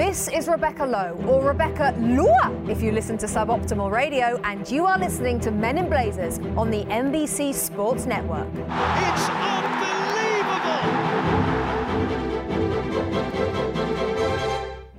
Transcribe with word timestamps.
This 0.00 0.28
is 0.28 0.48
Rebecca 0.48 0.86
Lowe, 0.86 1.22
or 1.28 1.46
Rebecca 1.46 1.94
Lua 1.98 2.50
if 2.66 2.80
you 2.80 2.90
listen 2.90 3.18
to 3.18 3.26
Suboptimal 3.26 3.90
Radio, 3.90 4.40
and 4.44 4.66
you 4.70 4.86
are 4.86 4.98
listening 4.98 5.38
to 5.40 5.50
Men 5.50 5.76
in 5.76 5.90
Blazers 5.90 6.38
on 6.56 6.70
the 6.70 6.84
NBC 6.86 7.52
Sports 7.52 8.06
Network. 8.06 8.48
It's 8.48 9.28
unbelievable! 9.28 9.84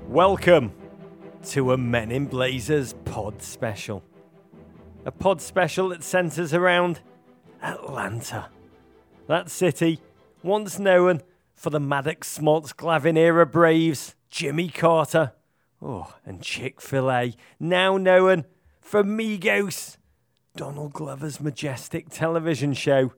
Welcome 0.08 0.72
to 1.46 1.72
a 1.72 1.78
Men 1.80 2.12
in 2.12 2.28
Blazers 2.28 2.94
pod 3.04 3.42
special. 3.42 4.04
A 5.06 5.12
pod 5.12 5.42
special 5.42 5.90
that 5.90 6.04
centres 6.04 6.54
around 6.54 7.00
Atlanta. 7.64 8.50
That 9.26 9.50
city, 9.50 10.00
once 10.44 10.78
known 10.78 11.22
for 11.56 11.72
the 11.72 11.80
Maddux 11.80 12.20
Smoltz 12.20 12.76
Glavin 12.76 13.18
era 13.18 13.48
Braves, 13.48 14.14
Jimmy 14.32 14.70
Carter, 14.70 15.34
oh, 15.82 16.16
and 16.26 16.42
Chick 16.42 16.80
fil 16.80 17.12
A, 17.12 17.36
now 17.60 17.98
known 17.98 18.46
for 18.80 19.04
Migos, 19.04 19.98
Donald 20.56 20.94
Glover's 20.94 21.42
majestic 21.42 22.10
television 22.10 22.74
show, 22.74 23.12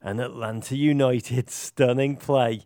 and 0.00 0.20
Atlanta 0.20 0.76
United's 0.76 1.52
stunning 1.52 2.16
play 2.16 2.62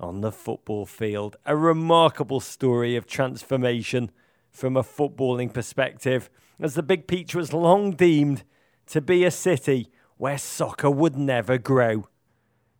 on 0.00 0.22
the 0.22 0.32
football 0.32 0.86
field. 0.86 1.36
A 1.44 1.54
remarkable 1.54 2.40
story 2.40 2.96
of 2.96 3.06
transformation 3.06 4.10
from 4.50 4.74
a 4.74 4.82
footballing 4.82 5.52
perspective, 5.52 6.30
as 6.58 6.74
the 6.74 6.82
Big 6.82 7.06
Peach 7.06 7.34
was 7.34 7.52
long 7.52 7.92
deemed 7.92 8.42
to 8.86 9.02
be 9.02 9.24
a 9.24 9.30
city 9.30 9.90
where 10.16 10.38
soccer 10.38 10.90
would 10.90 11.16
never 11.16 11.58
grow. 11.58 12.08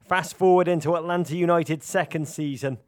Fast 0.00 0.34
forward 0.34 0.68
into 0.68 0.96
Atlanta 0.96 1.36
United's 1.36 1.84
second 1.84 2.26
season, 2.28 2.78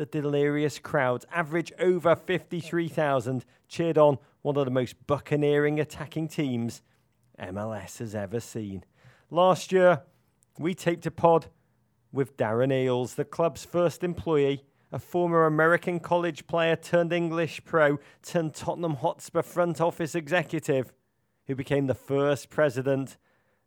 the 0.00 0.06
delirious 0.06 0.78
crowds, 0.78 1.26
average 1.30 1.74
over 1.78 2.16
53,000, 2.16 3.44
cheered 3.68 3.98
on 3.98 4.16
one 4.40 4.56
of 4.56 4.64
the 4.64 4.70
most 4.70 4.96
buccaneering 5.06 5.78
attacking 5.78 6.26
teams 6.26 6.80
MLS 7.38 7.98
has 7.98 8.14
ever 8.14 8.40
seen. 8.40 8.82
Last 9.30 9.72
year, 9.72 10.00
we 10.58 10.74
taped 10.74 11.04
a 11.04 11.10
pod 11.10 11.48
with 12.12 12.38
Darren 12.38 12.72
Eales, 12.72 13.16
the 13.16 13.26
club's 13.26 13.66
first 13.66 14.02
employee, 14.02 14.64
a 14.90 14.98
former 14.98 15.44
American 15.44 16.00
college 16.00 16.46
player 16.46 16.76
turned 16.76 17.12
English 17.12 17.62
pro, 17.66 17.98
turned 18.22 18.54
Tottenham 18.54 18.94
Hotspur 18.94 19.42
front 19.42 19.82
office 19.82 20.14
executive, 20.14 20.94
who 21.46 21.54
became 21.54 21.88
the 21.88 21.94
first 21.94 22.48
president 22.48 23.18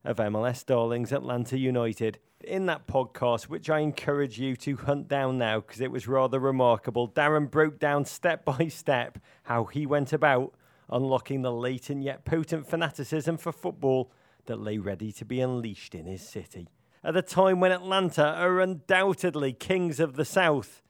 of 0.03 0.17
MLS 0.17 0.65
Darlings 0.65 1.11
Atlanta 1.11 1.57
United 1.57 2.19
in 2.43 2.65
that 2.65 2.87
podcast, 2.87 3.43
which 3.43 3.69
I 3.69 3.79
encourage 3.79 4.39
you 4.39 4.55
to 4.57 4.75
hunt 4.75 5.07
down 5.07 5.37
now 5.37 5.61
because 5.61 5.81
it 5.81 5.91
was 5.91 6.07
rather 6.07 6.39
remarkable, 6.39 7.07
Darren 7.07 7.49
broke 7.49 7.79
down 7.79 8.05
step 8.05 8.43
by 8.45 8.67
step 8.67 9.19
how 9.43 9.65
he 9.65 9.85
went 9.85 10.13
about 10.13 10.53
unlocking 10.89 11.41
the 11.41 11.51
latent 11.51 12.03
yet 12.03 12.25
potent 12.25 12.67
fanaticism 12.67 13.37
for 13.37 13.51
football 13.51 14.11
that 14.45 14.59
lay 14.59 14.77
ready 14.77 15.11
to 15.13 15.25
be 15.25 15.39
unleashed 15.39 15.95
in 15.95 16.05
his 16.05 16.21
city. 16.21 16.67
At 17.03 17.17
a 17.17 17.21
time 17.21 17.59
when 17.59 17.71
Atlanta 17.71 18.25
are 18.25 18.59
undoubtedly 18.59 19.53
kings 19.53 19.99
of 19.99 20.15
the 20.15 20.25
South, 20.25 20.81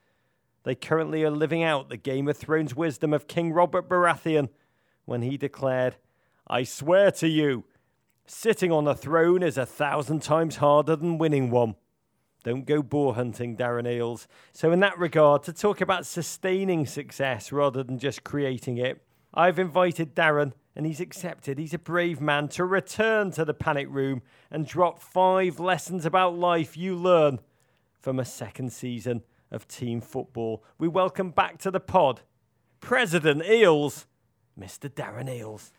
they 0.63 0.75
currently 0.75 1.23
are 1.23 1.31
living 1.31 1.63
out 1.63 1.89
the 1.89 1.97
Game 1.97 2.27
of 2.27 2.37
Thrones 2.37 2.75
wisdom 2.75 3.13
of 3.13 3.27
King 3.27 3.51
Robert 3.51 3.89
Baratheon 3.89 4.49
when 5.05 5.21
he 5.21 5.37
declared, 5.37 5.95
I 6.47 6.63
swear 6.63 7.11
to 7.11 7.27
you, 7.27 7.65
Sitting 8.35 8.71
on 8.71 8.87
a 8.87 8.95
throne 8.95 9.43
is 9.43 9.59
a 9.59 9.65
thousand 9.65 10.23
times 10.23 10.55
harder 10.55 10.95
than 10.95 11.19
winning 11.19 11.51
one. 11.51 11.75
Don't 12.43 12.65
go 12.65 12.81
boar 12.81 13.13
hunting, 13.13 13.55
Darren 13.55 13.85
Eales. 13.85 14.25
So, 14.51 14.71
in 14.71 14.79
that 14.79 14.97
regard, 14.97 15.43
to 15.43 15.53
talk 15.53 15.81
about 15.81 16.07
sustaining 16.07 16.87
success 16.87 17.51
rather 17.51 17.83
than 17.83 17.99
just 17.99 18.23
creating 18.23 18.79
it, 18.79 19.03
I've 19.35 19.59
invited 19.59 20.15
Darren, 20.15 20.53
and 20.75 20.87
he's 20.87 20.99
accepted. 20.99 21.59
He's 21.59 21.75
a 21.75 21.79
brave 21.79 22.19
man 22.19 22.47
to 22.49 22.65
return 22.65 23.29
to 23.31 23.45
the 23.45 23.53
panic 23.53 23.87
room 23.89 24.23
and 24.49 24.65
drop 24.65 24.99
five 24.99 25.59
lessons 25.59 26.03
about 26.03 26.35
life 26.35 26.75
you 26.75 26.95
learn 26.95 27.39
from 28.01 28.19
a 28.19 28.25
second 28.25 28.73
season 28.73 29.21
of 29.51 29.67
team 29.67 30.01
football. 30.01 30.63
We 30.79 30.87
welcome 30.87 31.29
back 31.29 31.59
to 31.59 31.71
the 31.71 31.79
pod 31.79 32.21
President 32.81 33.43
Eales, 33.43 34.05
Mr. 34.59 34.89
Darren 34.89 35.29
Eales. 35.29 35.69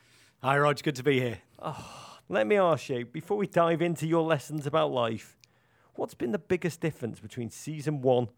Hi, 0.41 0.57
Rog. 0.57 0.81
Good 0.85 0.95
to 0.97 1.03
be 1.03 1.19
here. 1.19 1.39
Oh. 1.59 2.14
Let 2.31 2.47
me 2.47 2.57
ask 2.57 2.89
you, 2.89 3.05
before 3.05 3.37
we 3.37 3.47
dive 3.47 3.83
into 3.83 4.07
your 4.07 4.23
lessons 4.23 4.67
about 4.67 4.91
life, 4.91 5.37
what's 5.95 6.15
been 6.15 6.33
the 6.33 6.39
biggest 6.39 6.81
difference 6.81 7.21
between 7.21 7.51
season 7.51 8.01
one 8.01 8.29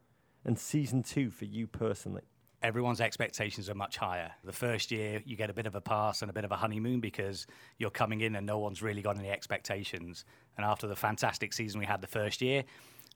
and 0.44 0.58
season 0.58 1.04
two 1.04 1.30
for 1.30 1.44
you 1.44 1.68
personally? 1.68 2.22
Everyone's 2.64 3.00
expectations 3.00 3.70
are 3.70 3.76
much 3.76 3.96
higher. 3.96 4.32
The 4.42 4.52
first 4.52 4.90
year, 4.90 5.22
you 5.24 5.36
get 5.36 5.50
a 5.50 5.52
bit 5.52 5.66
of 5.66 5.76
a 5.76 5.80
pass 5.80 6.22
and 6.22 6.28
a 6.28 6.32
bit 6.32 6.44
of 6.44 6.50
a 6.50 6.56
honeymoon 6.56 6.98
because 6.98 7.46
you're 7.78 7.90
coming 7.90 8.22
in 8.22 8.34
and 8.34 8.44
no 8.44 8.58
one's 8.58 8.82
really 8.82 9.02
got 9.02 9.18
any 9.18 9.30
expectations. 9.30 10.24
And 10.56 10.66
after 10.66 10.88
the 10.88 10.96
fantastic 10.96 11.52
season 11.52 11.78
we 11.78 11.86
had 11.86 12.00
the 12.00 12.08
first 12.08 12.42
year, 12.42 12.64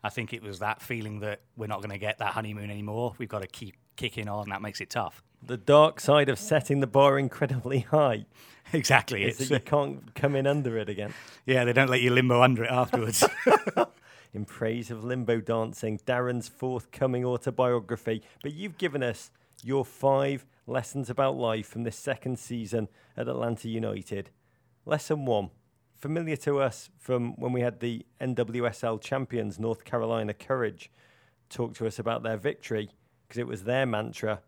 I 0.05 0.09
think 0.09 0.33
it 0.33 0.41
was 0.41 0.61
that 0.61 0.81
feeling 0.81 1.19
that 1.21 1.41
we're 1.57 1.67
not 1.67 1.79
going 1.79 1.91
to 1.91 1.99
get 1.99 2.19
that 2.19 2.33
honeymoon 2.35 2.71
anymore. 2.71 3.15
We've 3.19 3.29
got 3.29 3.43
to 3.43 3.49
keep 3.49 3.75
kicking 3.97 4.29
on. 4.29 4.51
That 4.51 4.63
makes 4.63 4.81
it 4.81 4.91
tough. 4.91 5.21
The 5.43 5.57
dark 5.57 6.01
side 6.01 6.29
of 6.29 6.39
setting 6.39 6.81
the 6.81 6.87
bar 6.87 7.19
incredibly 7.19 7.81
high. 7.81 8.27
exactly. 8.73 9.25
Is 9.25 9.39
that 9.39 9.51
you 9.51 9.61
can't 9.61 10.15
come 10.15 10.37
in 10.37 10.47
under 10.47 10.77
it 10.79 10.89
again. 10.89 11.15
Yeah, 11.47 11.65
they 11.65 11.73
don't 11.73 11.91
let 11.91 12.03
you 12.03 12.11
limbo 12.11 12.43
under 12.43 12.65
it 12.65 12.71
afterwards. 12.71 13.25
in 14.35 14.45
praise 14.45 14.91
of 14.91 15.03
limbo 15.03 15.41
dancing, 15.41 15.99
Darren's 16.07 16.49
forthcoming 16.49 17.25
autobiography. 17.25 18.23
But 18.43 18.53
you've 18.53 18.79
given 18.79 19.03
us 19.03 19.31
your 19.63 19.85
five 19.85 20.47
lessons 20.67 21.11
about 21.11 21.37
life 21.37 21.67
from 21.67 21.83
this 21.83 21.97
second 21.97 22.39
season 22.39 22.89
at 23.17 23.29
Atlanta 23.29 23.69
United. 23.69 24.31
Lesson 24.87 25.25
one, 25.25 25.51
familiar 25.97 26.37
to 26.37 26.61
us 26.61 26.91
from 26.99 27.35
when 27.37 27.53
we 27.53 27.61
had 27.61 27.81
the 27.81 28.07
NWSL 28.21 29.01
champions, 29.01 29.59
North 29.59 29.85
Carolina 29.85 30.33
Courage, 30.33 30.91
talk 31.49 31.75
to 31.75 31.87
us 31.87 31.99
about 31.99 32.23
their 32.23 32.37
victory 32.37 32.91
because 33.27 33.39
it 33.39 33.47
was 33.47 33.65
their 33.65 33.87
mantra 33.87 34.41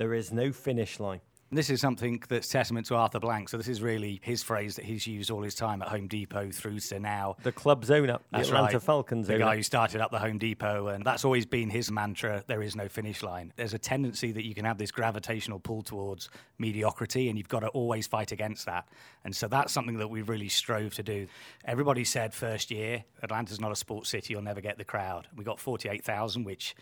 there 0.00 0.14
is 0.14 0.32
no 0.32 0.50
finish 0.50 0.98
line. 0.98 1.20
This 1.52 1.68
is 1.68 1.78
something 1.78 2.22
that's 2.28 2.48
testament 2.48 2.86
to 2.86 2.94
Arthur 2.94 3.20
Blank. 3.20 3.50
So 3.50 3.58
this 3.58 3.68
is 3.68 3.82
really 3.82 4.18
his 4.22 4.42
phrase 4.42 4.76
that 4.76 4.86
he's 4.86 5.06
used 5.06 5.30
all 5.30 5.42
his 5.42 5.54
time 5.54 5.82
at 5.82 5.88
Home 5.88 6.06
Depot 6.06 6.50
through 6.50 6.80
to 6.80 6.98
now. 6.98 7.36
The 7.42 7.52
club's 7.52 7.90
owner, 7.90 8.14
the 8.30 8.38
that's 8.38 8.48
Atlanta 8.48 8.74
right. 8.74 8.82
Falcons 8.82 9.26
the 9.26 9.34
owner. 9.34 9.44
guy 9.44 9.56
who 9.56 9.62
started 9.62 10.00
up 10.00 10.10
the 10.10 10.18
Home 10.18 10.38
Depot, 10.38 10.86
and 10.86 11.04
that's 11.04 11.22
always 11.22 11.44
been 11.44 11.68
his 11.68 11.90
mantra. 11.90 12.42
There 12.46 12.62
is 12.62 12.76
no 12.76 12.88
finish 12.88 13.22
line. 13.22 13.52
There's 13.56 13.74
a 13.74 13.78
tendency 13.78 14.32
that 14.32 14.46
you 14.46 14.54
can 14.54 14.64
have 14.64 14.78
this 14.78 14.90
gravitational 14.90 15.58
pull 15.58 15.82
towards 15.82 16.30
mediocrity, 16.58 17.28
and 17.28 17.36
you've 17.36 17.48
got 17.48 17.60
to 17.60 17.68
always 17.68 18.06
fight 18.06 18.32
against 18.32 18.64
that. 18.64 18.88
And 19.24 19.36
so 19.36 19.48
that's 19.48 19.70
something 19.70 19.98
that 19.98 20.08
we 20.08 20.22
really 20.22 20.48
strove 20.48 20.94
to 20.94 21.02
do. 21.02 21.26
Everybody 21.66 22.04
said 22.04 22.32
first 22.32 22.70
year, 22.70 23.04
Atlanta's 23.22 23.60
not 23.60 23.70
a 23.70 23.76
sports 23.76 24.08
city. 24.08 24.32
You'll 24.32 24.42
never 24.42 24.62
get 24.62 24.78
the 24.78 24.84
crowd. 24.84 25.28
We 25.36 25.44
got 25.44 25.60
forty-eight 25.60 26.04
thousand, 26.04 26.44
which 26.44 26.74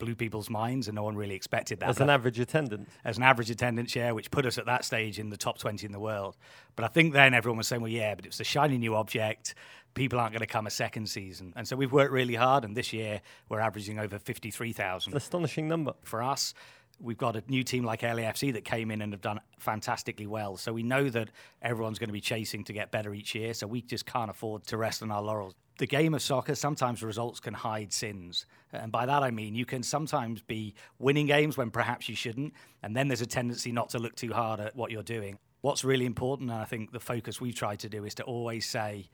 blew 0.00 0.16
people's 0.16 0.50
minds, 0.50 0.88
and 0.88 0.96
no 0.96 1.04
one 1.04 1.14
really 1.14 1.36
expected 1.36 1.78
that. 1.78 1.90
As 1.90 2.00
an 2.00 2.10
average 2.10 2.40
attendance. 2.40 2.90
As 3.04 3.18
an 3.18 3.22
average 3.22 3.50
attendance, 3.50 3.94
yeah, 3.94 4.10
which 4.10 4.32
put 4.32 4.44
us 4.44 4.58
at 4.58 4.66
that 4.66 4.84
stage 4.84 5.20
in 5.20 5.30
the 5.30 5.36
top 5.36 5.58
20 5.58 5.86
in 5.86 5.92
the 5.92 6.00
world. 6.00 6.36
But 6.74 6.84
I 6.84 6.88
think 6.88 7.12
then 7.12 7.34
everyone 7.34 7.58
was 7.58 7.68
saying, 7.68 7.82
well, 7.82 7.90
yeah, 7.90 8.16
but 8.16 8.26
it's 8.26 8.40
a 8.40 8.44
shiny 8.44 8.78
new 8.78 8.96
object. 8.96 9.54
People 9.94 10.18
aren't 10.18 10.32
going 10.32 10.40
to 10.40 10.46
come 10.46 10.66
a 10.66 10.70
second 10.70 11.08
season. 11.08 11.52
And 11.54 11.68
so 11.68 11.76
we've 11.76 11.92
worked 11.92 12.12
really 12.12 12.34
hard, 12.34 12.64
and 12.64 12.76
this 12.76 12.92
year 12.92 13.20
we're 13.48 13.60
averaging 13.60 14.00
over 14.00 14.18
53,000. 14.18 15.14
Astonishing 15.14 15.68
number. 15.68 15.92
For 16.02 16.22
us, 16.22 16.54
we've 17.00 17.18
got 17.18 17.36
a 17.36 17.42
new 17.48 17.64
team 17.64 17.84
like 17.84 18.02
LAFC 18.02 18.52
that 18.52 18.64
came 18.64 18.90
in 18.90 19.02
and 19.02 19.12
have 19.12 19.20
done 19.22 19.40
fantastically 19.58 20.26
well. 20.26 20.56
So 20.56 20.72
we 20.72 20.82
know 20.82 21.08
that 21.10 21.30
everyone's 21.62 21.98
going 21.98 22.08
to 22.08 22.14
be 22.14 22.20
chasing 22.20 22.64
to 22.64 22.72
get 22.72 22.90
better 22.90 23.14
each 23.14 23.34
year. 23.34 23.54
So 23.54 23.66
we 23.66 23.82
just 23.82 24.06
can't 24.06 24.30
afford 24.30 24.64
to 24.68 24.76
rest 24.76 25.02
on 25.02 25.10
our 25.10 25.22
laurels 25.22 25.54
the 25.80 25.86
game 25.86 26.12
of 26.12 26.20
soccer, 26.20 26.54
sometimes 26.54 27.02
results 27.02 27.40
can 27.40 27.54
hide 27.54 27.90
sins. 27.90 28.44
And 28.70 28.92
by 28.92 29.06
that 29.06 29.22
I 29.22 29.30
mean 29.30 29.54
you 29.54 29.64
can 29.64 29.82
sometimes 29.82 30.42
be 30.42 30.74
winning 30.98 31.26
games 31.26 31.56
when 31.56 31.70
perhaps 31.70 32.06
you 32.06 32.14
shouldn't, 32.14 32.52
and 32.82 32.94
then 32.94 33.08
there's 33.08 33.22
a 33.22 33.26
tendency 33.26 33.72
not 33.72 33.88
to 33.90 33.98
look 33.98 34.14
too 34.14 34.32
hard 34.32 34.60
at 34.60 34.76
what 34.76 34.90
you're 34.90 35.02
doing. 35.02 35.38
What's 35.62 35.82
really 35.82 36.04
important, 36.04 36.50
and 36.50 36.60
I 36.60 36.66
think 36.66 36.92
the 36.92 37.00
focus 37.00 37.40
we've 37.40 37.54
tried 37.54 37.80
to 37.80 37.88
do, 37.88 38.04
is 38.04 38.14
to 38.16 38.24
always 38.24 38.66
say, 38.66 39.08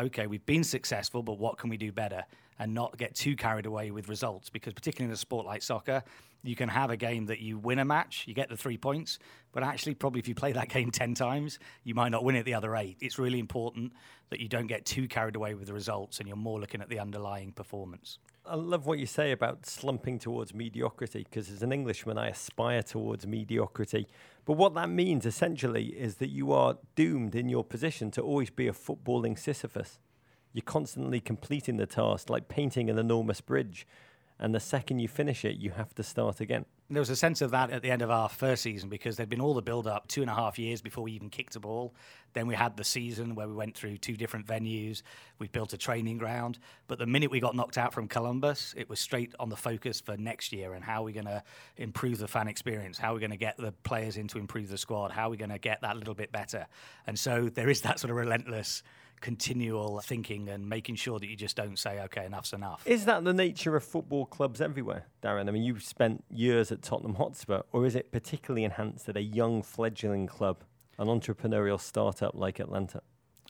okay, 0.00 0.26
we've 0.26 0.44
been 0.46 0.64
successful, 0.64 1.22
but 1.22 1.38
what 1.38 1.58
can 1.58 1.70
we 1.70 1.76
do 1.76 1.92
better? 1.92 2.24
And 2.58 2.74
not 2.74 2.96
get 2.96 3.14
too 3.14 3.36
carried 3.36 3.66
away 3.66 3.90
with 3.90 4.08
results. 4.08 4.50
Because, 4.50 4.74
particularly 4.74 5.10
in 5.10 5.14
a 5.14 5.16
sport 5.16 5.46
like 5.46 5.62
soccer, 5.62 6.02
you 6.42 6.56
can 6.56 6.68
have 6.68 6.90
a 6.90 6.96
game 6.96 7.26
that 7.26 7.40
you 7.40 7.58
win 7.58 7.78
a 7.78 7.84
match, 7.84 8.24
you 8.26 8.34
get 8.34 8.48
the 8.48 8.56
three 8.56 8.76
points, 8.76 9.18
but 9.52 9.62
actually, 9.62 9.94
probably 9.94 10.20
if 10.20 10.28
you 10.28 10.34
play 10.34 10.52
that 10.52 10.68
game 10.70 10.90
10 10.90 11.14
times, 11.14 11.58
you 11.84 11.94
might 11.94 12.10
not 12.10 12.24
win 12.24 12.36
it 12.36 12.44
the 12.44 12.54
other 12.54 12.76
eight. 12.76 12.96
It's 13.00 13.18
really 13.18 13.38
important 13.38 13.92
that 14.30 14.40
you 14.40 14.48
don't 14.48 14.66
get 14.66 14.84
too 14.84 15.08
carried 15.08 15.36
away 15.36 15.54
with 15.54 15.66
the 15.66 15.72
results 15.72 16.18
and 16.18 16.28
you're 16.28 16.36
more 16.36 16.60
looking 16.60 16.80
at 16.80 16.88
the 16.88 16.98
underlying 16.98 17.52
performance. 17.52 18.18
I 18.46 18.54
love 18.54 18.86
what 18.86 18.98
you 18.98 19.06
say 19.06 19.32
about 19.32 19.66
slumping 19.66 20.18
towards 20.18 20.54
mediocrity 20.54 21.26
because 21.28 21.50
as 21.50 21.62
an 21.62 21.72
Englishman, 21.72 22.16
I 22.16 22.28
aspire 22.28 22.82
towards 22.82 23.26
mediocrity. 23.26 24.08
But 24.48 24.56
what 24.56 24.72
that 24.76 24.88
means 24.88 25.26
essentially 25.26 25.88
is 25.88 26.14
that 26.14 26.30
you 26.30 26.52
are 26.52 26.78
doomed 26.96 27.34
in 27.34 27.50
your 27.50 27.62
position 27.62 28.10
to 28.12 28.22
always 28.22 28.48
be 28.48 28.66
a 28.66 28.72
footballing 28.72 29.38
Sisyphus. 29.38 29.98
You're 30.54 30.62
constantly 30.62 31.20
completing 31.20 31.76
the 31.76 31.84
task, 31.84 32.30
like 32.30 32.48
painting 32.48 32.88
an 32.88 32.98
enormous 32.98 33.42
bridge 33.42 33.86
and 34.38 34.54
the 34.54 34.58
second 34.58 35.00
you 35.00 35.08
finish 35.08 35.44
it, 35.44 35.58
you 35.58 35.72
have 35.72 35.94
to 35.96 36.02
start 36.02 36.40
again. 36.40 36.64
There 36.90 37.00
was 37.02 37.10
a 37.10 37.16
sense 37.16 37.42
of 37.42 37.50
that 37.50 37.70
at 37.70 37.82
the 37.82 37.90
end 37.90 38.00
of 38.00 38.10
our 38.10 38.30
first 38.30 38.62
season 38.62 38.88
because 38.88 39.16
there'd 39.16 39.28
been 39.28 39.42
all 39.42 39.52
the 39.52 39.60
build 39.60 39.86
up 39.86 40.08
two 40.08 40.22
and 40.22 40.30
a 40.30 40.34
half 40.34 40.58
years 40.58 40.80
before 40.80 41.04
we 41.04 41.12
even 41.12 41.28
kicked 41.28 41.54
a 41.54 41.60
ball. 41.60 41.94
Then 42.32 42.46
we 42.46 42.54
had 42.54 42.78
the 42.78 42.84
season 42.84 43.34
where 43.34 43.46
we 43.46 43.52
went 43.52 43.76
through 43.76 43.98
two 43.98 44.16
different 44.16 44.46
venues. 44.46 45.02
We 45.38 45.48
built 45.48 45.74
a 45.74 45.76
training 45.76 46.16
ground. 46.16 46.58
But 46.86 46.98
the 46.98 47.04
minute 47.04 47.30
we 47.30 47.40
got 47.40 47.54
knocked 47.54 47.76
out 47.76 47.92
from 47.92 48.08
Columbus, 48.08 48.74
it 48.74 48.88
was 48.88 49.00
straight 49.00 49.34
on 49.38 49.50
the 49.50 49.56
focus 49.56 50.00
for 50.00 50.16
next 50.16 50.50
year 50.50 50.72
and 50.72 50.82
how 50.82 51.02
are 51.02 51.04
we're 51.04 51.12
going 51.12 51.26
to 51.26 51.42
improve 51.76 52.16
the 52.16 52.28
fan 52.28 52.48
experience, 52.48 52.96
how 52.96 53.10
are 53.10 53.14
we're 53.14 53.20
going 53.20 53.30
to 53.32 53.36
get 53.36 53.58
the 53.58 53.72
players 53.82 54.16
in 54.16 54.26
to 54.28 54.38
improve 54.38 54.70
the 54.70 54.78
squad, 54.78 55.10
how 55.10 55.26
are 55.26 55.30
we're 55.30 55.36
going 55.36 55.50
to 55.50 55.58
get 55.58 55.82
that 55.82 55.98
little 55.98 56.14
bit 56.14 56.32
better. 56.32 56.66
And 57.06 57.18
so 57.18 57.50
there 57.50 57.68
is 57.68 57.82
that 57.82 58.00
sort 58.00 58.10
of 58.10 58.16
relentless 58.16 58.82
continual 59.20 60.00
thinking 60.00 60.48
and 60.48 60.68
making 60.68 60.96
sure 60.96 61.18
that 61.18 61.28
you 61.28 61.36
just 61.36 61.56
don't 61.56 61.78
say, 61.78 62.00
okay, 62.00 62.26
enough's 62.26 62.52
enough. 62.52 62.82
Is 62.86 63.04
that 63.04 63.24
the 63.24 63.32
nature 63.32 63.76
of 63.76 63.84
football 63.84 64.26
clubs 64.26 64.60
everywhere, 64.60 65.06
Darren? 65.22 65.48
I 65.48 65.52
mean, 65.52 65.62
you've 65.62 65.82
spent 65.82 66.24
years 66.30 66.70
at 66.72 66.82
Tottenham 66.82 67.14
Hotspur, 67.14 67.62
or 67.72 67.86
is 67.86 67.94
it 67.94 68.12
particularly 68.12 68.64
enhanced 68.64 69.08
at 69.08 69.16
a 69.16 69.22
young 69.22 69.62
fledgling 69.62 70.26
club, 70.26 70.64
an 70.98 71.08
entrepreneurial 71.08 71.80
startup 71.80 72.34
like 72.34 72.58
Atlanta? 72.58 73.02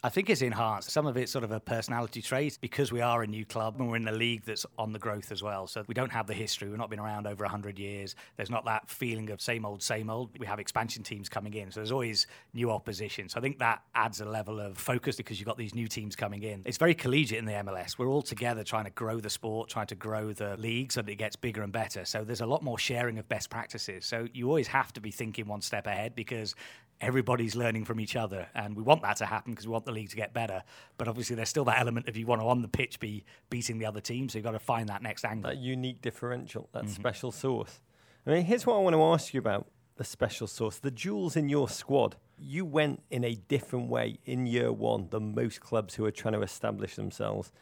I 0.04 0.10
think 0.10 0.30
it's 0.30 0.42
enhanced. 0.42 0.92
Some 0.92 1.06
of 1.06 1.16
it's 1.16 1.32
sort 1.32 1.42
of 1.42 1.50
a 1.50 1.58
personality 1.58 2.22
trait 2.22 2.56
because 2.60 2.92
we 2.92 3.00
are 3.00 3.24
a 3.24 3.26
new 3.26 3.44
club 3.44 3.80
and 3.80 3.90
we're 3.90 3.96
in 3.96 4.06
a 4.06 4.12
league 4.12 4.44
that's 4.44 4.64
on 4.78 4.92
the 4.92 4.98
growth 5.00 5.32
as 5.32 5.42
well. 5.42 5.66
So 5.66 5.82
we 5.88 5.94
don't 5.94 6.12
have 6.12 6.28
the 6.28 6.34
history. 6.34 6.68
We've 6.68 6.78
not 6.78 6.88
been 6.88 7.00
around 7.00 7.26
over 7.26 7.42
100 7.42 7.80
years. 7.80 8.14
There's 8.36 8.48
not 8.48 8.64
that 8.66 8.88
feeling 8.88 9.28
of 9.30 9.40
same 9.40 9.64
old, 9.66 9.82
same 9.82 10.08
old. 10.08 10.38
We 10.38 10.46
have 10.46 10.60
expansion 10.60 11.02
teams 11.02 11.28
coming 11.28 11.52
in. 11.54 11.72
So 11.72 11.80
there's 11.80 11.90
always 11.90 12.28
new 12.54 12.70
opposition. 12.70 13.28
So 13.28 13.40
I 13.40 13.42
think 13.42 13.58
that 13.58 13.82
adds 13.96 14.20
a 14.20 14.24
level 14.24 14.60
of 14.60 14.78
focus 14.78 15.16
because 15.16 15.40
you've 15.40 15.48
got 15.48 15.58
these 15.58 15.74
new 15.74 15.88
teams 15.88 16.14
coming 16.14 16.44
in. 16.44 16.62
It's 16.64 16.78
very 16.78 16.94
collegiate 16.94 17.40
in 17.40 17.44
the 17.44 17.54
MLS. 17.54 17.98
We're 17.98 18.06
all 18.06 18.22
together 18.22 18.62
trying 18.62 18.84
to 18.84 18.90
grow 18.90 19.18
the 19.18 19.30
sport, 19.30 19.68
trying 19.68 19.88
to 19.88 19.96
grow 19.96 20.32
the 20.32 20.56
league 20.58 20.92
so 20.92 21.02
that 21.02 21.10
it 21.10 21.16
gets 21.16 21.34
bigger 21.34 21.64
and 21.64 21.72
better. 21.72 22.04
So 22.04 22.22
there's 22.22 22.40
a 22.40 22.46
lot 22.46 22.62
more 22.62 22.78
sharing 22.78 23.18
of 23.18 23.28
best 23.28 23.50
practices. 23.50 24.06
So 24.06 24.28
you 24.32 24.46
always 24.46 24.68
have 24.68 24.92
to 24.92 25.00
be 25.00 25.10
thinking 25.10 25.48
one 25.48 25.60
step 25.60 25.88
ahead 25.88 26.14
because 26.14 26.54
everybody's 27.00 27.54
learning 27.54 27.84
from 27.84 28.00
each 28.00 28.16
other. 28.16 28.48
And 28.54 28.76
we 28.76 28.82
want 28.82 29.02
that 29.02 29.16
to 29.18 29.26
happen 29.26 29.52
because 29.52 29.66
we 29.66 29.72
want 29.72 29.84
the 29.84 29.92
league 29.92 30.10
to 30.10 30.16
get 30.16 30.32
better. 30.32 30.62
But 30.96 31.08
obviously, 31.08 31.36
there's 31.36 31.48
still 31.48 31.64
that 31.66 31.80
element 31.80 32.08
of 32.08 32.16
you 32.16 32.26
want 32.26 32.40
to 32.40 32.46
on 32.46 32.62
the 32.62 32.68
pitch 32.68 33.00
be 33.00 33.24
beating 33.50 33.78
the 33.78 33.86
other 33.86 34.00
team. 34.00 34.28
So 34.28 34.38
you've 34.38 34.44
got 34.44 34.52
to 34.52 34.58
find 34.58 34.88
that 34.88 35.02
next 35.02 35.24
angle. 35.24 35.50
That 35.50 35.58
unique 35.58 36.02
differential, 36.02 36.68
that 36.72 36.84
mm-hmm. 36.84 36.92
special 36.92 37.32
sauce. 37.32 37.80
I 38.26 38.30
mean, 38.30 38.44
here's 38.44 38.66
what 38.66 38.74
I 38.74 38.78
want 38.78 38.94
to 38.94 39.02
ask 39.02 39.32
you 39.32 39.38
about 39.38 39.66
the 39.96 40.04
special 40.04 40.46
sauce. 40.46 40.78
The 40.78 40.90
jewels 40.90 41.36
in 41.36 41.48
your 41.48 41.68
squad, 41.68 42.16
you 42.38 42.64
went 42.64 43.02
in 43.10 43.24
a 43.24 43.34
different 43.34 43.88
way 43.88 44.18
in 44.24 44.46
year 44.46 44.72
one 44.72 45.08
than 45.10 45.34
most 45.34 45.60
clubs 45.60 45.94
who 45.94 46.04
are 46.04 46.10
trying 46.10 46.34
to 46.34 46.42
establish 46.42 46.94
themselves. 46.94 47.52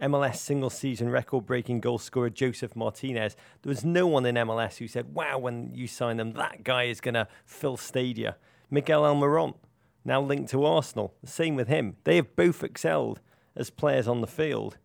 MLS 0.00 0.36
single 0.36 0.70
season 0.70 1.10
record 1.10 1.46
breaking 1.46 1.80
goal 1.80 1.98
scorer 1.98 2.28
Josef 2.28 2.74
Martinez. 2.74 3.36
There 3.62 3.70
was 3.70 3.84
no 3.84 4.06
one 4.06 4.26
in 4.26 4.34
MLS 4.34 4.78
who 4.78 4.88
said, 4.88 5.14
wow, 5.14 5.38
when 5.38 5.70
you 5.72 5.86
sign 5.86 6.16
them, 6.16 6.32
that 6.32 6.64
guy 6.64 6.84
is 6.84 7.00
going 7.00 7.14
to 7.14 7.28
fill 7.44 7.76
stadia. 7.76 8.36
Miguel 8.72 9.02
Almiron, 9.02 9.54
now 10.02 10.22
linked 10.22 10.50
to 10.50 10.64
Arsenal. 10.64 11.12
The 11.22 11.30
same 11.30 11.56
with 11.56 11.68
him. 11.68 11.96
They 12.04 12.16
have 12.16 12.34
both 12.34 12.64
excelled 12.64 13.20
as 13.54 13.68
players 13.68 14.08
on 14.08 14.22
the 14.22 14.26
field. 14.26 14.78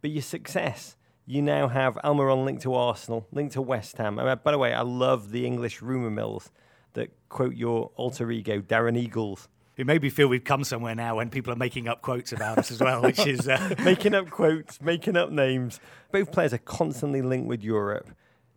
But 0.00 0.12
your 0.12 0.22
success, 0.22 0.96
you 1.26 1.42
now 1.42 1.66
have 1.66 1.98
Almiron 2.04 2.44
linked 2.44 2.62
to 2.62 2.74
Arsenal, 2.74 3.26
linked 3.32 3.54
to 3.54 3.60
West 3.60 3.98
Ham. 3.98 4.20
Uh, 4.20 4.36
by 4.36 4.52
the 4.52 4.58
way, 4.58 4.72
I 4.72 4.82
love 4.82 5.32
the 5.32 5.44
English 5.44 5.82
rumour 5.82 6.08
mills 6.08 6.52
that 6.92 7.10
quote 7.28 7.56
your 7.56 7.90
alter 7.96 8.30
ego, 8.30 8.60
Darren 8.60 8.96
Eagles. 8.96 9.48
It 9.76 9.86
made 9.86 10.02
me 10.02 10.10
feel 10.10 10.28
we've 10.28 10.44
come 10.44 10.62
somewhere 10.62 10.94
now 10.94 11.16
when 11.16 11.28
people 11.28 11.52
are 11.52 11.56
making 11.56 11.88
up 11.88 12.00
quotes 12.00 12.32
about 12.32 12.58
us 12.58 12.70
as 12.70 12.78
well, 12.78 13.02
which 13.02 13.18
is 13.26 13.48
uh... 13.48 13.74
making 13.82 14.14
up 14.14 14.30
quotes, 14.30 14.80
making 14.80 15.16
up 15.16 15.32
names. 15.32 15.80
Both 16.12 16.30
players 16.30 16.52
are 16.52 16.58
constantly 16.58 17.22
linked 17.22 17.48
with 17.48 17.64
Europe. 17.64 18.10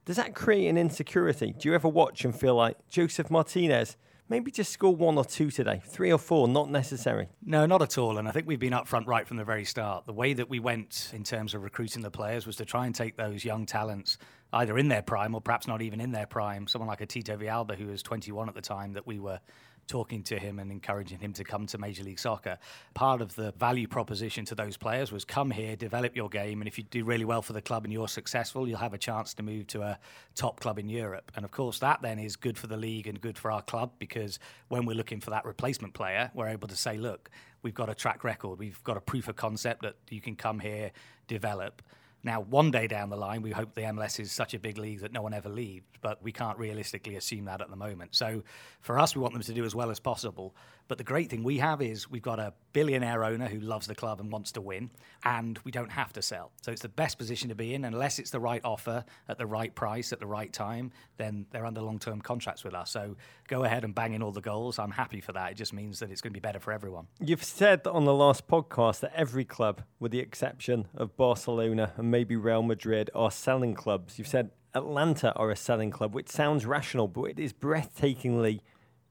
Does 0.05 0.17
that 0.17 0.35
create 0.35 0.67
an 0.67 0.77
insecurity? 0.77 1.55
Do 1.57 1.69
you 1.69 1.73
ever 1.73 1.87
watch 1.87 2.23
and 2.23 2.39
feel 2.39 2.53
like 2.53 2.87
Josef 2.87 3.31
Martinez? 3.31 3.97
Maybe 4.29 4.51
just 4.51 4.71
score 4.71 4.95
one 4.95 5.17
or 5.17 5.25
two 5.25 5.51
today, 5.51 5.81
three 5.85 6.11
or 6.11 6.17
four, 6.17 6.47
not 6.47 6.69
necessary. 6.69 7.27
No, 7.43 7.65
not 7.65 7.81
at 7.81 7.97
all. 7.97 8.17
And 8.17 8.27
I 8.27 8.31
think 8.31 8.47
we've 8.47 8.59
been 8.59 8.73
upfront 8.73 9.07
right 9.07 9.27
from 9.27 9.37
the 9.37 9.43
very 9.43 9.65
start. 9.65 10.05
The 10.05 10.13
way 10.13 10.33
that 10.33 10.49
we 10.49 10.59
went 10.59 11.11
in 11.13 11.23
terms 11.23 11.53
of 11.53 11.63
recruiting 11.63 12.01
the 12.01 12.11
players 12.11 12.47
was 12.47 12.55
to 12.57 12.65
try 12.65 12.85
and 12.85 12.95
take 12.95 13.17
those 13.17 13.45
young 13.45 13.65
talents 13.65 14.17
either 14.53 14.77
in 14.77 14.87
their 14.87 15.01
prime 15.01 15.35
or 15.35 15.41
perhaps 15.41 15.67
not 15.67 15.81
even 15.81 15.99
in 15.99 16.11
their 16.11 16.25
prime. 16.25 16.67
Someone 16.67 16.87
like 16.87 17.01
a 17.01 17.05
Tito 17.05 17.37
Villalba, 17.37 17.75
who 17.75 17.87
was 17.87 18.01
21 18.01 18.47
at 18.47 18.55
the 18.55 18.61
time 18.61 18.93
that 18.93 19.05
we 19.05 19.19
were 19.19 19.39
talking 19.87 20.23
to 20.23 20.39
him 20.39 20.59
and 20.59 20.71
encouraging 20.71 21.19
him 21.19 21.33
to 21.33 21.43
come 21.43 21.67
to 21.67 21.77
Major 21.77 22.03
League 22.03 22.19
Soccer. 22.19 22.57
Part 22.93 23.21
of 23.21 23.35
the 23.35 23.51
value 23.53 23.87
proposition 23.87 24.45
to 24.45 24.55
those 24.55 24.77
players 24.77 25.11
was 25.11 25.25
come 25.25 25.51
here, 25.51 25.75
develop 25.75 26.15
your 26.15 26.29
game, 26.29 26.61
and 26.61 26.67
if 26.67 26.77
you 26.77 26.83
do 26.83 27.03
really 27.03 27.25
well 27.25 27.41
for 27.41 27.53
the 27.53 27.61
club 27.61 27.83
and 27.83 27.93
you're 27.93 28.07
successful, 28.07 28.67
you'll 28.67 28.77
have 28.77 28.93
a 28.93 28.97
chance 28.97 29.33
to 29.35 29.43
move 29.43 29.67
to 29.67 29.81
a 29.81 29.99
top 30.35 30.59
club 30.59 30.79
in 30.79 30.89
Europe. 30.89 31.31
And 31.35 31.45
of 31.45 31.51
course, 31.51 31.79
that 31.79 32.01
then 32.01 32.19
is 32.19 32.35
good 32.35 32.57
for 32.57 32.67
the 32.67 32.77
league 32.77 33.07
and 33.07 33.19
good 33.19 33.37
for 33.37 33.51
our 33.51 33.61
club 33.61 33.91
because 33.99 34.39
when 34.67 34.85
we're 34.85 34.95
looking 34.95 35.21
for 35.21 35.29
that 35.31 35.45
replacement 35.45 35.93
player, 35.93 36.31
we're 36.33 36.47
able 36.47 36.67
to 36.67 36.75
say, 36.75 36.97
look, 36.97 37.29
we've 37.61 37.73
got 37.73 37.89
a 37.89 37.95
track 37.95 38.23
record, 38.23 38.59
we've 38.59 38.83
got 38.83 38.97
a 38.97 39.01
proof 39.01 39.27
of 39.27 39.35
concept 39.35 39.81
that 39.81 39.95
you 40.09 40.21
can 40.21 40.35
come 40.35 40.59
here, 40.59 40.91
develop. 41.27 41.81
Now, 42.25 42.41
one 42.41 42.71
day 42.71 42.87
down 42.87 43.11
the 43.11 43.15
line, 43.15 43.43
we 43.43 43.51
hope 43.51 43.75
the 43.75 43.81
MLS 43.81 44.19
is 44.19 44.31
such 44.31 44.55
a 44.55 44.59
big 44.59 44.79
league 44.79 45.01
that 45.01 45.13
no 45.13 45.21
one 45.21 45.31
ever 45.31 45.47
leaves, 45.47 45.85
but 46.01 46.23
we 46.23 46.31
can't 46.31 46.57
realistically 46.57 47.17
assume 47.17 47.45
that 47.45 47.61
at 47.61 47.69
the 47.69 47.75
moment. 47.75 48.15
So, 48.15 48.41
for 48.81 48.97
us, 48.97 49.15
we 49.15 49.21
want 49.21 49.35
them 49.35 49.43
to 49.43 49.53
do 49.53 49.63
as 49.63 49.75
well 49.75 49.91
as 49.91 49.99
possible. 49.99 50.55
But 50.87 50.97
the 50.97 51.03
great 51.03 51.29
thing 51.29 51.43
we 51.43 51.59
have 51.59 51.81
is 51.81 52.09
we've 52.09 52.23
got 52.23 52.39
a 52.39 52.53
billionaire 52.73 53.23
owner 53.23 53.47
who 53.47 53.59
loves 53.59 53.87
the 53.87 53.95
club 53.95 54.19
and 54.19 54.31
wants 54.31 54.51
to 54.53 54.61
win, 54.61 54.89
and 55.23 55.59
we 55.63 55.71
don't 55.71 55.91
have 55.91 56.13
to 56.13 56.21
sell. 56.21 56.51
So 56.61 56.71
it's 56.71 56.81
the 56.81 56.89
best 56.89 57.17
position 57.17 57.49
to 57.49 57.55
be 57.55 57.73
in. 57.73 57.85
Unless 57.85 58.19
it's 58.19 58.31
the 58.31 58.39
right 58.39 58.61
offer 58.63 59.05
at 59.27 59.37
the 59.37 59.45
right 59.45 59.73
price 59.73 60.11
at 60.11 60.19
the 60.19 60.27
right 60.27 60.51
time, 60.51 60.91
then 61.17 61.45
they're 61.51 61.65
under 61.65 61.81
long 61.81 61.99
term 61.99 62.21
contracts 62.21 62.63
with 62.63 62.73
us. 62.73 62.91
So 62.91 63.17
go 63.47 63.63
ahead 63.63 63.83
and 63.83 63.93
bang 63.93 64.13
in 64.13 64.21
all 64.21 64.31
the 64.31 64.41
goals. 64.41 64.79
I'm 64.79 64.91
happy 64.91 65.21
for 65.21 65.31
that. 65.33 65.51
It 65.51 65.55
just 65.55 65.73
means 65.73 65.99
that 65.99 66.11
it's 66.11 66.21
going 66.21 66.31
to 66.31 66.39
be 66.39 66.39
better 66.39 66.59
for 66.59 66.71
everyone. 66.71 67.07
You've 67.19 67.43
said 67.43 67.85
on 67.87 68.05
the 68.05 68.13
last 68.13 68.47
podcast 68.47 68.99
that 69.01 69.13
every 69.15 69.45
club, 69.45 69.81
with 69.99 70.11
the 70.11 70.19
exception 70.19 70.87
of 70.95 71.15
Barcelona 71.17 71.93
and 71.97 72.11
maybe 72.15 72.37
Real 72.37 72.63
Madrid, 72.63 73.09
are 73.13 73.29
selling 73.29 73.73
clubs. 73.73 74.17
You've 74.17 74.29
said 74.29 74.51
Atlanta 74.73 75.33
are 75.33 75.51
a 75.51 75.55
selling 75.57 75.91
club, 75.91 76.13
which 76.13 76.29
sounds 76.29 76.65
rational, 76.65 77.09
but 77.09 77.25
it 77.25 77.39
is 77.39 77.51
breathtakingly 77.51 78.61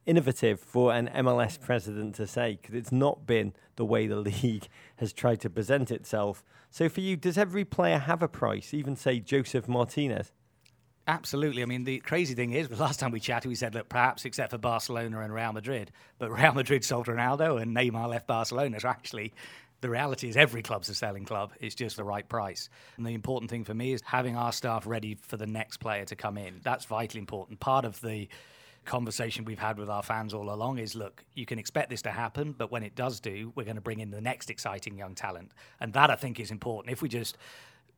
innovative 0.07 0.59
for 0.59 0.95
an 0.95 1.11
MLS 1.15 1.61
president 1.61 2.15
to 2.15 2.27
say 2.27 2.59
because 2.59 2.75
it's 2.75 2.91
not 2.91 3.27
been 3.27 3.53
the 3.77 3.85
way 3.85 4.07
the 4.07 4.17
league 4.31 4.69
has 4.97 5.13
tried 5.13 5.43
to 5.43 5.51
present 5.51 5.91
itself. 5.91 6.43
So 6.71 6.89
for 6.89 7.03
you, 7.03 7.15
does 7.15 7.37
every 7.37 7.67
player 7.67 7.99
have 7.99 8.23
a 8.23 8.29
price, 8.29 8.73
even 8.73 8.97
say 8.97 9.21
Josef 9.21 9.69
Martinez? 9.69 10.33
Absolutely. 11.07 11.63
I 11.63 11.67
mean, 11.67 11.85
the 11.85 11.99
crazy 11.99 12.35
thing 12.35 12.53
is, 12.53 12.71
last 12.81 12.99
time 12.99 13.11
we 13.11 13.21
chatted, 13.21 13.51
we 13.51 13.55
said, 13.55 13.75
look, 13.75 13.91
perhaps 13.91 14.25
except 14.25 14.51
for 14.53 14.59
Barcelona 14.59 15.21
and 15.21 15.35
Real 15.35 15.53
Madrid, 15.53 15.91
but 16.19 16.31
Real 16.31 16.55
Madrid 16.55 16.83
sold 16.83 17.07
Ronaldo 17.07 17.61
and 17.61 17.77
Neymar 17.77 18.09
left 18.09 18.27
Barcelona. 18.27 18.81
So 18.81 18.89
actually, 18.89 19.35
the 19.85 19.91
reality 19.91 20.31
is 20.31 20.37
every 20.39 20.63
club's 20.63 20.89
a 20.89 20.95
selling 20.95 21.27
club. 21.27 21.53
It's 21.61 21.75
just 21.75 21.99
the 21.99 22.05
right 22.05 22.27
price. 22.27 22.71
And 22.97 23.05
the 23.05 23.13
important 23.13 23.51
thing 23.51 23.65
for 23.65 23.75
me 23.75 23.93
is 23.93 24.01
having 24.03 24.35
our 24.35 24.51
staff 24.51 24.87
ready 24.87 25.15
for 25.15 25.37
the 25.37 25.47
next 25.47 25.77
player 25.77 26.07
to 26.07 26.17
come 26.17 26.39
in. 26.39 26.63
That's 26.65 26.87
vitally 26.87 27.21
important. 27.21 27.61
Part 27.61 27.85
of 27.85 28.01
the 28.01 28.29
conversation 28.87 29.45
we've 29.45 29.59
had 29.59 29.77
with 29.77 29.91
our 29.91 30.03
fans 30.03 30.33
all 30.33 30.51
along 30.51 30.79
is 30.79 30.95
look, 30.95 31.23
you 31.35 31.45
can 31.45 31.59
expect 31.59 31.91
this 31.91 32.01
to 32.01 32.11
happen, 32.11 32.55
but 32.57 32.73
when 32.73 32.83
it 32.83 32.95
does 32.95 33.21
do, 33.21 33.53
we're 33.57 33.65
going 33.65 33.77
to 33.77 33.83
bring 33.83 34.01
in 34.01 34.11
the 34.11 34.23
next 34.23 34.49
exciting 34.49 34.97
young 34.97 35.15
talent. 35.15 35.53
And 35.81 35.93
that 35.93 36.09
I 36.09 36.17
think 36.17 36.41
is 36.41 36.51
important. 36.51 36.91
If 36.91 37.03
we 37.03 37.11
just 37.11 37.37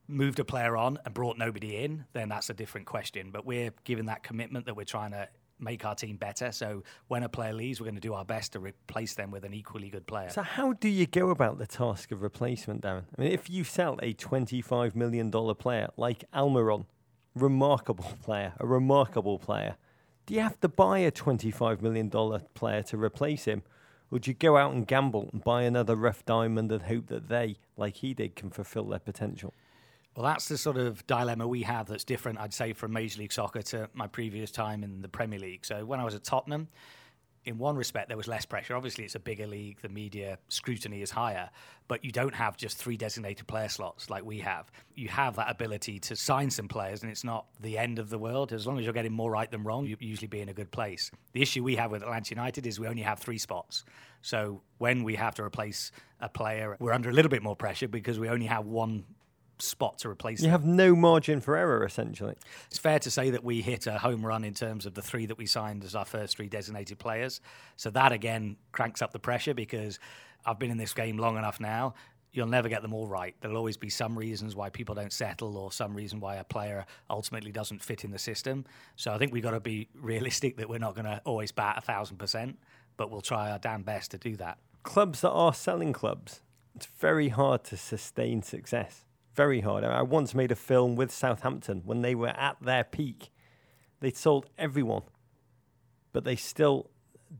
moved 0.09 0.40
a 0.40 0.45
player 0.45 0.76
on 0.76 0.99
and 1.05 1.14
brought 1.14 1.38
nobody 1.38 1.76
in, 1.76 2.05
then 2.14 2.28
that's 2.28 2.50
a 2.50 2.55
different 2.55 2.88
question. 2.88 3.31
But 3.31 3.47
we're 3.47 3.71
given 3.85 4.07
that 4.07 4.25
commitment 4.25 4.66
that 4.66 4.75
we're 4.75 4.85
trying 4.85 5.12
to 5.12 5.28
make 5.59 5.85
our 5.85 5.95
team 5.95 6.17
better. 6.17 6.53
So 6.53 6.83
when 7.09 7.23
a 7.23 7.29
player 7.29 7.53
leaves, 7.53 7.81
we're 7.81 7.87
going 7.87 7.97
to 7.97 8.01
do 8.01 8.15
our 8.15 8.25
best 8.25 8.53
to 8.53 8.61
replace 8.61 9.15
them 9.15 9.31
with 9.31 9.45
an 9.45 9.55
equally 9.55 9.89
good 9.89 10.07
player. 10.07 10.31
So 10.31 10.43
how 10.43 10.73
do 10.75 10.89
you 10.89 11.07
go 11.07 11.31
about 11.31 11.59
the 11.59 11.67
task 11.67 12.13
of 12.13 12.23
replacement, 12.23 12.83
Darren? 12.83 13.05
I 13.17 13.23
mean, 13.23 13.33
if 13.33 13.49
you 13.49 13.65
sell 13.65 13.99
a 14.03 14.15
$25 14.15 14.95
million 14.95 15.31
player 15.31 15.89
like 15.97 16.25
Almiron, 16.33 16.87
remarkable 17.35 18.17
player, 18.23 18.55
a 18.59 18.67
remarkable 18.67 19.39
player, 19.39 19.77
do 20.27 20.35
you 20.35 20.41
have 20.41 20.61
to 20.61 20.69
buy 20.69 20.99
a 20.99 21.13
$25 21.13 21.81
million 21.81 22.11
player 22.55 22.83
to 22.83 22.97
replace 22.97 23.45
him? 23.45 23.63
Or 24.11 24.19
do 24.19 24.31
you 24.31 24.35
go 24.35 24.57
out 24.57 24.73
and 24.73 24.87
gamble 24.87 25.31
and 25.33 25.43
buy 25.43 25.63
another 25.63 25.97
rough 25.97 26.25
diamond 26.25 26.71
and 26.71 26.83
hope 26.83 27.07
that 27.09 27.29
they, 27.29 27.57
like 27.77 27.97
he 27.97 28.15
did, 28.15 28.37
can 28.37 28.51
fulfill 28.51 28.85
their 28.85 29.01
potential? 29.01 29.53
Well, 30.16 30.25
that's 30.25 30.49
the 30.49 30.56
sort 30.56 30.78
of 30.78 31.06
dilemma 31.06 31.46
we 31.46 31.62
have 31.62 31.88
that's 31.88 32.04
different, 32.04 32.40
I'd 32.40 32.54
say, 32.54 32.73
from 32.73 32.94
Major 32.94 33.20
League 33.20 33.32
Soccer 33.32 33.61
to 33.61 33.90
my 33.92 34.06
previous 34.06 34.50
time 34.50 34.82
in 34.82 35.02
the 35.02 35.08
Premier 35.08 35.38
League. 35.38 35.66
So 35.66 35.85
when 35.85 36.00
I 36.00 36.04
was 36.04 36.14
at 36.14 36.25
Tottenham, 36.25 36.68
in 37.44 37.58
one 37.58 37.76
respect, 37.76 38.08
there 38.08 38.16
was 38.16 38.26
less 38.26 38.46
pressure. 38.46 38.75
Obviously, 38.75 39.04
it's 39.04 39.14
a 39.14 39.20
bigger 39.20 39.46
league, 39.46 39.78
the 39.82 39.90
media 39.90 40.38
scrutiny 40.49 41.02
is 41.02 41.11
higher, 41.11 41.50
but 41.87 42.02
you 42.02 42.11
don't 42.11 42.35
have 42.35 42.56
just 42.56 42.78
three 42.78 42.96
designated 42.96 43.46
player 43.46 43.68
slots 43.68 44.08
like 44.08 44.25
we 44.25 44.38
have. 44.38 44.73
You 44.94 45.08
have 45.08 45.37
that 45.37 45.50
ability 45.50 45.99
to 46.00 46.16
sign 46.16 46.50
some 46.50 46.66
players, 46.66 47.02
and 47.02 47.12
it's 47.12 47.23
not 47.23 47.46
the 47.61 47.76
end 47.76 47.99
of 47.99 48.08
the 48.08 48.18
world. 48.18 48.54
As 48.54 48.66
long 48.66 48.78
as 48.78 48.85
you're 48.85 48.94
getting 48.94 49.12
more 49.12 49.30
right 49.30 49.50
than 49.50 49.64
wrong, 49.64 49.85
you 49.85 49.99
usually 50.00 50.28
be 50.28 50.40
in 50.40 50.49
a 50.49 50.54
good 50.54 50.73
place. 50.73 51.11
The 51.35 51.42
issue 51.42 51.62
we 51.62 51.76
have 51.76 51.90
with 51.90 52.02
Atlanta 52.02 52.30
United 52.30 52.66
is 52.66 52.80
we 52.80 52.88
only 52.88 53.02
have 53.02 53.18
three 53.18 53.38
spots. 53.38 53.85
So 54.23 54.62
when 54.78 55.04
we 55.04 55.14
have 55.14 55.35
to 55.37 55.44
replace 55.44 55.92
a 56.20 56.28
player, 56.30 56.75
we're 56.80 56.94
under 56.94 57.11
a 57.11 57.12
little 57.12 57.30
bit 57.30 57.42
more 57.42 57.54
pressure 57.54 57.87
because 57.87 58.18
we 58.18 58.30
only 58.30 58.46
have 58.46 58.64
one 58.64 59.04
spot 59.59 59.99
to 59.99 60.09
replace 60.09 60.41
You 60.41 60.45
them. 60.45 60.51
have 60.53 60.65
no 60.65 60.95
margin 60.95 61.41
for 61.41 61.57
error, 61.57 61.85
essentially. 61.85 62.35
It's 62.69 62.79
fair 62.79 62.99
to 63.01 63.11
say 63.11 63.31
that 63.31 63.43
we 63.45 63.63
hit 63.63 63.87
a 63.87 63.99
home 63.99 64.25
run 64.25 64.45
in 64.45 64.55
terms 64.55 64.87
of 64.87 64.95
the 64.95 65.03
three 65.03 65.27
that 65.27 65.39
we 65.39 65.47
signed 65.47 65.85
as 65.85 65.95
our 65.95 66.05
first 66.05 66.37
three 66.37 66.49
designated 66.49 66.99
players. 66.99 67.41
So 67.77 67.91
that 67.91 68.13
again 68.13 68.57
cranks 68.73 69.03
up 69.03 69.13
the 69.13 69.19
pressure 69.19 69.55
because 69.55 69.99
I've 70.45 70.59
been 70.59 70.71
in 70.71 70.79
this 70.79 70.95
game 70.95 71.17
long 71.19 71.37
enough 71.39 71.59
now. 71.61 71.95
You'll 72.33 72.47
never 72.49 72.69
get 72.69 72.83
them 72.83 72.93
all 72.93 73.07
right. 73.07 73.35
There'll 73.41 73.57
always 73.57 73.79
be 73.79 73.89
some 73.89 74.19
reasons 74.19 74.55
why 74.55 74.69
people 74.69 74.95
don't 74.95 75.13
settle 75.13 75.57
or 75.57 75.73
some 75.73 75.95
reason 75.95 76.21
why 76.21 76.37
a 76.37 76.45
player 76.45 76.85
ultimately 77.09 77.51
doesn't 77.51 77.83
fit 77.83 78.05
in 78.05 78.11
the 78.11 78.19
system. 78.19 78.67
So 78.95 79.11
I 79.11 79.17
think 79.17 79.33
we've 79.33 79.43
got 79.43 79.53
to 79.53 79.61
be 79.61 79.89
realistic 79.95 80.59
that 80.59 80.69
we're 80.69 80.79
not 80.79 80.95
going 80.95 81.07
to 81.07 81.23
always 81.25 81.51
bat 81.51 81.77
a 81.79 81.81
thousand 81.81 82.19
percent, 82.19 82.59
but 82.99 83.11
we'll 83.11 83.23
try 83.23 83.51
our 83.51 83.59
damn 83.59 83.85
best 83.85 84.11
to 84.11 84.19
do 84.19 84.37
that. 84.37 84.59
Clubs 84.83 85.23
that 85.23 85.31
are 85.31 85.55
selling 85.55 85.95
clubs, 85.95 86.43
it's 86.75 86.85
very 86.85 87.31
hard 87.31 87.65
to 87.65 87.77
sustain 87.79 88.43
success. 88.43 89.06
Very 89.37 89.61
hard. 89.61 89.85
I 89.85 90.00
once 90.00 90.35
made 90.35 90.50
a 90.50 90.57
film 90.57 90.97
with 90.97 91.12
Southampton 91.12 91.83
when 91.85 92.00
they 92.00 92.14
were 92.14 92.28
at 92.28 92.57
their 92.62 92.85
peak. 92.85 93.31
They 94.00 94.11
sold 94.11 94.47
everyone, 94.57 95.02
but 96.14 96.25
they 96.25 96.37
still 96.37 96.88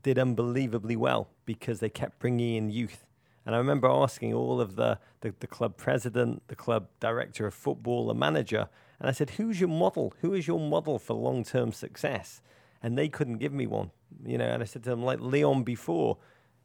did 0.03 0.19
unbelievably 0.19 0.95
well 0.95 1.29
because 1.45 1.79
they 1.79 1.89
kept 1.89 2.19
bringing 2.19 2.55
in 2.55 2.69
youth. 2.69 3.03
And 3.47 3.55
I 3.55 3.57
remember 3.57 3.87
asking 3.87 4.33
all 4.35 4.61
of 4.61 4.75
the, 4.75 4.99
the, 5.21 5.33
the 5.39 5.47
club 5.47 5.75
president, 5.75 6.43
the 6.49 6.55
club 6.55 6.87
director 6.99 7.47
of 7.47 7.55
football, 7.55 8.05
the 8.05 8.13
manager, 8.13 8.69
and 8.99 9.09
I 9.09 9.11
said, 9.11 9.31
Who's 9.31 9.59
your 9.59 9.69
model? 9.69 10.13
Who 10.21 10.33
is 10.33 10.47
your 10.47 10.59
model 10.59 10.99
for 10.99 11.15
long 11.15 11.43
term 11.43 11.71
success? 11.71 12.41
And 12.83 12.95
they 12.95 13.09
couldn't 13.09 13.37
give 13.37 13.53
me 13.53 13.65
one. 13.65 13.89
You 14.23 14.37
know, 14.37 14.45
and 14.45 14.61
I 14.61 14.65
said 14.67 14.83
to 14.83 14.91
them, 14.91 15.03
like 15.03 15.19
Leon 15.19 15.63
before, 15.63 16.17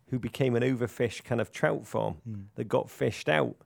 who 0.09 0.19
became 0.19 0.57
an 0.57 0.63
overfished 0.63 1.25
kind 1.25 1.41
of 1.41 1.53
trout 1.53 1.87
farm 1.87 2.15
hmm. 2.25 2.43
that 2.57 2.69
got 2.69 2.91
fished 2.91 3.31
out. 3.31 3.57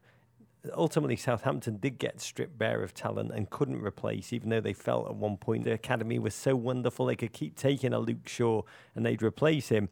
Ultimately, 0.74 1.16
Southampton 1.16 1.76
did 1.76 1.98
get 1.98 2.20
stripped 2.20 2.58
bare 2.58 2.82
of 2.82 2.94
talent 2.94 3.32
and 3.32 3.50
couldn't 3.50 3.82
replace, 3.82 4.32
even 4.32 4.48
though 4.50 4.60
they 4.60 4.72
felt 4.72 5.08
at 5.08 5.14
one 5.14 5.36
point 5.36 5.64
the 5.64 5.72
academy 5.72 6.18
was 6.18 6.34
so 6.34 6.56
wonderful 6.56 7.06
they 7.06 7.16
could 7.16 7.32
keep 7.32 7.56
taking 7.56 7.92
a 7.92 7.98
Luke 7.98 8.26
Shaw 8.28 8.62
and 8.94 9.04
they'd 9.04 9.22
replace 9.22 9.68
him. 9.68 9.88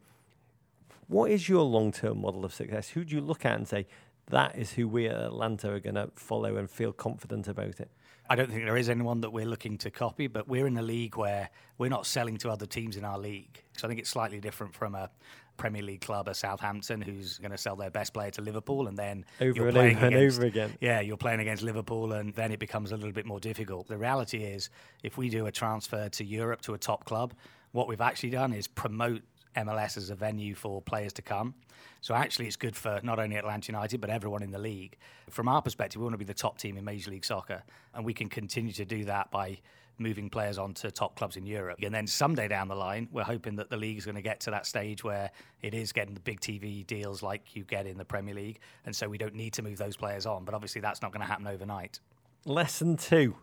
What 1.07 1.29
is 1.29 1.47
your 1.47 1.63
long 1.63 1.91
term 1.91 2.21
model 2.21 2.45
of 2.45 2.53
success? 2.53 2.89
Who 2.89 3.05
do 3.05 3.15
you 3.15 3.21
look 3.21 3.45
at 3.45 3.57
and 3.57 3.67
say, 3.67 3.85
that 4.27 4.57
is 4.57 4.73
who 4.73 4.87
we 4.87 5.07
at 5.07 5.15
Atlanta 5.15 5.71
are 5.71 5.79
going 5.79 5.95
to 5.95 6.09
follow 6.15 6.57
and 6.57 6.69
feel 6.69 6.91
confident 6.91 7.47
about 7.47 7.79
it? 7.79 7.91
I 8.27 8.35
don't 8.35 8.49
think 8.49 8.65
there 8.65 8.77
is 8.77 8.89
anyone 8.89 9.21
that 9.21 9.29
we're 9.29 9.45
looking 9.45 9.77
to 9.79 9.91
copy, 9.91 10.25
but 10.25 10.47
we're 10.47 10.65
in 10.65 10.77
a 10.77 10.81
league 10.81 11.15
where 11.15 11.51
we're 11.77 11.91
not 11.91 12.07
selling 12.07 12.37
to 12.37 12.49
other 12.49 12.65
teams 12.65 12.97
in 12.97 13.05
our 13.05 13.19
league. 13.19 13.63
So 13.77 13.85
I 13.85 13.87
think 13.87 13.99
it's 13.99 14.09
slightly 14.09 14.39
different 14.39 14.73
from 14.73 14.95
a 14.95 15.11
Premier 15.57 15.81
League 15.81 16.01
club, 16.01 16.27
a 16.27 16.33
Southampton, 16.33 17.01
who's 17.01 17.37
going 17.37 17.51
to 17.51 17.57
sell 17.57 17.75
their 17.75 17.89
best 17.89 18.13
player 18.13 18.31
to 18.31 18.41
Liverpool, 18.41 18.87
and 18.87 18.97
then 18.97 19.25
Over 19.41 19.51
you're 19.55 19.67
and 19.67 19.75
playing 19.75 19.97
over 19.97 20.05
and 20.05 20.15
against, 20.15 20.37
over 20.37 20.47
again. 20.47 20.77
Yeah, 20.79 21.01
you're 21.01 21.17
playing 21.17 21.39
against 21.39 21.63
Liverpool, 21.63 22.13
and 22.13 22.33
then 22.33 22.51
it 22.51 22.59
becomes 22.59 22.91
a 22.91 22.95
little 22.95 23.11
bit 23.11 23.25
more 23.25 23.39
difficult. 23.39 23.87
The 23.87 23.97
reality 23.97 24.43
is, 24.43 24.69
if 25.03 25.17
we 25.17 25.29
do 25.29 25.45
a 25.45 25.51
transfer 25.51 26.09
to 26.09 26.23
Europe 26.23 26.61
to 26.61 26.73
a 26.73 26.77
top 26.77 27.05
club, 27.05 27.33
what 27.71 27.87
we've 27.87 28.01
actually 28.01 28.29
done 28.29 28.53
is 28.53 28.67
promote 28.67 29.21
MLS 29.55 29.97
as 29.97 30.09
a 30.09 30.15
venue 30.15 30.55
for 30.55 30.81
players 30.81 31.13
to 31.13 31.21
come. 31.21 31.53
So 32.01 32.13
actually, 32.13 32.47
it's 32.47 32.55
good 32.55 32.75
for 32.75 32.99
not 33.03 33.19
only 33.19 33.35
Atlanta 33.35 33.71
United 33.71 34.01
but 34.01 34.09
everyone 34.09 34.43
in 34.43 34.51
the 34.51 34.59
league. 34.59 34.97
From 35.29 35.47
our 35.47 35.61
perspective, 35.61 35.99
we 35.99 36.03
want 36.03 36.13
to 36.13 36.19
be 36.19 36.25
the 36.25 36.33
top 36.33 36.57
team 36.57 36.77
in 36.77 36.83
Major 36.83 37.11
League 37.11 37.25
Soccer, 37.25 37.63
and 37.93 38.05
we 38.05 38.13
can 38.13 38.29
continue 38.29 38.73
to 38.73 38.85
do 38.85 39.05
that 39.05 39.31
by 39.31 39.57
moving 39.97 40.29
players 40.29 40.57
on 40.57 40.73
to 40.75 40.91
top 40.91 41.15
clubs 41.15 41.37
in 41.37 41.45
Europe. 41.45 41.79
And 41.81 41.93
then 41.93 42.07
someday 42.07 42.47
down 42.47 42.67
the 42.67 42.75
line, 42.75 43.07
we're 43.11 43.23
hoping 43.23 43.55
that 43.57 43.69
the 43.69 43.77
league 43.77 43.97
is 43.97 44.05
going 44.05 44.15
to 44.15 44.21
get 44.21 44.39
to 44.41 44.51
that 44.51 44.65
stage 44.65 45.03
where 45.03 45.31
it 45.61 45.73
is 45.73 45.91
getting 45.91 46.13
the 46.13 46.19
big 46.19 46.39
TV 46.41 46.85
deals 46.85 47.23
like 47.23 47.55
you 47.55 47.63
get 47.63 47.87
in 47.87 47.97
the 47.97 48.05
Premier 48.05 48.35
League, 48.35 48.59
and 48.85 48.95
so 48.95 49.07
we 49.07 49.17
don't 49.17 49.35
need 49.35 49.53
to 49.53 49.61
move 49.61 49.77
those 49.77 49.97
players 49.97 50.25
on. 50.25 50.45
But 50.45 50.53
obviously, 50.53 50.81
that's 50.81 51.01
not 51.01 51.11
going 51.11 51.21
to 51.21 51.27
happen 51.27 51.47
overnight. 51.47 51.99
Lesson 52.45 52.97
two 52.97 53.35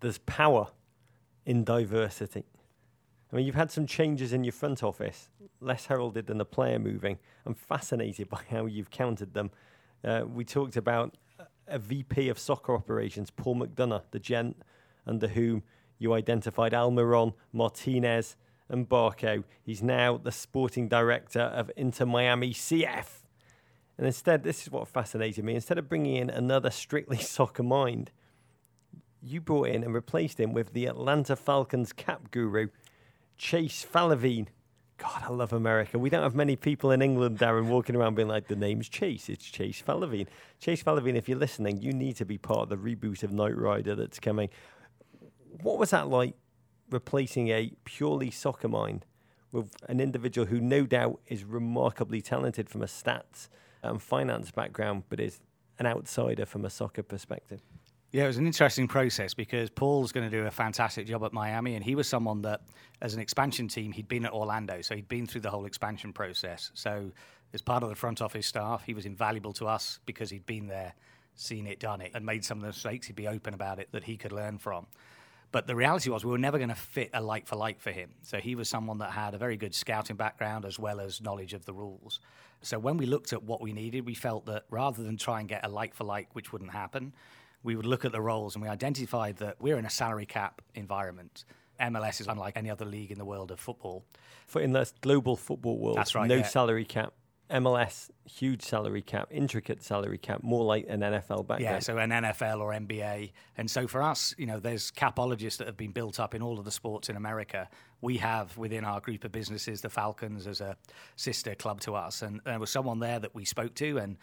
there's 0.00 0.18
power 0.18 0.68
in 1.46 1.64
diversity. 1.64 2.44
I 3.32 3.36
mean, 3.36 3.46
you've 3.46 3.54
had 3.54 3.70
some 3.70 3.86
changes 3.86 4.34
in 4.34 4.44
your 4.44 4.52
front 4.52 4.82
office, 4.82 5.30
less 5.60 5.86
heralded 5.86 6.26
than 6.26 6.38
the 6.38 6.44
player 6.44 6.78
moving. 6.78 7.18
I'm 7.46 7.54
fascinated 7.54 8.28
by 8.28 8.42
how 8.50 8.66
you've 8.66 8.90
countered 8.90 9.32
them. 9.32 9.50
Uh, 10.04 10.24
we 10.26 10.44
talked 10.44 10.76
about 10.76 11.16
a 11.66 11.78
VP 11.78 12.28
of 12.28 12.38
soccer 12.38 12.74
operations, 12.74 13.30
Paul 13.30 13.56
McDonough, 13.56 14.02
the 14.10 14.18
gent 14.18 14.56
under 15.06 15.28
whom 15.28 15.62
you 15.98 16.12
identified 16.12 16.72
Almiron, 16.72 17.34
Martinez, 17.52 18.36
and 18.68 18.88
Barco. 18.88 19.44
He's 19.62 19.82
now 19.82 20.16
the 20.16 20.32
sporting 20.32 20.88
director 20.88 21.40
of 21.40 21.70
Inter 21.76 22.06
Miami 22.06 22.52
CF. 22.52 23.22
And 23.96 24.06
instead, 24.06 24.42
this 24.42 24.62
is 24.62 24.70
what 24.70 24.88
fascinated 24.88 25.44
me. 25.44 25.54
Instead 25.54 25.78
of 25.78 25.88
bringing 25.88 26.16
in 26.16 26.30
another 26.30 26.70
strictly 26.70 27.18
soccer 27.18 27.62
mind, 27.62 28.10
you 29.22 29.40
brought 29.40 29.68
in 29.68 29.82
and 29.82 29.94
replaced 29.94 30.38
him 30.38 30.52
with 30.52 30.72
the 30.72 30.86
Atlanta 30.86 31.36
Falcons 31.36 31.92
cap 31.92 32.30
guru, 32.30 32.68
Chase 33.38 33.86
Falavine. 33.90 34.48
God, 34.96 35.24
I 35.26 35.32
love 35.32 35.52
America. 35.52 35.98
We 35.98 36.08
don't 36.08 36.22
have 36.22 36.36
many 36.36 36.54
people 36.54 36.92
in 36.92 37.02
England, 37.02 37.38
Darren, 37.38 37.66
walking 37.66 37.96
around 37.96 38.14
being 38.14 38.28
like, 38.28 38.46
the 38.46 38.54
name's 38.54 38.88
Chase. 38.88 39.28
It's 39.28 39.44
Chase 39.44 39.82
Falavine. 39.82 40.26
Chase 40.60 40.84
Falavine, 40.84 41.16
if 41.16 41.28
you're 41.28 41.38
listening, 41.38 41.82
you 41.82 41.92
need 41.92 42.16
to 42.16 42.24
be 42.24 42.38
part 42.38 42.60
of 42.60 42.68
the 42.68 42.76
reboot 42.76 43.22
of 43.22 43.32
Knight 43.32 43.56
Rider 43.56 43.96
that's 43.96 44.20
coming. 44.20 44.50
What 45.62 45.78
was 45.78 45.90
that 45.90 46.08
like 46.08 46.34
replacing 46.90 47.48
a 47.48 47.72
purely 47.84 48.30
soccer 48.30 48.68
mind 48.68 49.06
with 49.52 49.70
an 49.88 50.00
individual 50.00 50.46
who 50.46 50.60
no 50.60 50.84
doubt 50.84 51.20
is 51.28 51.44
remarkably 51.44 52.20
talented 52.20 52.68
from 52.68 52.82
a 52.82 52.86
stats 52.86 53.48
and 53.82 54.02
finance 54.02 54.50
background, 54.50 55.04
but 55.08 55.20
is 55.20 55.40
an 55.78 55.86
outsider 55.86 56.46
from 56.46 56.64
a 56.64 56.70
soccer 56.70 57.02
perspective? 57.02 57.60
Yeah, 58.14 58.24
it 58.24 58.26
was 58.28 58.36
an 58.36 58.46
interesting 58.46 58.86
process 58.86 59.34
because 59.34 59.70
Paul's 59.70 60.12
going 60.12 60.30
to 60.30 60.36
do 60.36 60.46
a 60.46 60.50
fantastic 60.50 61.06
job 61.06 61.24
at 61.24 61.32
Miami, 61.32 61.74
and 61.74 61.84
he 61.84 61.96
was 61.96 62.06
someone 62.06 62.42
that, 62.42 62.60
as 63.02 63.12
an 63.14 63.20
expansion 63.20 63.66
team, 63.66 63.90
he'd 63.90 64.06
been 64.06 64.24
at 64.24 64.32
Orlando, 64.32 64.82
so 64.82 64.94
he'd 64.94 65.08
been 65.08 65.26
through 65.26 65.40
the 65.40 65.50
whole 65.50 65.66
expansion 65.66 66.12
process. 66.12 66.70
So, 66.74 67.10
as 67.52 67.60
part 67.60 67.82
of 67.82 67.88
the 67.88 67.96
front 67.96 68.22
office 68.22 68.46
staff, 68.46 68.84
he 68.84 68.94
was 68.94 69.04
invaluable 69.04 69.52
to 69.54 69.66
us 69.66 69.98
because 70.06 70.30
he'd 70.30 70.46
been 70.46 70.68
there, 70.68 70.94
seen 71.34 71.66
it, 71.66 71.80
done 71.80 72.00
it, 72.00 72.12
and 72.14 72.24
made 72.24 72.44
some 72.44 72.58
of 72.58 72.62
the 72.62 72.68
mistakes. 72.68 73.08
He'd 73.08 73.16
be 73.16 73.26
open 73.26 73.52
about 73.52 73.80
it 73.80 73.88
that 73.90 74.04
he 74.04 74.16
could 74.16 74.32
learn 74.32 74.58
from. 74.58 74.86
But 75.54 75.68
the 75.68 75.76
reality 75.76 76.10
was, 76.10 76.24
we 76.24 76.32
were 76.32 76.38
never 76.38 76.58
going 76.58 76.70
to 76.70 76.74
fit 76.74 77.10
a 77.14 77.22
like 77.22 77.46
for 77.46 77.54
like 77.54 77.80
for 77.80 77.92
him. 77.92 78.10
So 78.22 78.38
he 78.38 78.56
was 78.56 78.68
someone 78.68 78.98
that 78.98 79.12
had 79.12 79.34
a 79.34 79.38
very 79.38 79.56
good 79.56 79.72
scouting 79.72 80.16
background 80.16 80.64
as 80.64 80.80
well 80.80 80.98
as 80.98 81.20
knowledge 81.20 81.54
of 81.54 81.64
the 81.64 81.72
rules. 81.72 82.18
So 82.62 82.76
when 82.80 82.96
we 82.96 83.06
looked 83.06 83.32
at 83.32 83.44
what 83.44 83.60
we 83.60 83.72
needed, 83.72 84.04
we 84.04 84.14
felt 84.14 84.46
that 84.46 84.64
rather 84.68 85.04
than 85.04 85.16
try 85.16 85.38
and 85.38 85.48
get 85.48 85.64
a 85.64 85.68
like 85.68 85.94
for 85.94 86.02
like, 86.02 86.26
which 86.32 86.52
wouldn't 86.52 86.72
happen, 86.72 87.12
we 87.62 87.76
would 87.76 87.86
look 87.86 88.04
at 88.04 88.10
the 88.10 88.20
roles 88.20 88.56
and 88.56 88.64
we 88.64 88.68
identified 88.68 89.36
that 89.36 89.60
we're 89.60 89.78
in 89.78 89.86
a 89.86 89.90
salary 89.90 90.26
cap 90.26 90.60
environment. 90.74 91.44
MLS 91.80 92.20
is 92.20 92.26
unlike 92.26 92.56
any 92.56 92.68
other 92.68 92.84
league 92.84 93.12
in 93.12 93.18
the 93.18 93.24
world 93.24 93.52
of 93.52 93.60
football. 93.60 94.04
For 94.48 94.60
in 94.60 94.72
the 94.72 94.90
global 95.02 95.36
football 95.36 95.78
world, 95.78 95.98
That's 95.98 96.16
right, 96.16 96.28
no 96.28 96.38
yeah. 96.38 96.42
salary 96.42 96.84
cap. 96.84 97.12
MLS, 97.50 98.10
huge 98.24 98.62
salary 98.62 99.02
cap, 99.02 99.28
intricate 99.30 99.82
salary 99.82 100.16
cap, 100.16 100.42
more 100.42 100.64
like 100.64 100.86
an 100.88 101.00
NFL 101.00 101.46
background. 101.46 101.62
Yeah, 101.62 101.78
so 101.78 101.98
an 101.98 102.10
NFL 102.10 102.60
or 102.60 102.72
NBA. 102.72 103.32
And 103.56 103.70
so 103.70 103.86
for 103.86 104.02
us, 104.02 104.34
you 104.38 104.46
know, 104.46 104.58
there's 104.58 104.90
capologists 104.90 105.58
that 105.58 105.66
have 105.66 105.76
been 105.76 105.92
built 105.92 106.18
up 106.18 106.34
in 106.34 106.42
all 106.42 106.58
of 106.58 106.64
the 106.64 106.70
sports 106.70 107.10
in 107.10 107.16
America. 107.16 107.68
We 108.00 108.16
have 108.16 108.56
within 108.56 108.84
our 108.84 109.00
group 109.00 109.24
of 109.24 109.32
businesses 109.32 109.82
the 109.82 109.90
Falcons 109.90 110.46
as 110.46 110.60
a 110.60 110.76
sister 111.16 111.54
club 111.54 111.80
to 111.82 111.94
us. 111.94 112.22
And 112.22 112.40
there 112.44 112.58
was 112.58 112.70
someone 112.70 112.98
there 112.98 113.18
that 113.18 113.34
we 113.34 113.44
spoke 113.44 113.74
to, 113.74 113.98
and 113.98 114.16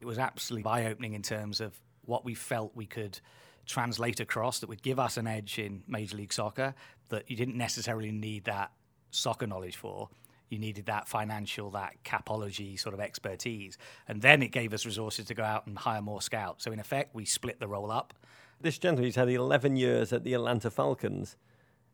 it 0.00 0.04
was 0.04 0.18
absolutely 0.18 0.70
eye 0.70 0.86
opening 0.86 1.14
in 1.14 1.22
terms 1.22 1.60
of 1.60 1.80
what 2.02 2.24
we 2.24 2.34
felt 2.34 2.72
we 2.74 2.86
could 2.86 3.18
translate 3.64 4.20
across 4.20 4.60
that 4.60 4.68
would 4.68 4.82
give 4.82 4.98
us 4.98 5.16
an 5.16 5.26
edge 5.26 5.58
in 5.58 5.82
Major 5.88 6.16
League 6.18 6.32
Soccer 6.32 6.74
that 7.08 7.30
you 7.30 7.36
didn't 7.36 7.56
necessarily 7.56 8.12
need 8.12 8.44
that 8.44 8.70
soccer 9.10 9.46
knowledge 9.46 9.76
for. 9.76 10.08
You 10.48 10.58
needed 10.58 10.86
that 10.86 11.08
financial, 11.08 11.70
that 11.70 11.96
capology 12.04 12.78
sort 12.78 12.94
of 12.94 13.00
expertise. 13.00 13.78
And 14.06 14.22
then 14.22 14.42
it 14.42 14.52
gave 14.52 14.72
us 14.72 14.86
resources 14.86 15.26
to 15.26 15.34
go 15.34 15.42
out 15.42 15.66
and 15.66 15.76
hire 15.76 16.02
more 16.02 16.22
scouts. 16.22 16.64
So, 16.64 16.72
in 16.72 16.78
effect, 16.78 17.14
we 17.14 17.24
split 17.24 17.58
the 17.58 17.68
role 17.68 17.90
up. 17.90 18.14
This 18.60 18.78
gentleman 18.78 19.04
who's 19.04 19.16
had 19.16 19.28
11 19.28 19.76
years 19.76 20.12
at 20.12 20.24
the 20.24 20.34
Atlanta 20.34 20.70
Falcons 20.70 21.36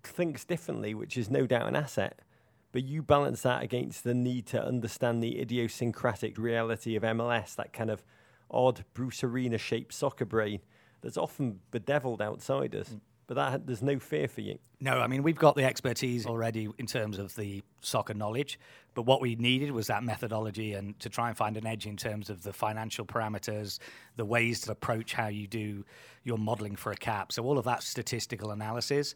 thinks 0.02 0.44
differently, 0.44 0.94
which 0.94 1.16
is 1.16 1.30
no 1.30 1.46
doubt 1.46 1.66
an 1.66 1.76
asset. 1.76 2.20
But 2.72 2.84
you 2.84 3.02
balance 3.02 3.42
that 3.42 3.62
against 3.62 4.04
the 4.04 4.14
need 4.14 4.46
to 4.46 4.64
understand 4.64 5.22
the 5.22 5.40
idiosyncratic 5.40 6.38
reality 6.38 6.96
of 6.96 7.02
MLS, 7.02 7.54
that 7.56 7.72
kind 7.72 7.90
of 7.90 8.02
odd 8.50 8.84
Bruce 8.94 9.22
Arena 9.22 9.58
shaped 9.58 9.92
soccer 9.92 10.24
brain 10.24 10.60
that's 11.02 11.16
often 11.16 11.60
bedeviled 11.70 12.22
outsiders. 12.22 12.88
Mm. 12.88 13.00
But 13.32 13.50
that 13.50 13.66
there's 13.66 13.80
no 13.80 13.98
fear 13.98 14.28
for 14.28 14.42
you. 14.42 14.58
No, 14.78 15.00
I 15.00 15.06
mean, 15.06 15.22
we've 15.22 15.38
got 15.38 15.56
the 15.56 15.64
expertise 15.64 16.26
already 16.26 16.68
in 16.76 16.84
terms 16.84 17.18
of 17.18 17.34
the 17.34 17.62
soccer 17.80 18.12
knowledge, 18.12 18.60
but 18.92 19.06
what 19.06 19.22
we 19.22 19.36
needed 19.36 19.70
was 19.70 19.86
that 19.86 20.04
methodology 20.04 20.74
and 20.74 20.98
to 21.00 21.08
try 21.08 21.28
and 21.28 21.36
find 21.36 21.56
an 21.56 21.66
edge 21.66 21.86
in 21.86 21.96
terms 21.96 22.28
of 22.28 22.42
the 22.42 22.52
financial 22.52 23.06
parameters, 23.06 23.78
the 24.16 24.24
ways 24.26 24.60
to 24.62 24.72
approach 24.72 25.14
how 25.14 25.28
you 25.28 25.46
do 25.46 25.82
your 26.24 26.36
modeling 26.36 26.76
for 26.76 26.92
a 26.92 26.96
cap. 26.96 27.32
So, 27.32 27.42
all 27.44 27.56
of 27.56 27.64
that 27.64 27.82
statistical 27.82 28.50
analysis 28.50 29.14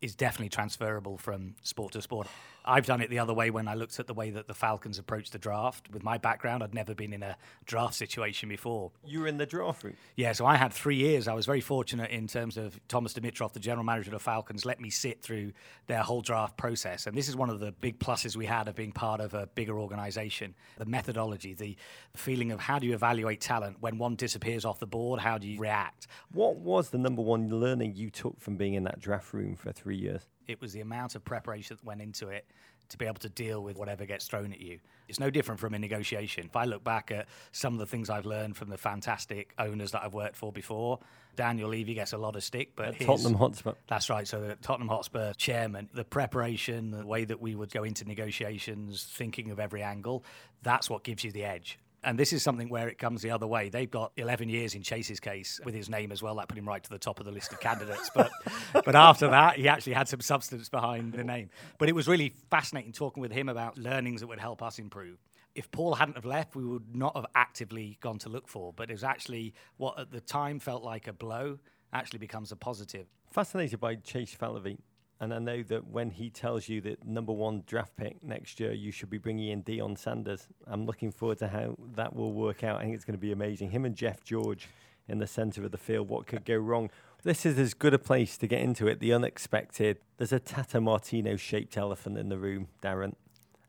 is 0.00 0.14
definitely 0.14 0.48
transferable 0.48 1.18
from 1.18 1.54
sport 1.62 1.92
to 1.92 2.00
sport. 2.00 2.26
I've 2.68 2.84
done 2.84 3.00
it 3.00 3.08
the 3.08 3.18
other 3.18 3.32
way 3.32 3.50
when 3.50 3.66
I 3.66 3.74
looked 3.74 3.98
at 3.98 4.06
the 4.06 4.12
way 4.12 4.28
that 4.30 4.46
the 4.46 4.52
Falcons 4.52 4.98
approached 4.98 5.32
the 5.32 5.38
draft. 5.38 5.88
With 5.90 6.02
my 6.02 6.18
background, 6.18 6.62
I'd 6.62 6.74
never 6.74 6.94
been 6.94 7.14
in 7.14 7.22
a 7.22 7.34
draft 7.64 7.94
situation 7.94 8.50
before. 8.50 8.92
You 9.06 9.20
were 9.20 9.26
in 9.26 9.38
the 9.38 9.46
draft 9.46 9.84
room? 9.84 9.94
Yeah, 10.16 10.32
so 10.32 10.44
I 10.44 10.56
had 10.56 10.72
three 10.72 10.96
years. 10.96 11.28
I 11.28 11.32
was 11.32 11.46
very 11.46 11.62
fortunate 11.62 12.10
in 12.10 12.26
terms 12.26 12.58
of 12.58 12.78
Thomas 12.86 13.14
Dimitroff, 13.14 13.54
the 13.54 13.60
general 13.60 13.84
manager 13.84 14.10
of 14.10 14.12
the 14.12 14.18
Falcons, 14.18 14.66
let 14.66 14.80
me 14.80 14.90
sit 14.90 15.22
through 15.22 15.52
their 15.86 16.02
whole 16.02 16.20
draft 16.20 16.58
process. 16.58 17.06
And 17.06 17.16
this 17.16 17.26
is 17.26 17.36
one 17.36 17.48
of 17.48 17.58
the 17.58 17.72
big 17.72 17.98
pluses 17.98 18.36
we 18.36 18.44
had 18.44 18.68
of 18.68 18.74
being 18.74 18.92
part 18.92 19.22
of 19.22 19.32
a 19.32 19.46
bigger 19.46 19.78
organization. 19.78 20.54
The 20.76 20.84
methodology, 20.84 21.54
the 21.54 21.74
feeling 22.14 22.52
of 22.52 22.60
how 22.60 22.78
do 22.78 22.86
you 22.86 22.92
evaluate 22.92 23.40
talent 23.40 23.78
when 23.80 23.96
one 23.96 24.14
disappears 24.14 24.66
off 24.66 24.78
the 24.78 24.86
board? 24.86 25.20
How 25.20 25.38
do 25.38 25.48
you 25.48 25.58
react? 25.58 26.06
What 26.32 26.56
was 26.56 26.90
the 26.90 26.98
number 26.98 27.22
one 27.22 27.48
learning 27.48 27.94
you 27.96 28.10
took 28.10 28.38
from 28.38 28.56
being 28.56 28.74
in 28.74 28.84
that 28.84 29.00
draft 29.00 29.32
room 29.32 29.56
for 29.56 29.72
three 29.72 29.96
years? 29.96 30.26
It 30.48 30.60
was 30.60 30.72
the 30.72 30.80
amount 30.80 31.14
of 31.14 31.24
preparation 31.24 31.76
that 31.76 31.84
went 31.84 32.00
into 32.00 32.28
it 32.28 32.46
to 32.88 32.96
be 32.96 33.04
able 33.04 33.16
to 33.16 33.28
deal 33.28 33.62
with 33.62 33.76
whatever 33.76 34.06
gets 34.06 34.26
thrown 34.26 34.50
at 34.50 34.60
you. 34.60 34.78
It's 35.08 35.20
no 35.20 35.28
different 35.28 35.60
from 35.60 35.74
a 35.74 35.78
negotiation. 35.78 36.46
If 36.46 36.56
I 36.56 36.64
look 36.64 36.82
back 36.82 37.10
at 37.10 37.26
some 37.52 37.74
of 37.74 37.78
the 37.78 37.86
things 37.86 38.08
I've 38.08 38.24
learned 38.24 38.56
from 38.56 38.70
the 38.70 38.78
fantastic 38.78 39.52
owners 39.58 39.92
that 39.92 40.02
I've 40.02 40.14
worked 40.14 40.36
for 40.36 40.50
before, 40.50 40.98
Daniel 41.36 41.68
Levy 41.68 41.94
gets 41.94 42.14
a 42.14 42.18
lot 42.18 42.34
of 42.34 42.42
stick, 42.42 42.72
but 42.74 42.94
his, 42.94 43.06
Tottenham 43.06 43.34
Hotspur. 43.34 43.74
That's 43.88 44.08
right. 44.08 44.26
So 44.26 44.40
the 44.40 44.56
Tottenham 44.56 44.88
Hotspur 44.88 45.34
chairman, 45.34 45.88
the 45.92 46.04
preparation, 46.04 46.90
the 46.90 47.06
way 47.06 47.24
that 47.26 47.40
we 47.40 47.54
would 47.54 47.70
go 47.70 47.84
into 47.84 48.06
negotiations, 48.06 49.04
thinking 49.04 49.50
of 49.50 49.60
every 49.60 49.82
angle, 49.82 50.24
that's 50.62 50.88
what 50.88 51.04
gives 51.04 51.24
you 51.24 51.30
the 51.30 51.44
edge. 51.44 51.78
And 52.04 52.18
this 52.18 52.32
is 52.32 52.42
something 52.42 52.68
where 52.68 52.88
it 52.88 52.96
comes 52.98 53.22
the 53.22 53.30
other 53.30 53.46
way. 53.46 53.68
They've 53.68 53.90
got 53.90 54.12
11 54.16 54.48
years 54.48 54.74
in 54.74 54.82
Chase's 54.82 55.18
case 55.18 55.60
with 55.64 55.74
his 55.74 55.88
name 55.88 56.12
as 56.12 56.22
well. 56.22 56.36
That 56.36 56.48
put 56.48 56.56
him 56.56 56.66
right 56.66 56.82
to 56.82 56.90
the 56.90 56.98
top 56.98 57.18
of 57.18 57.26
the 57.26 57.32
list 57.32 57.52
of 57.52 57.60
candidates. 57.60 58.10
But, 58.14 58.30
but 58.84 58.94
after 58.94 59.28
that, 59.28 59.56
he 59.56 59.66
actually 59.68 59.94
had 59.94 60.08
some 60.08 60.20
substance 60.20 60.68
behind 60.68 61.12
the 61.12 61.24
name. 61.24 61.50
But 61.78 61.88
it 61.88 61.94
was 61.94 62.06
really 62.06 62.34
fascinating 62.50 62.92
talking 62.92 63.20
with 63.20 63.32
him 63.32 63.48
about 63.48 63.76
learnings 63.76 64.20
that 64.20 64.28
would 64.28 64.38
help 64.38 64.62
us 64.62 64.78
improve. 64.78 65.18
If 65.54 65.70
Paul 65.72 65.94
hadn't 65.94 66.14
have 66.14 66.24
left, 66.24 66.54
we 66.54 66.64
would 66.64 66.94
not 66.94 67.16
have 67.16 67.26
actively 67.34 67.98
gone 68.00 68.18
to 68.18 68.28
look 68.28 68.46
for. 68.46 68.72
But 68.72 68.90
it 68.90 68.92
was 68.92 69.04
actually 69.04 69.54
what 69.76 69.98
at 69.98 70.12
the 70.12 70.20
time 70.20 70.60
felt 70.60 70.84
like 70.84 71.08
a 71.08 71.12
blow 71.12 71.58
actually 71.92 72.20
becomes 72.20 72.52
a 72.52 72.56
positive. 72.56 73.06
Fascinated 73.32 73.80
by 73.80 73.96
Chase 73.96 74.36
Falavine. 74.40 74.78
And 75.20 75.34
I 75.34 75.38
know 75.40 75.62
that 75.64 75.88
when 75.88 76.10
he 76.10 76.30
tells 76.30 76.68
you 76.68 76.80
that 76.82 77.04
number 77.04 77.32
one 77.32 77.64
draft 77.66 77.96
pick 77.96 78.22
next 78.22 78.60
year, 78.60 78.72
you 78.72 78.92
should 78.92 79.10
be 79.10 79.18
bringing 79.18 79.48
in 79.48 79.64
Deion 79.64 79.98
Sanders. 79.98 80.46
I'm 80.66 80.86
looking 80.86 81.10
forward 81.10 81.38
to 81.38 81.48
how 81.48 81.76
that 81.96 82.14
will 82.14 82.32
work 82.32 82.62
out. 82.62 82.78
I 82.78 82.84
think 82.84 82.94
it's 82.94 83.04
going 83.04 83.16
to 83.16 83.20
be 83.20 83.32
amazing. 83.32 83.70
Him 83.70 83.84
and 83.84 83.96
Jeff 83.96 84.22
George 84.22 84.68
in 85.08 85.18
the 85.18 85.26
centre 85.26 85.64
of 85.64 85.72
the 85.72 85.78
field. 85.78 86.08
What 86.08 86.26
could 86.26 86.44
go 86.44 86.56
wrong? 86.56 86.90
This 87.24 87.44
is 87.44 87.58
as 87.58 87.74
good 87.74 87.94
a 87.94 87.98
place 87.98 88.38
to 88.38 88.46
get 88.46 88.60
into 88.60 88.86
it. 88.86 89.00
The 89.00 89.12
unexpected. 89.12 89.98
There's 90.18 90.32
a 90.32 90.38
Tata 90.38 90.80
Martino 90.80 91.34
shaped 91.34 91.76
elephant 91.76 92.16
in 92.16 92.28
the 92.28 92.38
room, 92.38 92.68
Darren. 92.80 93.14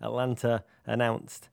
Atlanta 0.01 0.63
announced 0.85 1.49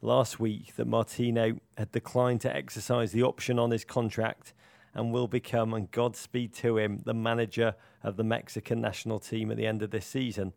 last 0.00 0.40
week 0.40 0.74
that 0.74 0.86
Martino 0.86 1.58
had 1.78 1.92
declined 1.92 2.40
to 2.40 2.54
exercise 2.54 3.12
the 3.12 3.22
option 3.22 3.58
on 3.58 3.70
his 3.70 3.84
contract 3.84 4.52
and 4.96 5.12
will 5.12 5.28
become, 5.28 5.74
and 5.74 5.90
Godspeed 5.90 6.54
to 6.54 6.78
him, 6.78 7.02
the 7.04 7.14
manager 7.14 7.74
of 8.02 8.16
the 8.16 8.24
Mexican 8.24 8.80
national 8.80 9.20
team 9.20 9.50
at 9.50 9.58
the 9.58 9.66
end 9.66 9.82
of 9.82 9.90
this 9.90 10.06
season. 10.06 10.54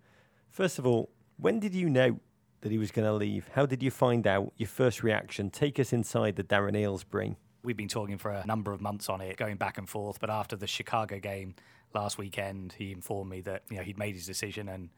First 0.50 0.80
of 0.80 0.88
all, 0.88 1.12
when 1.38 1.60
did 1.60 1.76
you 1.76 1.90
know 1.90 2.20
that 2.62 2.72
he 2.72 2.78
was 2.78 2.90
going 2.90 3.06
to 3.06 3.14
leave? 3.14 3.50
How 3.54 3.66
did 3.66 3.84
you 3.84 3.92
find 3.92 4.26
out? 4.26 4.54
Your 4.56 4.70
first 4.70 5.04
reaction? 5.04 5.50
Take 5.50 5.78
us 5.78 5.92
inside 5.92 6.38
the 6.38 6.44
Darren 6.44 6.72
Eales 6.72 7.08
brain. 7.08 7.36
We've 7.64 7.76
been 7.76 7.90
talking 7.90 8.18
for 8.18 8.32
a 8.32 8.46
number 8.46 8.72
of 8.72 8.80
months 8.80 9.10
on 9.10 9.20
it, 9.20 9.36
going 9.36 9.58
back 9.58 9.78
and 9.78 9.88
forth. 9.88 10.22
But 10.22 10.30
after 10.30 10.56
the 10.56 10.68
Chicago 10.68 11.20
game 11.20 11.56
last 11.94 12.18
weekend, 12.18 12.74
he 12.78 12.94
informed 12.94 13.30
me 13.30 13.42
that 13.42 13.64
you 13.70 13.76
know 13.76 13.84
he'd 13.84 14.00
made 14.00 14.16
his 14.16 14.26
decision 14.26 14.70
and 14.70 14.90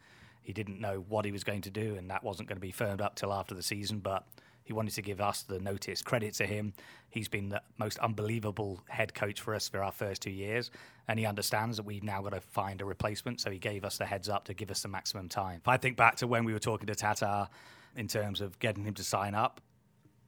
he 0.43 0.53
didn't 0.53 0.79
know 0.79 1.03
what 1.10 1.25
he 1.25 1.31
was 1.31 1.43
going 1.43 1.62
to 1.62 1.71
do, 1.71 1.95
and 1.95 2.10
that 2.12 2.24
wasn't 2.24 2.48
going 2.48 2.57
to 2.57 2.62
be 2.62 2.71
firmed 2.71 3.01
up 3.01 3.15
till 3.15 3.33
after 3.33 3.55
the 3.55 3.63
season. 3.63 4.00
But 4.00 4.27
he 4.71 4.73
wanted 4.73 4.93
to 4.93 5.01
give 5.01 5.19
us 5.19 5.41
the 5.43 5.59
notice. 5.59 6.01
Credit 6.01 6.33
to 6.35 6.45
him. 6.45 6.71
He's 7.09 7.27
been 7.27 7.49
the 7.49 7.61
most 7.77 7.99
unbelievable 7.99 8.79
head 8.87 9.13
coach 9.13 9.41
for 9.41 9.53
us 9.53 9.67
for 9.67 9.83
our 9.83 9.91
first 9.91 10.21
two 10.21 10.31
years. 10.31 10.71
And 11.09 11.19
he 11.19 11.25
understands 11.25 11.75
that 11.75 11.83
we've 11.83 12.05
now 12.05 12.21
got 12.21 12.29
to 12.29 12.39
find 12.39 12.79
a 12.79 12.85
replacement. 12.85 13.41
So 13.41 13.51
he 13.51 13.59
gave 13.59 13.83
us 13.83 13.97
the 13.97 14.05
heads 14.05 14.29
up 14.29 14.45
to 14.45 14.53
give 14.53 14.71
us 14.71 14.81
the 14.81 14.87
maximum 14.87 15.27
time. 15.27 15.57
If 15.57 15.67
I 15.67 15.75
think 15.75 15.97
back 15.97 16.15
to 16.17 16.27
when 16.27 16.45
we 16.45 16.53
were 16.53 16.59
talking 16.59 16.87
to 16.87 16.95
Tata 16.95 17.49
in 17.97 18.07
terms 18.07 18.39
of 18.39 18.57
getting 18.59 18.85
him 18.85 18.93
to 18.93 19.03
sign 19.03 19.35
up, 19.35 19.59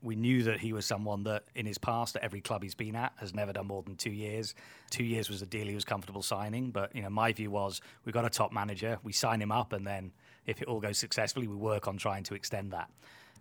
we 0.01 0.17
knew 0.17 0.43
that 0.43 0.59
he 0.59 0.73
was 0.73 0.85
someone 0.85 1.23
that 1.23 1.45
in 1.55 1.65
his 1.65 1.77
past 1.77 2.17
at 2.17 2.21
every 2.21 2.41
club 2.41 2.63
he's 2.63 2.75
been 2.75 2.97
at 2.97 3.13
has 3.15 3.33
never 3.33 3.53
done 3.53 3.67
more 3.67 3.81
than 3.81 3.95
two 3.95 4.11
years. 4.11 4.55
Two 4.89 5.05
years 5.05 5.29
was 5.29 5.41
a 5.41 5.45
deal 5.45 5.67
he 5.67 5.73
was 5.73 5.85
comfortable 5.85 6.21
signing. 6.21 6.69
But 6.69 6.93
you 6.93 7.01
know, 7.01 7.09
my 7.09 7.31
view 7.31 7.49
was 7.49 7.79
we've 8.03 8.11
got 8.11 8.25
a 8.25 8.29
top 8.29 8.51
manager, 8.51 8.99
we 9.03 9.13
sign 9.13 9.41
him 9.41 9.53
up, 9.53 9.71
and 9.71 9.87
then 9.87 10.11
if 10.45 10.61
it 10.61 10.67
all 10.67 10.81
goes 10.81 10.97
successfully, 10.97 11.47
we 11.47 11.55
work 11.55 11.87
on 11.87 11.95
trying 11.95 12.23
to 12.23 12.35
extend 12.35 12.71
that 12.73 12.89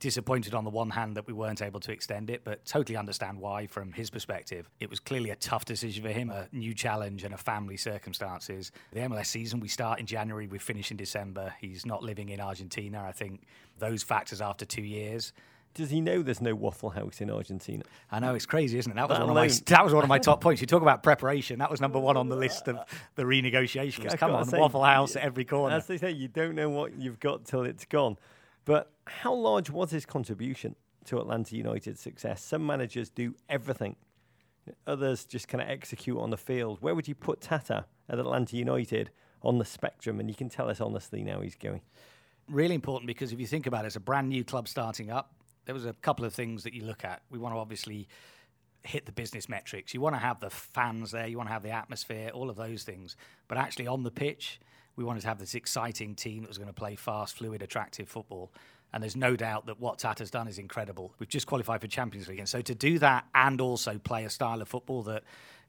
disappointed 0.02 0.52
on 0.52 0.64
the 0.64 0.70
one 0.70 0.90
hand 0.90 1.16
that 1.16 1.28
we 1.28 1.32
weren't 1.32 1.62
able 1.62 1.78
to 1.78 1.92
extend 1.92 2.28
it, 2.28 2.42
but 2.42 2.64
totally 2.66 2.96
understand 2.96 3.38
why 3.38 3.68
from 3.68 3.92
his 3.92 4.10
perspective. 4.10 4.68
It 4.80 4.90
was 4.90 4.98
clearly 4.98 5.30
a 5.30 5.36
tough 5.36 5.64
decision 5.64 6.02
for 6.02 6.10
him, 6.10 6.28
a 6.28 6.48
new 6.50 6.74
challenge 6.74 7.22
and 7.22 7.32
a 7.32 7.38
family 7.38 7.76
circumstances. 7.76 8.72
The 8.92 9.00
MLS 9.00 9.26
season, 9.26 9.60
we 9.60 9.68
start 9.68 10.00
in 10.00 10.06
January, 10.06 10.48
we 10.48 10.58
finish 10.58 10.90
in 10.90 10.96
December. 10.96 11.54
He's 11.60 11.86
not 11.86 12.02
living 12.02 12.30
in 12.30 12.40
Argentina. 12.40 13.00
I 13.00 13.12
think 13.12 13.42
those 13.78 14.02
factors 14.02 14.40
after 14.40 14.64
two 14.64 14.82
years. 14.82 15.32
Does 15.74 15.88
he 15.88 16.00
know 16.00 16.20
there's 16.20 16.42
no 16.42 16.54
Waffle 16.54 16.90
House 16.90 17.20
in 17.20 17.30
Argentina? 17.30 17.84
I 18.10 18.18
know 18.18 18.34
it's 18.34 18.44
crazy, 18.44 18.78
isn't 18.78 18.90
it? 18.90 18.96
That 18.96 19.08
was 19.08 19.16
that 19.16 19.24
one 19.24 19.30
alone. 19.30 19.46
of 19.46 19.52
my 19.52 19.60
that 19.66 19.84
was 19.84 19.94
one 19.94 20.02
of 20.02 20.08
my 20.08 20.18
top 20.18 20.40
points. 20.40 20.60
You 20.60 20.66
talk 20.66 20.82
about 20.82 21.02
preparation. 21.04 21.60
That 21.60 21.70
was 21.70 21.80
number 21.80 22.00
one 22.00 22.16
on 22.16 22.28
the 22.28 22.36
list 22.36 22.68
of 22.68 22.80
the 23.14 23.22
renegotiations. 23.22 24.18
Come 24.18 24.32
on, 24.32 24.44
say, 24.46 24.58
Waffle 24.58 24.82
House 24.82 25.16
at 25.16 25.22
every 25.22 25.44
corner. 25.44 25.76
As 25.76 25.86
they 25.86 25.96
say, 25.96 26.10
you 26.10 26.28
don't 26.28 26.56
know 26.56 26.68
what 26.68 26.98
you've 26.98 27.20
got 27.20 27.44
till 27.44 27.62
it's 27.62 27.84
gone. 27.84 28.18
But 28.64 28.92
how 29.06 29.34
large 29.34 29.70
was 29.70 29.90
his 29.90 30.06
contribution 30.06 30.76
to 31.06 31.18
Atlanta 31.18 31.56
United's 31.56 32.00
success? 32.00 32.42
Some 32.42 32.66
managers 32.66 33.10
do 33.10 33.34
everything, 33.48 33.96
others 34.86 35.24
just 35.24 35.48
kind 35.48 35.62
of 35.62 35.68
execute 35.68 36.18
on 36.18 36.30
the 36.30 36.36
field. 36.36 36.78
Where 36.80 36.94
would 36.94 37.08
you 37.08 37.14
put 37.14 37.40
Tata 37.40 37.86
at 38.08 38.18
Atlanta 38.18 38.56
United 38.56 39.10
on 39.42 39.58
the 39.58 39.64
spectrum? 39.64 40.20
And 40.20 40.28
you 40.28 40.34
can 40.34 40.48
tell 40.48 40.68
us 40.68 40.80
honestly 40.80 41.22
now 41.22 41.40
he's 41.40 41.56
going. 41.56 41.80
Really 42.48 42.74
important 42.74 43.06
because 43.06 43.32
if 43.32 43.40
you 43.40 43.46
think 43.46 43.66
about 43.66 43.84
it, 43.84 43.88
it's 43.88 43.96
a 43.96 44.00
brand 44.00 44.28
new 44.28 44.44
club 44.44 44.68
starting 44.68 45.10
up. 45.10 45.34
There 45.64 45.74
was 45.74 45.86
a 45.86 45.92
couple 45.94 46.24
of 46.24 46.34
things 46.34 46.64
that 46.64 46.74
you 46.74 46.84
look 46.84 47.04
at. 47.04 47.22
We 47.30 47.38
want 47.38 47.54
to 47.54 47.58
obviously 47.58 48.08
hit 48.84 49.06
the 49.06 49.12
business 49.12 49.48
metrics. 49.48 49.94
You 49.94 50.00
want 50.00 50.16
to 50.16 50.20
have 50.20 50.40
the 50.40 50.50
fans 50.50 51.12
there, 51.12 51.26
you 51.26 51.36
want 51.36 51.48
to 51.48 51.52
have 51.52 51.62
the 51.62 51.70
atmosphere, 51.70 52.30
all 52.34 52.50
of 52.50 52.56
those 52.56 52.82
things. 52.82 53.16
But 53.48 53.58
actually, 53.58 53.86
on 53.86 54.02
the 54.02 54.10
pitch, 54.10 54.60
we 54.96 55.04
wanted 55.04 55.20
to 55.20 55.28
have 55.28 55.38
this 55.38 55.54
exciting 55.54 56.14
team 56.14 56.42
that 56.42 56.48
was 56.48 56.58
going 56.58 56.68
to 56.68 56.74
play 56.74 56.96
fast, 56.96 57.36
fluid, 57.36 57.62
attractive 57.62 58.08
football. 58.08 58.52
And 58.92 59.02
there's 59.02 59.16
no 59.16 59.36
doubt 59.36 59.66
that 59.66 59.80
what 59.80 59.98
Tata's 59.98 60.30
done 60.30 60.48
is 60.48 60.58
incredible. 60.58 61.14
We've 61.18 61.28
just 61.28 61.46
qualified 61.46 61.80
for 61.80 61.86
Champions 61.86 62.28
League. 62.28 62.40
And 62.40 62.48
so 62.48 62.60
to 62.60 62.74
do 62.74 62.98
that 62.98 63.26
and 63.34 63.60
also 63.60 63.98
play 63.98 64.24
a 64.24 64.30
style 64.30 64.60
of 64.60 64.68
football 64.68 65.02
that 65.04 65.24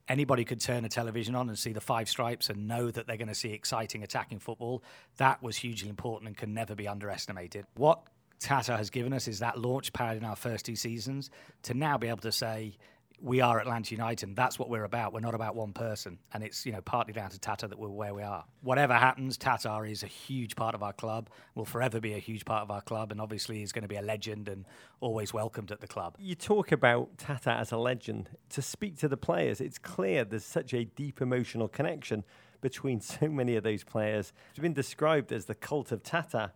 anybody 0.09 0.43
could 0.43 0.59
turn 0.59 0.83
a 0.83 0.89
television 0.89 1.33
on 1.33 1.47
and 1.47 1.57
see 1.57 1.71
the 1.71 1.81
five 1.81 2.09
stripes 2.09 2.49
and 2.49 2.67
know 2.67 2.91
that 2.91 3.07
they're 3.07 3.17
going 3.17 3.29
to 3.29 3.35
see 3.35 3.53
exciting 3.53 4.03
attacking 4.03 4.39
football, 4.39 4.83
that 5.17 5.41
was 5.41 5.55
hugely 5.55 5.89
important 5.89 6.27
and 6.27 6.37
can 6.37 6.53
never 6.53 6.75
be 6.75 6.87
underestimated. 6.87 7.65
What 7.75 8.01
Tata 8.39 8.75
has 8.75 8.89
given 8.89 9.13
us 9.13 9.29
is 9.29 9.39
that 9.39 9.57
launch 9.57 9.93
pad 9.93 10.17
in 10.17 10.25
our 10.25 10.35
first 10.35 10.65
two 10.65 10.75
seasons 10.75 11.29
to 11.63 11.73
now 11.73 11.97
be 11.97 12.09
able 12.09 12.17
to 12.19 12.31
say, 12.31 12.75
we 13.23 13.39
are 13.39 13.57
Atlanta 13.57 13.95
United. 13.95 14.27
And 14.27 14.35
that's 14.35 14.59
what 14.59 14.69
we're 14.69 14.83
about. 14.83 15.13
We're 15.13 15.21
not 15.21 15.33
about 15.33 15.55
one 15.55 15.71
person. 15.71 16.19
And 16.33 16.43
it's, 16.43 16.65
you 16.65 16.73
know, 16.73 16.81
partly 16.81 17.13
down 17.13 17.29
to 17.29 17.39
Tata 17.39 17.69
that 17.69 17.79
we're 17.79 17.87
where 17.87 18.13
we 18.13 18.21
are. 18.21 18.43
Whatever 18.61 18.93
happens, 18.93 19.37
Tata 19.37 19.81
is 19.83 20.03
a 20.03 20.07
huge 20.07 20.57
part 20.57 20.75
of 20.75 20.83
our 20.83 20.91
club, 20.91 21.29
will 21.55 21.63
forever 21.63 22.01
be 22.01 22.13
a 22.13 22.19
huge 22.19 22.43
part 22.43 22.63
of 22.63 22.69
our 22.69 22.81
club. 22.81 23.13
And 23.13 23.21
obviously, 23.21 23.59
he's 23.59 23.71
going 23.71 23.83
to 23.83 23.87
be 23.87 23.95
a 23.95 24.01
legend 24.01 24.49
and 24.49 24.65
always 24.99 25.33
welcomed 25.33 25.71
at 25.71 25.79
the 25.79 25.87
club. 25.87 26.15
You 26.19 26.35
talk 26.35 26.73
about 26.73 27.17
Tata 27.17 27.51
as 27.51 27.71
a 27.71 27.77
legend. 27.77 28.29
To 28.49 28.61
speak 28.61 28.97
to 28.99 29.07
the 29.07 29.17
players, 29.17 29.61
it's 29.61 29.77
clear 29.77 30.25
there's 30.25 30.43
such 30.43 30.73
a 30.73 30.83
deep 30.83 31.21
emotional 31.21 31.69
connection 31.69 32.25
between 32.59 32.99
so 33.01 33.29
many 33.29 33.55
of 33.55 33.63
those 33.63 33.85
players. 33.85 34.33
It's 34.49 34.59
been 34.59 34.73
described 34.73 35.31
as 35.31 35.45
the 35.45 35.55
cult 35.55 35.93
of 35.93 36.03
Tata. 36.03 36.51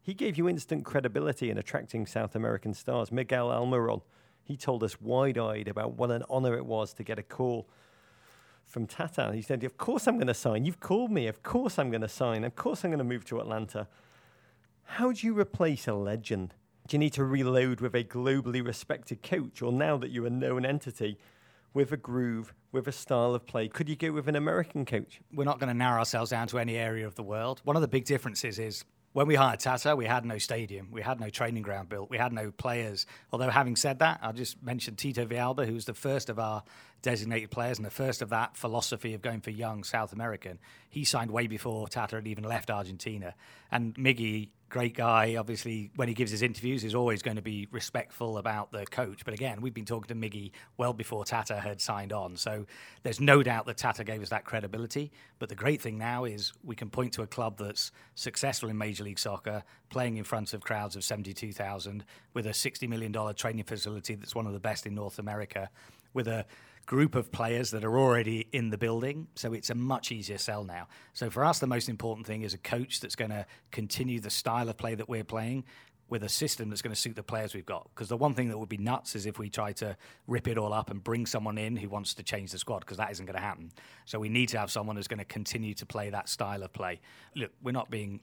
He 0.00 0.14
gave 0.14 0.38
you 0.38 0.48
instant 0.48 0.84
credibility 0.84 1.50
in 1.50 1.58
attracting 1.58 2.06
South 2.06 2.36
American 2.36 2.74
stars. 2.74 3.10
Miguel 3.10 3.48
Almiron 3.48 4.02
he 4.46 4.56
told 4.56 4.84
us 4.84 5.00
wide 5.00 5.38
eyed 5.38 5.66
about 5.66 5.94
what 5.94 6.12
an 6.12 6.22
honour 6.30 6.54
it 6.54 6.64
was 6.64 6.92
to 6.94 7.02
get 7.02 7.18
a 7.18 7.22
call 7.22 7.68
from 8.64 8.86
Tata. 8.86 9.32
He 9.34 9.42
said, 9.42 9.64
Of 9.64 9.76
course 9.76 10.06
I'm 10.06 10.16
going 10.16 10.28
to 10.28 10.34
sign. 10.34 10.64
You've 10.64 10.78
called 10.78 11.10
me. 11.10 11.26
Of 11.26 11.42
course 11.42 11.80
I'm 11.80 11.90
going 11.90 12.02
to 12.02 12.08
sign. 12.08 12.44
Of 12.44 12.54
course 12.54 12.84
I'm 12.84 12.90
going 12.90 12.98
to 12.98 13.04
move 13.04 13.24
to 13.26 13.40
Atlanta. 13.40 13.88
How 14.84 15.10
do 15.10 15.26
you 15.26 15.36
replace 15.36 15.88
a 15.88 15.94
legend? 15.94 16.54
Do 16.86 16.94
you 16.94 17.00
need 17.00 17.12
to 17.14 17.24
reload 17.24 17.80
with 17.80 17.96
a 17.96 18.04
globally 18.04 18.64
respected 18.64 19.20
coach? 19.24 19.62
Or 19.62 19.72
now 19.72 19.96
that 19.96 20.10
you're 20.10 20.26
a 20.26 20.30
known 20.30 20.64
entity, 20.64 21.18
with 21.74 21.90
a 21.90 21.96
groove, 21.96 22.54
with 22.70 22.86
a 22.86 22.92
style 22.92 23.34
of 23.34 23.44
play? 23.46 23.66
Could 23.66 23.88
you 23.88 23.96
go 23.96 24.12
with 24.12 24.28
an 24.28 24.36
American 24.36 24.84
coach? 24.84 25.20
We're 25.34 25.44
not 25.44 25.58
going 25.58 25.68
to 25.68 25.74
narrow 25.74 25.98
ourselves 25.98 26.30
down 26.30 26.46
to 26.48 26.58
any 26.60 26.76
area 26.76 27.04
of 27.04 27.16
the 27.16 27.24
world. 27.24 27.60
One 27.64 27.76
of 27.76 27.82
the 27.82 27.88
big 27.88 28.04
differences 28.04 28.60
is 28.60 28.84
when 29.16 29.26
we 29.26 29.34
hired 29.34 29.60
Tata, 29.60 29.96
we 29.96 30.04
had 30.04 30.26
no 30.26 30.36
stadium, 30.36 30.88
we 30.92 31.00
had 31.00 31.20
no 31.20 31.30
training 31.30 31.62
ground 31.62 31.88
built, 31.88 32.10
we 32.10 32.18
had 32.18 32.34
no 32.34 32.50
players. 32.50 33.06
Although, 33.32 33.48
having 33.48 33.74
said 33.74 34.00
that, 34.00 34.20
I'll 34.20 34.34
just 34.34 34.62
mention 34.62 34.94
Tito 34.94 35.24
Villalba, 35.24 35.64
who 35.64 35.72
was 35.72 35.86
the 35.86 35.94
first 35.94 36.28
of 36.28 36.38
our 36.38 36.62
designated 37.06 37.52
players, 37.52 37.78
and 37.78 37.86
the 37.86 37.90
first 37.90 38.20
of 38.20 38.30
that 38.30 38.56
philosophy 38.56 39.14
of 39.14 39.22
going 39.22 39.40
for 39.40 39.50
young 39.50 39.84
South 39.84 40.12
American, 40.12 40.58
he 40.88 41.04
signed 41.04 41.30
way 41.30 41.46
before 41.46 41.86
Tata 41.86 42.16
had 42.16 42.26
even 42.26 42.42
left 42.42 42.68
Argentina. 42.68 43.32
And 43.70 43.94
Miggy 43.94 44.48
great 44.68 44.94
guy. 44.94 45.36
Obviously, 45.36 45.90
when 45.94 46.08
he 46.08 46.14
gives 46.14 46.30
his 46.30 46.42
interviews, 46.42 46.82
he's 46.82 46.94
always 46.94 47.22
going 47.22 47.36
to 47.36 47.42
be 47.42 47.68
respectful 47.70 48.38
about 48.38 48.72
the 48.72 48.84
coach. 48.86 49.24
But 49.24 49.34
again, 49.34 49.60
we've 49.60 49.74
been 49.74 49.84
talking 49.84 50.08
to 50.08 50.28
Miggy 50.28 50.50
well 50.76 50.92
before 50.92 51.24
Tata 51.24 51.60
had 51.60 51.80
signed 51.80 52.12
on. 52.12 52.36
So 52.36 52.66
there's 53.02 53.20
no 53.20 53.42
doubt 53.42 53.66
that 53.66 53.76
Tata 53.76 54.02
gave 54.04 54.22
us 54.22 54.30
that 54.30 54.44
credibility. 54.44 55.12
But 55.38 55.48
the 55.48 55.54
great 55.54 55.80
thing 55.80 55.98
now 55.98 56.24
is 56.24 56.52
we 56.64 56.74
can 56.74 56.90
point 56.90 57.12
to 57.14 57.22
a 57.22 57.26
club 57.26 57.58
that's 57.58 57.92
successful 58.14 58.68
in 58.68 58.76
Major 58.76 59.04
League 59.04 59.18
Soccer, 59.18 59.62
playing 59.90 60.16
in 60.16 60.24
front 60.24 60.52
of 60.52 60.60
crowds 60.60 60.96
of 60.96 61.04
72,000, 61.04 62.04
with 62.34 62.46
a 62.46 62.50
$60 62.50 62.88
million 62.88 63.12
training 63.34 63.64
facility 63.64 64.16
that's 64.16 64.34
one 64.34 64.46
of 64.46 64.52
the 64.52 64.60
best 64.60 64.86
in 64.86 64.94
North 64.94 65.18
America, 65.18 65.70
with 66.12 66.26
a 66.26 66.44
group 66.86 67.14
of 67.14 67.32
players 67.32 67.72
that 67.72 67.84
are 67.84 67.98
already 67.98 68.46
in 68.52 68.70
the 68.70 68.78
building. 68.78 69.26
So 69.34 69.52
it's 69.52 69.70
a 69.70 69.74
much 69.74 70.12
easier 70.12 70.38
sell 70.38 70.64
now. 70.64 70.86
So 71.12 71.28
for 71.28 71.44
us, 71.44 71.58
the 71.58 71.66
most 71.66 71.88
important 71.88 72.26
thing 72.26 72.42
is 72.42 72.54
a 72.54 72.58
coach 72.58 73.00
that's 73.00 73.16
going 73.16 73.32
to 73.32 73.44
continue 73.72 74.20
the 74.20 74.30
style 74.30 74.68
of 74.68 74.76
play 74.76 74.94
that 74.94 75.08
we're 75.08 75.24
playing 75.24 75.64
with 76.08 76.22
a 76.22 76.28
system 76.28 76.68
that's 76.68 76.82
going 76.82 76.94
to 76.94 77.00
suit 77.00 77.16
the 77.16 77.22
players 77.22 77.52
we've 77.52 77.66
got. 77.66 77.88
Because 77.92 78.08
the 78.08 78.16
one 78.16 78.32
thing 78.32 78.48
that 78.48 78.58
would 78.58 78.68
be 78.68 78.76
nuts 78.76 79.16
is 79.16 79.26
if 79.26 79.40
we 79.40 79.50
try 79.50 79.72
to 79.72 79.96
rip 80.28 80.46
it 80.46 80.56
all 80.56 80.72
up 80.72 80.88
and 80.88 81.02
bring 81.02 81.26
someone 81.26 81.58
in 81.58 81.74
who 81.74 81.88
wants 81.88 82.14
to 82.14 82.22
change 82.22 82.52
the 82.52 82.58
squad, 82.58 82.80
because 82.80 82.96
that 82.98 83.10
isn't 83.10 83.26
going 83.26 83.34
to 83.34 83.42
happen. 83.42 83.72
So 84.04 84.20
we 84.20 84.28
need 84.28 84.48
to 84.50 84.58
have 84.58 84.70
someone 84.70 84.94
who's 84.94 85.08
going 85.08 85.18
to 85.18 85.24
continue 85.24 85.74
to 85.74 85.84
play 85.84 86.10
that 86.10 86.28
style 86.28 86.62
of 86.62 86.72
play. 86.72 87.00
Look, 87.34 87.50
we're 87.60 87.72
not 87.72 87.90
being 87.90 88.20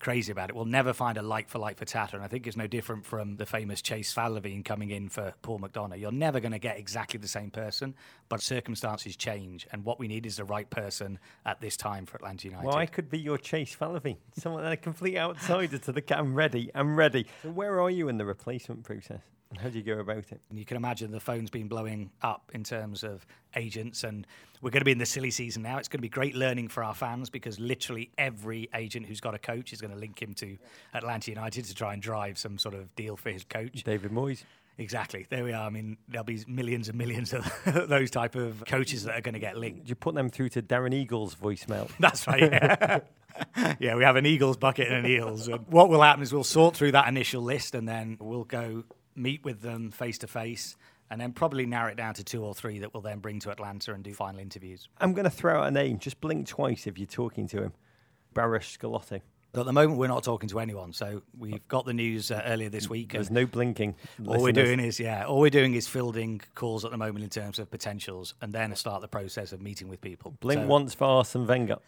crazy 0.00 0.32
about 0.32 0.50
it. 0.50 0.56
We'll 0.56 0.64
never 0.64 0.92
find 0.92 1.16
a 1.18 1.22
like 1.22 1.48
for 1.48 1.58
like 1.58 1.78
for 1.78 1.84
Tata, 1.84 2.16
and 2.16 2.24
I 2.24 2.28
think 2.28 2.46
it's 2.46 2.56
no 2.56 2.66
different 2.66 3.04
from 3.04 3.36
the 3.36 3.46
famous 3.46 3.80
Chase 3.80 4.12
Falavine 4.12 4.64
coming 4.64 4.90
in 4.90 5.08
for 5.08 5.32
Paul 5.42 5.60
McDonough. 5.60 6.00
You're 6.00 6.10
never 6.10 6.40
going 6.40 6.52
to 6.52 6.58
get 6.58 6.78
exactly 6.78 7.20
the 7.20 7.28
same 7.28 7.50
person, 7.50 7.94
but 8.28 8.40
circumstances 8.40 9.14
change, 9.14 9.66
and 9.72 9.84
what 9.84 10.00
we 10.00 10.08
need 10.08 10.26
is 10.26 10.36
the 10.36 10.44
right 10.44 10.68
person 10.68 11.18
at 11.46 11.60
this 11.60 11.76
time 11.76 12.06
for 12.06 12.16
Atlanta 12.16 12.48
United. 12.48 12.66
Well, 12.66 12.76
I 12.76 12.86
could 12.86 13.10
be 13.10 13.18
your 13.18 13.38
Chase 13.38 13.76
Falavine, 13.76 14.16
someone 14.36 14.64
a 14.64 14.76
complete 14.76 15.16
outsider 15.16 15.78
to 15.78 15.92
the. 15.92 16.02
I'm 16.18 16.34
ready. 16.34 16.70
I'm 16.74 16.96
ready. 16.96 17.26
So 17.42 17.50
where 17.50 17.80
are 17.80 17.90
you 17.90 18.08
in 18.08 18.16
the 18.16 18.24
replacement 18.24 18.82
process? 18.84 19.20
How 19.58 19.68
do 19.68 19.78
you 19.78 19.84
go 19.84 19.98
about 19.98 20.18
it? 20.30 20.40
And 20.48 20.58
you 20.58 20.64
can 20.64 20.76
imagine 20.76 21.10
the 21.10 21.20
phone's 21.20 21.50
been 21.50 21.68
blowing 21.68 22.10
up 22.22 22.50
in 22.54 22.62
terms 22.62 23.02
of 23.02 23.26
agents, 23.56 24.04
and 24.04 24.26
we're 24.62 24.70
going 24.70 24.80
to 24.80 24.84
be 24.84 24.92
in 24.92 24.98
the 24.98 25.06
silly 25.06 25.30
season 25.30 25.62
now. 25.62 25.78
It's 25.78 25.88
going 25.88 25.98
to 25.98 26.02
be 26.02 26.08
great 26.08 26.34
learning 26.34 26.68
for 26.68 26.84
our 26.84 26.94
fans 26.94 27.30
because 27.30 27.58
literally 27.58 28.10
every 28.16 28.68
agent 28.74 29.06
who's 29.06 29.20
got 29.20 29.34
a 29.34 29.38
coach 29.38 29.72
is 29.72 29.80
going 29.80 29.92
to 29.92 29.98
link 29.98 30.22
him 30.22 30.34
to 30.34 30.56
Atlanta 30.94 31.30
United 31.30 31.64
to 31.64 31.74
try 31.74 31.94
and 31.94 32.02
drive 32.02 32.38
some 32.38 32.58
sort 32.58 32.74
of 32.74 32.94
deal 32.94 33.16
for 33.16 33.30
his 33.30 33.44
coach. 33.44 33.82
David 33.82 34.12
Moyes. 34.12 34.44
Exactly. 34.78 35.26
There 35.28 35.44
we 35.44 35.52
are. 35.52 35.66
I 35.66 35.70
mean, 35.70 35.98
there'll 36.08 36.24
be 36.24 36.42
millions 36.46 36.88
and 36.88 36.96
millions 36.96 37.34
of 37.34 37.44
those 37.88 38.10
type 38.10 38.34
of 38.34 38.64
coaches 38.66 39.04
that 39.04 39.14
are 39.14 39.20
going 39.20 39.34
to 39.34 39.40
get 39.40 39.56
linked. 39.56 39.88
You 39.88 39.94
put 39.94 40.14
them 40.14 40.30
through 40.30 40.50
to 40.50 40.62
Darren 40.62 40.94
Eagles' 40.94 41.34
voicemail. 41.34 41.90
That's 42.00 42.26
right. 42.26 42.40
Yeah. 42.40 43.00
yeah, 43.78 43.94
we 43.96 44.04
have 44.04 44.16
an 44.16 44.24
Eagles 44.24 44.56
bucket 44.56 44.88
and 44.88 45.04
an 45.04 45.10
Eels. 45.10 45.50
What 45.66 45.90
will 45.90 46.00
happen 46.00 46.22
is 46.22 46.32
we'll 46.32 46.44
sort 46.44 46.76
through 46.76 46.92
that 46.92 47.08
initial 47.08 47.42
list 47.42 47.74
and 47.74 47.86
then 47.86 48.16
we'll 48.20 48.44
go 48.44 48.84
meet 49.20 49.44
with 49.44 49.60
them 49.60 49.90
face 49.90 50.18
to 50.18 50.26
face, 50.26 50.76
and 51.10 51.20
then 51.20 51.32
probably 51.32 51.66
narrow 51.66 51.90
it 51.90 51.96
down 51.96 52.14
to 52.14 52.24
two 52.24 52.44
or 52.44 52.54
three 52.54 52.78
that 52.78 52.94
we'll 52.94 53.02
then 53.02 53.18
bring 53.18 53.40
to 53.40 53.50
Atlanta 53.50 53.92
and 53.92 54.02
do 54.04 54.14
final 54.14 54.40
interviews. 54.40 54.88
I'm 55.00 55.12
going 55.12 55.24
to 55.24 55.30
throw 55.30 55.60
out 55.60 55.68
a 55.68 55.70
name. 55.70 55.98
Just 55.98 56.20
blink 56.20 56.46
twice 56.46 56.86
if 56.86 56.98
you're 56.98 57.06
talking 57.06 57.48
to 57.48 57.62
him. 57.62 57.72
Baris 58.32 58.76
Scalotti. 58.78 59.20
At 59.52 59.66
the 59.66 59.72
moment, 59.72 59.98
we're 59.98 60.06
not 60.06 60.22
talking 60.22 60.48
to 60.50 60.60
anyone. 60.60 60.92
So 60.92 61.22
we've 61.36 61.66
got 61.66 61.84
the 61.84 61.92
news 61.92 62.30
uh, 62.30 62.40
earlier 62.46 62.68
this 62.68 62.88
week. 62.88 63.12
There's 63.12 63.32
no 63.32 63.46
blinking. 63.46 63.96
All 64.24 64.40
we're 64.40 64.52
doing 64.52 64.78
is, 64.78 65.00
yeah, 65.00 65.24
all 65.24 65.40
we're 65.40 65.50
doing 65.50 65.74
is 65.74 65.88
fielding 65.88 66.40
calls 66.54 66.84
at 66.84 66.92
the 66.92 66.96
moment 66.96 67.24
in 67.24 67.30
terms 67.30 67.58
of 67.58 67.68
potentials, 67.68 68.34
and 68.40 68.52
then 68.52 68.74
start 68.76 69.00
the 69.00 69.08
process 69.08 69.52
of 69.52 69.60
meeting 69.60 69.88
with 69.88 70.00
people. 70.00 70.36
Blink 70.38 70.62
so, 70.62 70.66
once 70.68 70.94
for 70.94 71.04
Arsene 71.04 71.48
Wenger. 71.48 71.78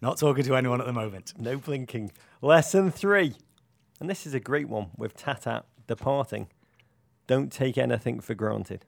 Not 0.00 0.16
talking 0.16 0.44
to 0.44 0.56
anyone 0.56 0.80
at 0.80 0.86
the 0.86 0.94
moment. 0.94 1.34
No 1.38 1.58
blinking. 1.58 2.12
Lesson 2.40 2.90
three, 2.90 3.34
and 4.00 4.08
this 4.08 4.26
is 4.26 4.32
a 4.32 4.40
great 4.40 4.70
one 4.70 4.86
with 4.96 5.14
Tata 5.14 5.64
departing 5.86 6.48
don't 7.26 7.52
take 7.52 7.78
anything 7.78 8.20
for 8.20 8.34
granted. 8.34 8.84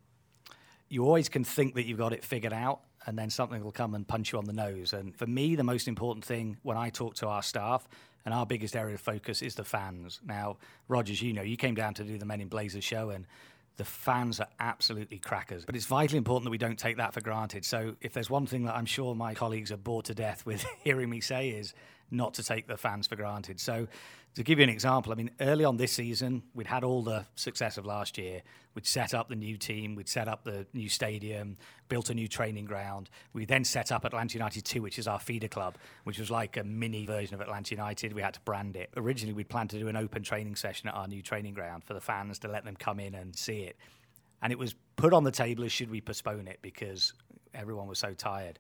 You 0.89 1.05
always 1.05 1.29
can 1.29 1.45
think 1.45 1.75
that 1.75 1.87
you've 1.87 1.99
got 1.99 2.13
it 2.13 2.25
figured 2.25 2.53
out, 2.53 2.81
and 3.07 3.19
then 3.19 3.31
something 3.31 3.63
will 3.63 3.73
come 3.73 3.95
and 3.95 4.07
punch 4.07 4.33
you 4.33 4.39
on 4.39 4.45
the 4.45 4.53
nose. 4.53 4.93
And 4.93 5.17
for 5.17 5.27
me, 5.27 5.57
the 5.57 5.65
most 5.65 5.89
important 5.89 6.25
thing 6.25 6.59
when 6.63 6.77
I 6.77 6.91
talk 6.91 7.15
to 7.17 7.29
our 7.29 7.43
staff 7.43 7.89
and 8.25 8.35
our 8.35 8.45
biggest 8.45 8.75
area 8.77 8.95
of 8.95 9.01
focus 9.01 9.43
is 9.43 9.55
the 9.55 9.65
fans. 9.65 10.21
Now, 10.25 10.59
Rogers, 10.89 11.23
you 11.23 11.33
know, 11.33 11.43
you 11.43 11.57
came 11.57 11.75
down 11.75 11.95
to 11.95 12.05
do 12.05 12.19
the 12.19 12.27
Men 12.27 12.41
in 12.41 12.49
Blazers 12.49 12.85
show, 12.85 13.11
and 13.11 13.27
the 13.77 13.85
fans 13.85 14.41
are 14.41 14.49
absolutely 14.59 15.19
crackers. 15.19 15.65
But 15.65 15.77
it's 15.77 15.87
vitally 15.87 16.19
important 16.19 16.45
that 16.45 16.51
we 16.51 16.59
don't 16.59 16.79
take 16.79 16.97
that 16.97 17.15
for 17.15 17.21
granted. 17.21 17.65
So, 17.65 17.95
if 18.01 18.13
there's 18.13 18.31
one 18.31 18.47
thing 18.47 18.65
that 18.65 18.75
I'm 18.75 18.87
sure 18.87 19.15
my 19.15 19.35
colleagues 19.35 19.71
are 19.71 19.77
bored 19.77 20.07
to 20.07 20.15
death 20.15 20.45
with 20.45 20.65
hearing 20.85 21.09
me 21.09 21.21
say 21.21 21.51
is 21.51 21.75
not 22.11 22.35
to 22.35 22.43
take 22.43 22.67
the 22.67 22.77
fans 22.77 23.07
for 23.07 23.17
granted. 23.17 23.61
So, 23.61 23.87
to 24.37 24.43
give 24.43 24.59
you 24.59 24.65
an 24.65 24.71
example, 24.71 25.13
I 25.13 25.15
mean, 25.15 25.31
early 25.41 25.65
on 25.65 25.79
this 25.79 25.93
season, 25.93 26.43
we'd 26.55 26.67
had 26.67 26.85
all 26.85 27.03
the 27.03 27.25
success 27.37 27.79
of 27.79 27.87
last 27.87 28.19
year. 28.19 28.43
We'd 28.75 28.87
set 28.87 29.15
up 29.15 29.31
the 29.31 29.35
new 29.35 29.57
team, 29.57 29.95
we'd 29.95 30.11
set 30.11 30.29
up 30.29 30.45
the 30.45 30.67
new 30.75 30.91
stadium, 30.91 31.57
built 31.89 32.11
a 32.11 32.15
new 32.15 32.29
training 32.29 32.67
ground. 32.67 33.09
We 33.33 33.47
then 33.47 33.65
set 33.65 33.91
up 33.91 34.05
Atlanta 34.05 34.35
United 34.35 34.67
2, 34.67 34.83
which 34.83 34.99
is 34.99 35.09
our 35.09 35.19
feeder 35.19 35.49
club, 35.49 35.79
which 36.05 36.19
was 36.19 36.31
like 36.31 36.59
a 36.59 36.65
mini 36.65 37.07
version 37.07 37.35
of 37.35 37.41
Atlanta 37.41 37.75
United. 37.75 38.13
We 38.13 38.21
had 38.21 38.35
to 38.35 38.41
brand 38.41 38.77
it. 38.77 38.91
Originally, 38.95 39.33
we'd 39.33 39.49
planned 39.49 39.71
to 39.71 39.79
do 39.79 39.89
an 39.89 39.97
open 39.97 40.23
training 40.23 40.57
session 40.57 40.91
at 40.91 40.95
our 40.95 41.09
new 41.09 41.23
training 41.23 41.55
ground 41.55 41.85
for 41.85 41.95
the 41.95 42.01
fans 42.03 42.39
to 42.41 42.49
let 42.49 42.67
them 42.67 42.77
come 42.77 43.01
in 43.01 43.15
and 43.15 43.35
see 43.35 43.61
it. 43.61 43.79
And 44.43 44.53
it 44.53 44.59
was 44.59 44.75
put 44.97 45.15
on 45.15 45.25
the 45.25 45.31
table 45.31 45.65
as 45.65 45.73
should 45.73 45.91
we 45.91 46.03
postpone 46.03 46.47
it 46.47 46.59
because 46.61 47.15
everyone 47.55 47.89
was 47.89 47.99
so 47.99 48.13
tired. 48.13 48.59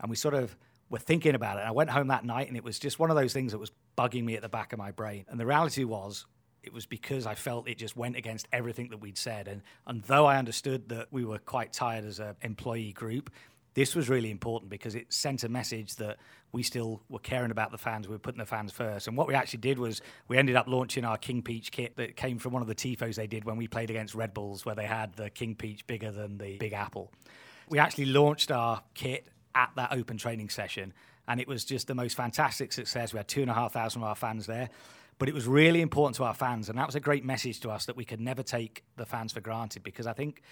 And 0.00 0.08
we 0.08 0.16
sort 0.16 0.32
of 0.32 0.56
were 0.90 0.98
thinking 0.98 1.34
about 1.34 1.58
it. 1.58 1.60
I 1.62 1.70
went 1.70 1.88
home 1.88 2.08
that 2.08 2.24
night 2.24 2.48
and 2.48 2.56
it 2.56 2.64
was 2.64 2.78
just 2.78 2.98
one 2.98 3.10
of 3.10 3.16
those 3.16 3.32
things 3.32 3.52
that 3.52 3.58
was 3.58 3.70
bugging 3.96 4.24
me 4.24 4.34
at 4.34 4.42
the 4.42 4.48
back 4.48 4.72
of 4.72 4.78
my 4.78 4.90
brain. 4.90 5.24
And 5.28 5.38
the 5.40 5.46
reality 5.46 5.84
was, 5.84 6.26
it 6.62 6.72
was 6.72 6.84
because 6.84 7.26
I 7.26 7.34
felt 7.36 7.68
it 7.68 7.78
just 7.78 7.96
went 7.96 8.16
against 8.16 8.46
everything 8.52 8.90
that 8.90 8.98
we'd 8.98 9.16
said. 9.16 9.48
And, 9.48 9.62
and 9.86 10.02
though 10.02 10.26
I 10.26 10.36
understood 10.36 10.90
that 10.90 11.06
we 11.10 11.24
were 11.24 11.38
quite 11.38 11.72
tired 11.72 12.04
as 12.04 12.18
an 12.18 12.34
employee 12.42 12.92
group, 12.92 13.30
this 13.74 13.94
was 13.94 14.08
really 14.08 14.30
important 14.30 14.68
because 14.68 14.94
it 14.94 15.12
sent 15.12 15.44
a 15.44 15.48
message 15.48 15.96
that 15.96 16.18
we 16.52 16.62
still 16.62 17.02
were 17.08 17.20
caring 17.20 17.52
about 17.52 17.70
the 17.70 17.78
fans. 17.78 18.08
We 18.08 18.14
were 18.14 18.18
putting 18.18 18.40
the 18.40 18.46
fans 18.46 18.72
first. 18.72 19.06
And 19.06 19.16
what 19.16 19.28
we 19.28 19.34
actually 19.34 19.60
did 19.60 19.78
was 19.78 20.02
we 20.26 20.36
ended 20.36 20.56
up 20.56 20.66
launching 20.66 21.04
our 21.04 21.16
King 21.16 21.40
Peach 21.40 21.70
kit 21.70 21.96
that 21.96 22.16
came 22.16 22.38
from 22.38 22.52
one 22.52 22.62
of 22.62 22.68
the 22.68 22.74
TIFOs 22.74 23.14
they 23.14 23.28
did 23.28 23.44
when 23.44 23.56
we 23.56 23.68
played 23.68 23.88
against 23.88 24.14
Red 24.14 24.34
Bulls, 24.34 24.66
where 24.66 24.74
they 24.74 24.86
had 24.86 25.14
the 25.14 25.30
King 25.30 25.54
Peach 25.54 25.86
bigger 25.86 26.10
than 26.10 26.36
the 26.38 26.58
Big 26.58 26.72
Apple. 26.72 27.12
We 27.68 27.78
actually 27.78 28.06
launched 28.06 28.50
our 28.50 28.82
kit 28.94 29.28
at 29.54 29.70
that 29.76 29.92
open 29.92 30.16
training 30.16 30.48
session. 30.48 30.92
And 31.28 31.40
it 31.40 31.48
was 31.48 31.64
just 31.64 31.86
the 31.86 31.94
most 31.94 32.16
fantastic 32.16 32.72
success. 32.72 33.12
We 33.12 33.18
had 33.18 33.28
two 33.28 33.42
and 33.42 33.50
a 33.50 33.54
half 33.54 33.72
thousand 33.72 34.02
of 34.02 34.08
our 34.08 34.14
fans 34.14 34.46
there. 34.46 34.70
But 35.18 35.28
it 35.28 35.34
was 35.34 35.46
really 35.46 35.82
important 35.82 36.16
to 36.16 36.24
our 36.24 36.34
fans. 36.34 36.68
And 36.68 36.78
that 36.78 36.86
was 36.86 36.94
a 36.94 37.00
great 37.00 37.24
message 37.24 37.60
to 37.60 37.70
us 37.70 37.84
that 37.86 37.96
we 37.96 38.04
could 38.04 38.20
never 38.20 38.42
take 38.42 38.84
the 38.96 39.04
fans 39.04 39.32
for 39.32 39.40
granted 39.40 39.82
because 39.82 40.06
I 40.06 40.14
think 40.14 40.42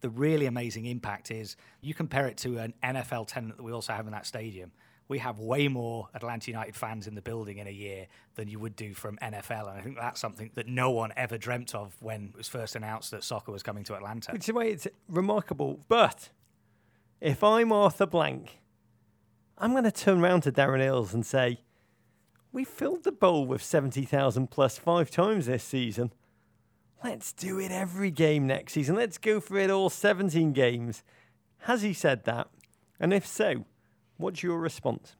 the 0.00 0.10
really 0.10 0.46
amazing 0.46 0.86
impact 0.86 1.30
is 1.30 1.56
you 1.80 1.94
compare 1.94 2.26
it 2.26 2.38
to 2.38 2.58
an 2.58 2.74
NFL 2.82 3.28
tenant 3.28 3.56
that 3.56 3.62
we 3.62 3.70
also 3.70 3.92
have 3.92 4.06
in 4.06 4.12
that 4.14 4.26
stadium 4.26 4.72
we 5.08 5.18
have 5.18 5.38
way 5.38 5.68
more 5.68 6.08
Atlanta 6.14 6.50
United 6.50 6.74
fans 6.74 7.06
in 7.06 7.14
the 7.14 7.22
building 7.22 7.58
in 7.58 7.66
a 7.66 7.70
year 7.70 8.06
than 8.36 8.48
you 8.48 8.58
would 8.58 8.74
do 8.74 8.94
from 8.94 9.18
NFL. 9.18 9.68
And 9.68 9.78
I 9.78 9.80
think 9.82 9.96
that's 9.96 10.20
something 10.20 10.50
that 10.54 10.66
no 10.66 10.90
one 10.90 11.12
ever 11.16 11.36
dreamt 11.36 11.74
of 11.74 11.94
when 12.00 12.30
it 12.32 12.36
was 12.36 12.48
first 12.48 12.74
announced 12.74 13.10
that 13.10 13.22
soccer 13.22 13.52
was 13.52 13.62
coming 13.62 13.84
to 13.84 13.94
Atlanta. 13.94 14.32
Which 14.32 14.48
is 14.48 14.54
why 14.54 14.64
it's 14.64 14.86
remarkable. 15.08 15.80
But 15.88 16.30
if 17.20 17.44
I'm 17.44 17.70
Arthur 17.72 18.06
Blank, 18.06 18.58
I'm 19.58 19.72
going 19.72 19.84
to 19.84 19.92
turn 19.92 20.20
around 20.20 20.42
to 20.42 20.52
Darren 20.52 20.80
Eales 20.80 21.12
and 21.12 21.24
say, 21.24 21.60
we 22.50 22.64
filled 22.64 23.04
the 23.04 23.12
bowl 23.12 23.46
with 23.46 23.62
70,000 23.62 24.50
plus 24.50 24.78
five 24.78 25.10
times 25.10 25.46
this 25.46 25.64
season. 25.64 26.12
Let's 27.02 27.32
do 27.32 27.58
it 27.58 27.70
every 27.70 28.10
game 28.10 28.46
next 28.46 28.72
season. 28.72 28.96
Let's 28.96 29.18
go 29.18 29.40
for 29.40 29.58
it 29.58 29.70
all 29.70 29.90
17 29.90 30.52
games. 30.52 31.02
Has 31.58 31.82
he 31.82 31.92
said 31.92 32.24
that? 32.24 32.48
And 32.98 33.12
if 33.12 33.26
so, 33.26 33.64
what's 34.16 34.42
your 34.42 34.58
response? 34.58 35.16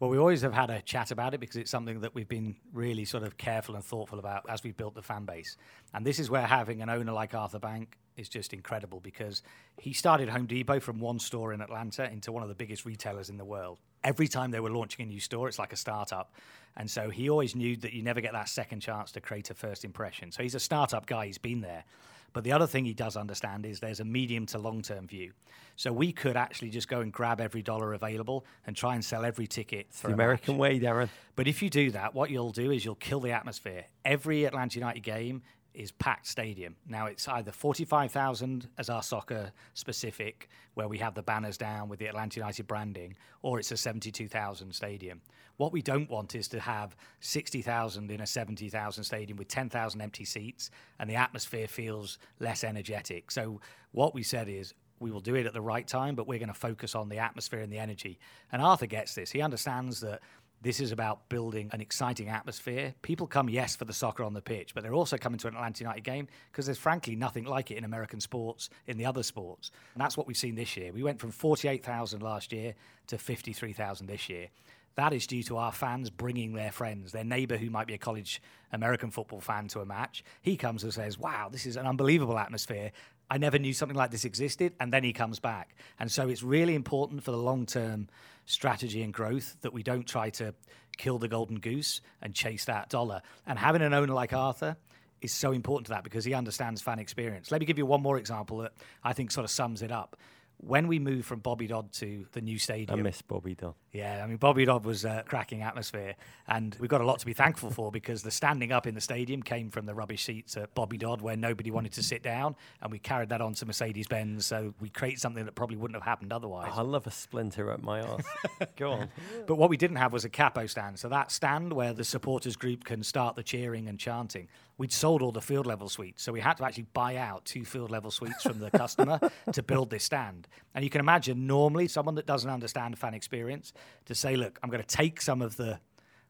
Well, 0.00 0.08
we 0.08 0.16
always 0.16 0.40
have 0.40 0.54
had 0.54 0.70
a 0.70 0.80
chat 0.80 1.10
about 1.10 1.34
it 1.34 1.40
because 1.40 1.56
it's 1.56 1.70
something 1.70 2.00
that 2.00 2.14
we've 2.14 2.28
been 2.28 2.56
really 2.72 3.04
sort 3.04 3.22
of 3.22 3.36
careful 3.36 3.74
and 3.74 3.84
thoughtful 3.84 4.18
about 4.18 4.48
as 4.48 4.64
we've 4.64 4.76
built 4.76 4.94
the 4.94 5.02
fan 5.02 5.26
base. 5.26 5.58
And 5.92 6.06
this 6.06 6.18
is 6.18 6.30
where 6.30 6.46
having 6.46 6.80
an 6.80 6.88
owner 6.88 7.12
like 7.12 7.34
Arthur 7.34 7.58
Blank 7.58 7.98
is 8.16 8.30
just 8.30 8.54
incredible 8.54 9.00
because 9.00 9.42
he 9.78 9.92
started 9.92 10.30
Home 10.30 10.46
Depot 10.46 10.80
from 10.80 11.00
one 11.00 11.18
store 11.18 11.52
in 11.52 11.60
Atlanta 11.60 12.10
into 12.10 12.32
one 12.32 12.42
of 12.42 12.48
the 12.48 12.54
biggest 12.54 12.86
retailers 12.86 13.28
in 13.28 13.36
the 13.36 13.44
world. 13.44 13.78
Every 14.02 14.26
time 14.26 14.50
they 14.50 14.60
were 14.60 14.70
launching 14.70 15.04
a 15.04 15.08
new 15.08 15.20
store, 15.20 15.48
it's 15.48 15.58
like 15.58 15.74
a 15.74 15.76
startup. 15.76 16.32
And 16.78 16.90
so 16.90 17.10
he 17.10 17.28
always 17.28 17.54
knew 17.54 17.76
that 17.76 17.92
you 17.92 18.02
never 18.02 18.22
get 18.22 18.32
that 18.32 18.48
second 18.48 18.80
chance 18.80 19.12
to 19.12 19.20
create 19.20 19.50
a 19.50 19.54
first 19.54 19.84
impression. 19.84 20.32
So 20.32 20.42
he's 20.42 20.54
a 20.54 20.60
startup 20.60 21.04
guy, 21.04 21.26
he's 21.26 21.36
been 21.36 21.60
there. 21.60 21.84
But 22.32 22.44
the 22.44 22.52
other 22.52 22.66
thing 22.66 22.84
he 22.84 22.94
does 22.94 23.16
understand 23.16 23.66
is 23.66 23.80
there's 23.80 24.00
a 24.00 24.04
medium 24.04 24.46
to 24.46 24.58
long 24.58 24.82
term 24.82 25.06
view. 25.06 25.32
So 25.76 25.92
we 25.92 26.12
could 26.12 26.36
actually 26.36 26.70
just 26.70 26.88
go 26.88 27.00
and 27.00 27.12
grab 27.12 27.40
every 27.40 27.62
dollar 27.62 27.94
available 27.94 28.44
and 28.66 28.76
try 28.76 28.94
and 28.94 29.04
sell 29.04 29.24
every 29.24 29.46
ticket. 29.46 29.86
It's 29.88 30.02
the 30.02 30.12
American 30.12 30.58
way, 30.58 30.78
Darren. 30.78 31.08
But 31.36 31.48
if 31.48 31.62
you 31.62 31.70
do 31.70 31.90
that, 31.92 32.14
what 32.14 32.30
you'll 32.30 32.52
do 32.52 32.70
is 32.70 32.84
you'll 32.84 32.96
kill 32.96 33.20
the 33.20 33.32
atmosphere. 33.32 33.86
Every 34.04 34.44
Atlanta 34.44 34.78
United 34.78 35.02
game 35.02 35.42
is 35.74 35.92
packed 35.92 36.26
stadium. 36.26 36.76
Now 36.88 37.06
it's 37.06 37.28
either 37.28 37.52
45,000 37.52 38.68
as 38.78 38.90
our 38.90 39.02
soccer 39.02 39.52
specific, 39.74 40.48
where 40.74 40.88
we 40.88 40.98
have 40.98 41.14
the 41.14 41.22
banners 41.22 41.56
down 41.56 41.88
with 41.88 41.98
the 41.98 42.06
Atlanta 42.06 42.40
United 42.40 42.66
branding, 42.66 43.16
or 43.42 43.58
it's 43.58 43.70
a 43.72 43.76
72,000 43.76 44.74
stadium. 44.74 45.20
What 45.56 45.72
we 45.72 45.82
don't 45.82 46.08
want 46.08 46.34
is 46.34 46.48
to 46.48 46.60
have 46.60 46.96
60,000 47.20 48.10
in 48.10 48.20
a 48.20 48.26
70,000 48.26 49.04
stadium 49.04 49.36
with 49.36 49.48
10,000 49.48 50.00
empty 50.00 50.24
seats 50.24 50.70
and 50.98 51.08
the 51.08 51.16
atmosphere 51.16 51.68
feels 51.68 52.18
less 52.38 52.64
energetic. 52.64 53.30
So 53.30 53.60
what 53.92 54.14
we 54.14 54.22
said 54.22 54.48
is 54.48 54.72
we 55.00 55.10
will 55.10 55.20
do 55.20 55.34
it 55.34 55.46
at 55.46 55.52
the 55.52 55.60
right 55.60 55.86
time, 55.86 56.14
but 56.14 56.26
we're 56.26 56.38
going 56.38 56.48
to 56.48 56.54
focus 56.54 56.94
on 56.94 57.08
the 57.08 57.18
atmosphere 57.18 57.60
and 57.60 57.72
the 57.72 57.78
energy. 57.78 58.18
And 58.52 58.62
Arthur 58.62 58.86
gets 58.86 59.14
this. 59.14 59.30
He 59.30 59.40
understands 59.40 60.00
that 60.00 60.20
this 60.62 60.80
is 60.80 60.92
about 60.92 61.28
building 61.28 61.70
an 61.72 61.80
exciting 61.80 62.28
atmosphere. 62.28 62.94
People 63.02 63.26
come, 63.26 63.48
yes, 63.48 63.76
for 63.76 63.86
the 63.86 63.92
soccer 63.92 64.22
on 64.22 64.34
the 64.34 64.42
pitch, 64.42 64.74
but 64.74 64.82
they're 64.82 64.94
also 64.94 65.16
coming 65.16 65.38
to 65.38 65.48
an 65.48 65.54
Atlanta 65.54 65.82
United 65.82 66.04
game 66.04 66.28
because 66.50 66.66
there's 66.66 66.78
frankly 66.78 67.16
nothing 67.16 67.44
like 67.44 67.70
it 67.70 67.78
in 67.78 67.84
American 67.84 68.20
sports, 68.20 68.68
in 68.86 68.98
the 68.98 69.06
other 69.06 69.22
sports. 69.22 69.70
And 69.94 70.02
that's 70.02 70.16
what 70.16 70.26
we've 70.26 70.36
seen 70.36 70.56
this 70.56 70.76
year. 70.76 70.92
We 70.92 71.02
went 71.02 71.18
from 71.18 71.30
48,000 71.30 72.22
last 72.22 72.52
year 72.52 72.74
to 73.06 73.16
53,000 73.16 74.06
this 74.06 74.28
year. 74.28 74.48
That 74.96 75.12
is 75.12 75.26
due 75.26 75.42
to 75.44 75.56
our 75.56 75.72
fans 75.72 76.10
bringing 76.10 76.52
their 76.52 76.72
friends, 76.72 77.12
their 77.12 77.24
neighbour 77.24 77.56
who 77.56 77.70
might 77.70 77.86
be 77.86 77.94
a 77.94 77.98
college 77.98 78.42
American 78.72 79.10
football 79.10 79.40
fan 79.40 79.68
to 79.68 79.80
a 79.80 79.86
match. 79.86 80.22
He 80.42 80.56
comes 80.56 80.84
and 80.84 80.92
says, 80.92 81.18
Wow, 81.18 81.48
this 81.50 81.64
is 81.64 81.76
an 81.76 81.86
unbelievable 81.86 82.38
atmosphere. 82.38 82.92
I 83.30 83.38
never 83.38 83.58
knew 83.58 83.72
something 83.72 83.96
like 83.96 84.10
this 84.10 84.24
existed. 84.24 84.74
And 84.80 84.92
then 84.92 85.04
he 85.04 85.12
comes 85.12 85.38
back. 85.38 85.76
And 85.98 86.10
so 86.10 86.28
it's 86.28 86.42
really 86.42 86.74
important 86.74 87.22
for 87.22 87.30
the 87.30 87.38
long 87.38 87.64
term 87.64 88.08
strategy 88.50 89.02
and 89.02 89.12
growth 89.12 89.56
that 89.60 89.72
we 89.72 89.82
don't 89.82 90.06
try 90.06 90.30
to 90.30 90.54
kill 90.96 91.18
the 91.18 91.28
golden 91.28 91.58
goose 91.60 92.00
and 92.20 92.34
chase 92.34 92.64
that 92.66 92.88
dollar. 92.90 93.22
And 93.46 93.58
having 93.58 93.82
an 93.82 93.94
owner 93.94 94.12
like 94.12 94.32
Arthur 94.32 94.76
is 95.20 95.32
so 95.32 95.52
important 95.52 95.86
to 95.86 95.90
that 95.90 96.04
because 96.04 96.24
he 96.24 96.34
understands 96.34 96.82
fan 96.82 96.98
experience. 96.98 97.50
Let 97.50 97.60
me 97.60 97.66
give 97.66 97.78
you 97.78 97.86
one 97.86 98.02
more 98.02 98.18
example 98.18 98.58
that 98.58 98.72
I 99.04 99.12
think 99.12 99.30
sort 99.30 99.44
of 99.44 99.50
sums 99.50 99.82
it 99.82 99.92
up 99.92 100.16
when 100.62 100.88
we 100.88 100.98
moved 100.98 101.26
from 101.26 101.40
Bobby 101.40 101.66
Dodd 101.66 101.92
to 101.94 102.26
the 102.32 102.40
new 102.40 102.58
stadium. 102.58 102.98
I 102.98 103.02
miss 103.02 103.22
Bobby 103.22 103.54
Dodd. 103.54 103.74
Yeah, 103.92 104.22
I 104.22 104.26
mean, 104.26 104.36
Bobby 104.36 104.64
Dodd 104.64 104.84
was 104.84 105.04
a 105.04 105.24
cracking 105.26 105.62
atmosphere. 105.62 106.14
And 106.46 106.76
we've 106.78 106.90
got 106.90 107.00
a 107.00 107.04
lot 107.04 107.18
to 107.20 107.26
be 107.26 107.32
thankful 107.32 107.70
for 107.70 107.90
because 107.90 108.22
the 108.22 108.30
standing 108.30 108.70
up 108.70 108.86
in 108.86 108.94
the 108.94 109.00
stadium 109.00 109.42
came 109.42 109.70
from 109.70 109.86
the 109.86 109.94
rubbish 109.94 110.24
seats 110.24 110.56
at 110.56 110.74
Bobby 110.74 110.98
Dodd 110.98 111.22
where 111.22 111.36
nobody 111.36 111.70
wanted 111.70 111.92
to 111.92 112.02
sit 112.02 112.22
down. 112.22 112.56
And 112.82 112.92
we 112.92 112.98
carried 112.98 113.30
that 113.30 113.40
on 113.40 113.54
to 113.54 113.66
Mercedes 113.66 114.06
Benz. 114.06 114.46
So 114.46 114.74
we 114.80 114.90
created 114.90 115.20
something 115.20 115.44
that 115.44 115.54
probably 115.54 115.76
wouldn't 115.76 115.96
have 115.96 116.04
happened 116.04 116.32
otherwise. 116.32 116.70
Oh, 116.74 116.80
I 116.80 116.82
love 116.82 117.06
a 117.06 117.10
splinter 117.10 117.70
at 117.70 117.82
my 117.82 118.02
arse. 118.02 118.24
Go 118.76 118.92
on. 118.92 119.08
But 119.46 119.56
what 119.56 119.70
we 119.70 119.76
didn't 119.76 119.96
have 119.96 120.12
was 120.12 120.24
a 120.24 120.30
capo 120.30 120.66
stand. 120.66 120.98
So 120.98 121.08
that 121.08 121.32
stand 121.32 121.72
where 121.72 121.92
the 121.92 122.04
supporters 122.04 122.56
group 122.56 122.84
can 122.84 123.02
start 123.02 123.34
the 123.34 123.42
cheering 123.42 123.88
and 123.88 123.98
chanting 123.98 124.48
we'd 124.80 124.90
sold 124.90 125.20
all 125.20 125.30
the 125.30 125.42
field 125.42 125.66
level 125.66 125.90
suites. 125.90 126.22
So 126.22 126.32
we 126.32 126.40
had 126.40 126.54
to 126.54 126.64
actually 126.64 126.86
buy 126.94 127.16
out 127.16 127.44
two 127.44 127.66
field 127.66 127.90
level 127.90 128.10
suites 128.10 128.42
from 128.42 128.60
the 128.60 128.70
customer 128.70 129.20
to 129.52 129.62
build 129.62 129.90
this 129.90 130.04
stand. 130.04 130.48
And 130.74 130.82
you 130.82 130.88
can 130.88 131.00
imagine 131.00 131.46
normally 131.46 131.86
someone 131.86 132.14
that 132.14 132.24
doesn't 132.24 132.48
understand 132.48 132.98
fan 132.98 133.12
experience 133.12 133.74
to 134.06 134.14
say, 134.14 134.36
look, 134.36 134.58
I'm 134.62 134.70
going 134.70 134.82
to 134.82 134.96
take 134.96 135.20
some 135.20 135.42
of 135.42 135.58
the 135.58 135.78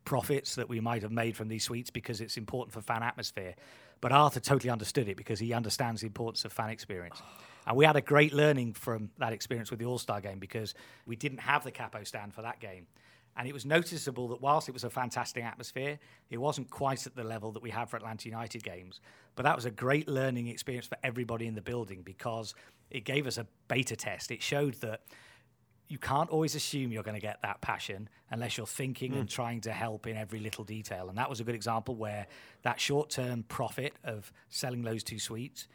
profits 0.05 0.57
that 0.57 0.69
we 0.69 0.81
might 0.81 1.03
have 1.03 1.13
made 1.13 1.37
from 1.37 1.47
these 1.47 1.63
suites 1.63 1.91
because 1.91 2.21
it's 2.21 2.37
important 2.37 2.73
for 2.73 2.81
fan 2.81 3.05
atmosphere. 3.05 3.55
But 4.01 4.11
Arthur 4.11 4.41
totally 4.41 4.71
understood 4.71 5.09
it 5.09 5.17
because 5.17 5.39
he 5.39 5.53
understands 5.53 6.01
the 6.01 6.09
importance 6.09 6.45
of 6.45 6.53
fan 6.53 6.71
experience. 6.71 7.23
And 7.67 7.77
we 7.77 7.85
had 7.85 7.95
a 7.95 8.01
great 8.01 8.33
learning 8.33 8.73
from 8.73 9.11
that 9.19 9.35
experience 9.35 9.71
with 9.71 9.79
the 9.79 9.85
All 9.85 9.99
Star 9.99 10.23
game 10.23 10.39
because 10.39 10.75
we 11.05 11.15
didn't 11.15 11.39
have 11.39 11.63
the 11.63 11.71
capo 11.71 12.03
stand 12.05 12.33
for 12.35 12.41
that 12.41 12.59
game. 12.59 12.87
And 13.37 13.49
it 13.49 13.55
was 13.55 13.64
noticeable 13.64 14.29
that 14.29 14.40
whilst 14.40 14.69
it 14.69 14.73
was 14.73 14.85
a 14.85 14.90
fantastic 14.90 15.45
atmosphere, 15.45 15.99
it 16.31 16.38
wasn't 16.38 16.69
quite 16.71 17.07
at 17.07 17.14
the 17.14 17.25
level 17.25 17.53
that 17.53 17.62
we 17.62 17.71
have 17.71 17.88
for 17.88 17.97
Atlanta 17.97 18.29
United 18.29 18.62
games. 18.62 19.01
But 19.37 19.45
that 19.45 19.57
was 19.57 19.64
a 19.64 19.71
great 19.71 20.09
learning 20.09 20.49
experience 20.49 20.87
for 20.87 20.99
everybody 21.03 21.47
in 21.47 21.55
the 21.55 21.62
building 21.62 22.03
because 22.03 22.55
it 22.90 23.05
gave 23.05 23.27
us 23.27 23.38
a 23.38 23.47
beta 23.69 23.97
test. 23.97 24.31
It 24.31 24.43
showed 24.43 24.75
that 24.81 25.03
you 25.90 25.99
can't 25.99 26.31
always 26.31 26.55
assume 26.55 26.93
you're 26.93 27.03
going 27.03 27.16
to 27.16 27.21
get 27.21 27.43
that 27.43 27.61
passion 27.61 28.09
unless 28.31 28.57
you're 28.57 28.66
thinking 28.66 29.12
mm. 29.12 29.21
and 29.21 29.29
trying 29.29 29.61
to 29.62 29.73
help 29.73 30.07
in 30.07 30.16
every 30.16 30.38
little 30.38 30.62
detail. 30.62 31.09
And 31.09 31.19
that 31.19 31.29
was 31.29 31.40
a 31.40 31.45
good 31.45 31.55
example 31.55 31.97
where 31.97 32.27
that 32.62 32.81
short 32.81 33.11
term 33.11 33.45
profit 33.45 33.95
of 34.05 34.33
selling 34.49 34.83
those 34.83 35.03
two 35.03 35.19
suites 35.19 35.66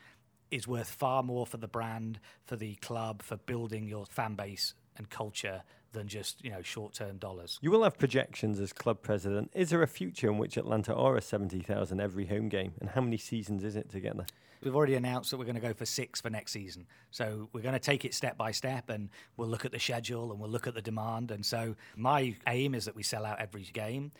is 0.51 0.67
worth 0.67 0.89
far 0.89 1.21
more 1.21 1.45
for 1.45 1.57
the 1.57 1.67
brand, 1.67 2.19
for 2.45 2.55
the 2.55 2.75
club, 2.75 3.21
for 3.21 3.35
building 3.35 3.87
your 3.87 4.05
fan 4.05 4.35
base 4.35 4.73
and 4.97 5.09
culture 5.09 5.63
than 5.95 6.07
just 6.07 6.43
you 6.43 6.51
know 6.51 6.61
short-term 6.61 7.17
dollars. 7.17 7.57
You 7.61 7.71
will 7.71 7.83
have 7.83 7.97
projections 7.97 8.59
as 8.59 8.71
club 8.71 9.01
president. 9.01 9.51
Is 9.53 9.71
there 9.71 9.81
a 9.81 9.87
future 9.87 10.29
in 10.29 10.37
which 10.37 10.57
Atlanta 10.57 10.93
are 10.93 11.15
a 11.15 11.21
seventy 11.21 11.61
thousand 11.61 11.99
every 11.99 12.27
home 12.27 12.49
game, 12.49 12.73
and 12.79 12.89
how 12.89 13.01
many 13.01 13.17
seasons 13.17 13.63
is 13.63 13.75
it 13.75 13.89
to 13.89 13.99
get 13.99 14.15
there? 14.15 14.27
We've 14.63 14.75
already 14.75 14.95
announced 14.95 15.29
that 15.31 15.37
we're 15.37 15.45
going 15.45 15.55
to 15.55 15.61
go 15.61 15.73
for 15.73 15.85
six 15.85 16.21
for 16.21 16.29
next 16.29 16.51
season. 16.51 16.87
So 17.11 17.49
we're 17.53 17.61
going 17.61 17.73
to 17.73 17.79
take 17.79 18.03
it 18.03 18.13
step 18.15 18.37
by 18.37 18.51
step, 18.51 18.89
and 18.89 19.09
we'll 19.37 19.47
look 19.47 19.65
at 19.65 19.71
the 19.71 19.79
schedule 19.79 20.31
and 20.31 20.39
we'll 20.39 20.49
look 20.49 20.65
at 20.65 20.73
the 20.73 20.81
demand. 20.81 21.29
And 21.29 21.45
so 21.45 21.75
my 21.95 22.35
aim 22.47 22.73
is 22.73 22.85
that 22.85 22.95
we 22.95 23.03
sell 23.03 23.25
out 23.25 23.39
every 23.39 23.63
game. 23.63 24.11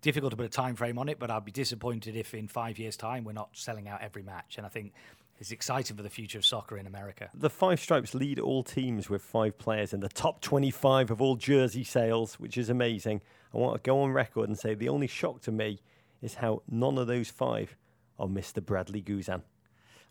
Difficult 0.00 0.30
to 0.30 0.36
put 0.36 0.46
a 0.46 0.48
time 0.48 0.74
frame 0.74 0.98
on 0.98 1.08
it, 1.08 1.18
but 1.18 1.30
I'd 1.30 1.44
be 1.44 1.52
disappointed 1.52 2.16
if 2.16 2.34
in 2.34 2.48
five 2.48 2.78
years' 2.78 2.96
time 2.96 3.24
we're 3.24 3.32
not 3.32 3.50
selling 3.52 3.88
out 3.88 4.00
every 4.00 4.22
match. 4.22 4.56
And 4.56 4.64
I 4.64 4.68
think 4.68 4.94
it's 5.42 5.50
exciting 5.50 5.96
for 5.96 6.04
the 6.04 6.08
future 6.08 6.38
of 6.38 6.46
soccer 6.46 6.78
in 6.78 6.86
America. 6.86 7.28
The 7.34 7.50
Five 7.50 7.80
Stripes 7.80 8.14
lead 8.14 8.38
all 8.38 8.62
teams 8.62 9.10
with 9.10 9.22
five 9.22 9.58
players 9.58 9.92
in 9.92 9.98
the 9.98 10.08
top 10.08 10.40
25 10.40 11.10
of 11.10 11.20
all 11.20 11.34
jersey 11.34 11.82
sales, 11.82 12.34
which 12.34 12.56
is 12.56 12.70
amazing. 12.70 13.22
I 13.52 13.58
want 13.58 13.74
to 13.74 13.82
go 13.84 14.02
on 14.02 14.12
record 14.12 14.48
and 14.48 14.56
say 14.56 14.74
the 14.74 14.88
only 14.88 15.08
shock 15.08 15.40
to 15.40 15.50
me 15.50 15.80
is 16.22 16.34
how 16.34 16.62
none 16.70 16.96
of 16.96 17.08
those 17.08 17.28
five 17.28 17.76
are 18.20 18.28
Mr. 18.28 18.64
Bradley 18.64 19.02
Guzan. 19.02 19.42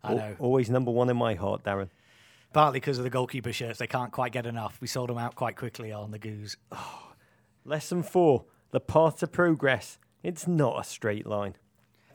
I 0.04 0.16
know. 0.16 0.36
always 0.38 0.70
number 0.70 0.92
one 0.92 1.10
in 1.10 1.16
my 1.16 1.36
heart, 1.36 1.64
Darren. 1.64 1.88
Partly 2.52 2.82
because 2.82 2.98
of 2.98 3.06
the 3.06 3.10
goalkeeper 3.10 3.54
shirts, 3.54 3.80
they 3.80 3.88
can't 3.88 4.12
quite 4.12 4.34
get 4.34 4.46
enough. 4.46 4.80
We 4.82 4.88
sold 4.88 5.08
them 5.08 5.18
out 5.18 5.36
quite 5.36 5.56
quickly 5.56 5.94
on 5.94 6.12
the 6.12 6.20
Goose. 6.20 6.58
Oh. 6.74 7.14
Lesson 7.64 8.04
four 8.04 8.44
the 8.72 8.82
path 8.82 9.20
to 9.20 9.28
progress. 9.28 9.98
It's 10.24 10.46
not 10.46 10.82
a 10.82 10.84
straight 10.84 11.26
line. 11.26 11.56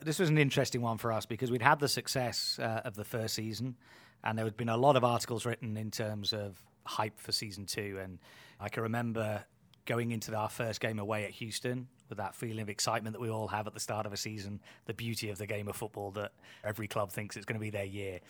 This 0.07 0.19
was 0.19 0.29
an 0.29 0.37
interesting 0.37 0.81
one 0.81 0.97
for 0.97 1.11
us 1.11 1.25
because 1.25 1.51
we'd 1.51 1.61
had 1.61 1.79
the 1.79 1.89
success 1.89 2.57
uh, 2.59 2.79
of 2.85 2.95
the 2.95 3.03
first 3.03 3.35
season, 3.35 3.75
and 4.23 4.37
there 4.37 4.45
had 4.45 4.55
been 4.55 4.69
a 4.69 4.77
lot 4.77 4.95
of 4.95 5.03
articles 5.03 5.45
written 5.45 5.75
in 5.75 5.91
terms 5.91 6.31
of 6.31 6.57
hype 6.85 7.19
for 7.19 7.33
season 7.33 7.65
two. 7.65 7.99
And 8.01 8.17
I 8.57 8.69
can 8.69 8.83
remember 8.83 9.43
going 9.85 10.11
into 10.11 10.33
our 10.33 10.47
first 10.47 10.79
game 10.79 10.99
away 10.99 11.25
at 11.25 11.31
Houston 11.31 11.89
with 12.07 12.19
that 12.19 12.35
feeling 12.35 12.61
of 12.61 12.69
excitement 12.69 13.15
that 13.15 13.19
we 13.19 13.29
all 13.29 13.49
have 13.49 13.67
at 13.67 13.73
the 13.73 13.81
start 13.81 14.05
of 14.05 14.13
a 14.13 14.17
season, 14.17 14.61
the 14.85 14.93
beauty 14.93 15.29
of 15.29 15.39
the 15.39 15.45
game 15.45 15.67
of 15.67 15.75
football 15.75 16.11
that 16.11 16.31
every 16.63 16.87
club 16.87 17.11
thinks 17.11 17.35
it's 17.35 17.45
going 17.45 17.59
to 17.59 17.61
be 17.61 17.69
their 17.69 17.83
year. 17.83 18.21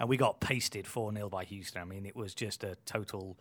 And 0.00 0.08
we 0.08 0.16
got 0.16 0.40
pasted 0.40 0.86
4 0.86 1.12
0 1.12 1.28
by 1.28 1.44
Houston. 1.44 1.82
I 1.82 1.84
mean, 1.84 2.06
it 2.06 2.16
was 2.16 2.34
just 2.34 2.64
a 2.64 2.78
total 2.86 3.36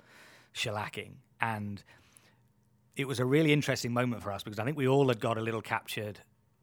shellacking. 0.54 1.14
And 1.40 1.82
it 2.98 3.08
was 3.08 3.22
a 3.22 3.26
really 3.26 3.54
interesting 3.54 3.94
moment 3.94 4.22
for 4.22 4.34
us 4.34 4.44
because 4.44 4.60
I 4.60 4.66
think 4.66 4.76
we 4.76 4.86
all 4.86 5.08
had 5.08 5.22
got 5.22 5.38
a 5.38 5.42
little 5.42 5.62
captured 5.62 6.20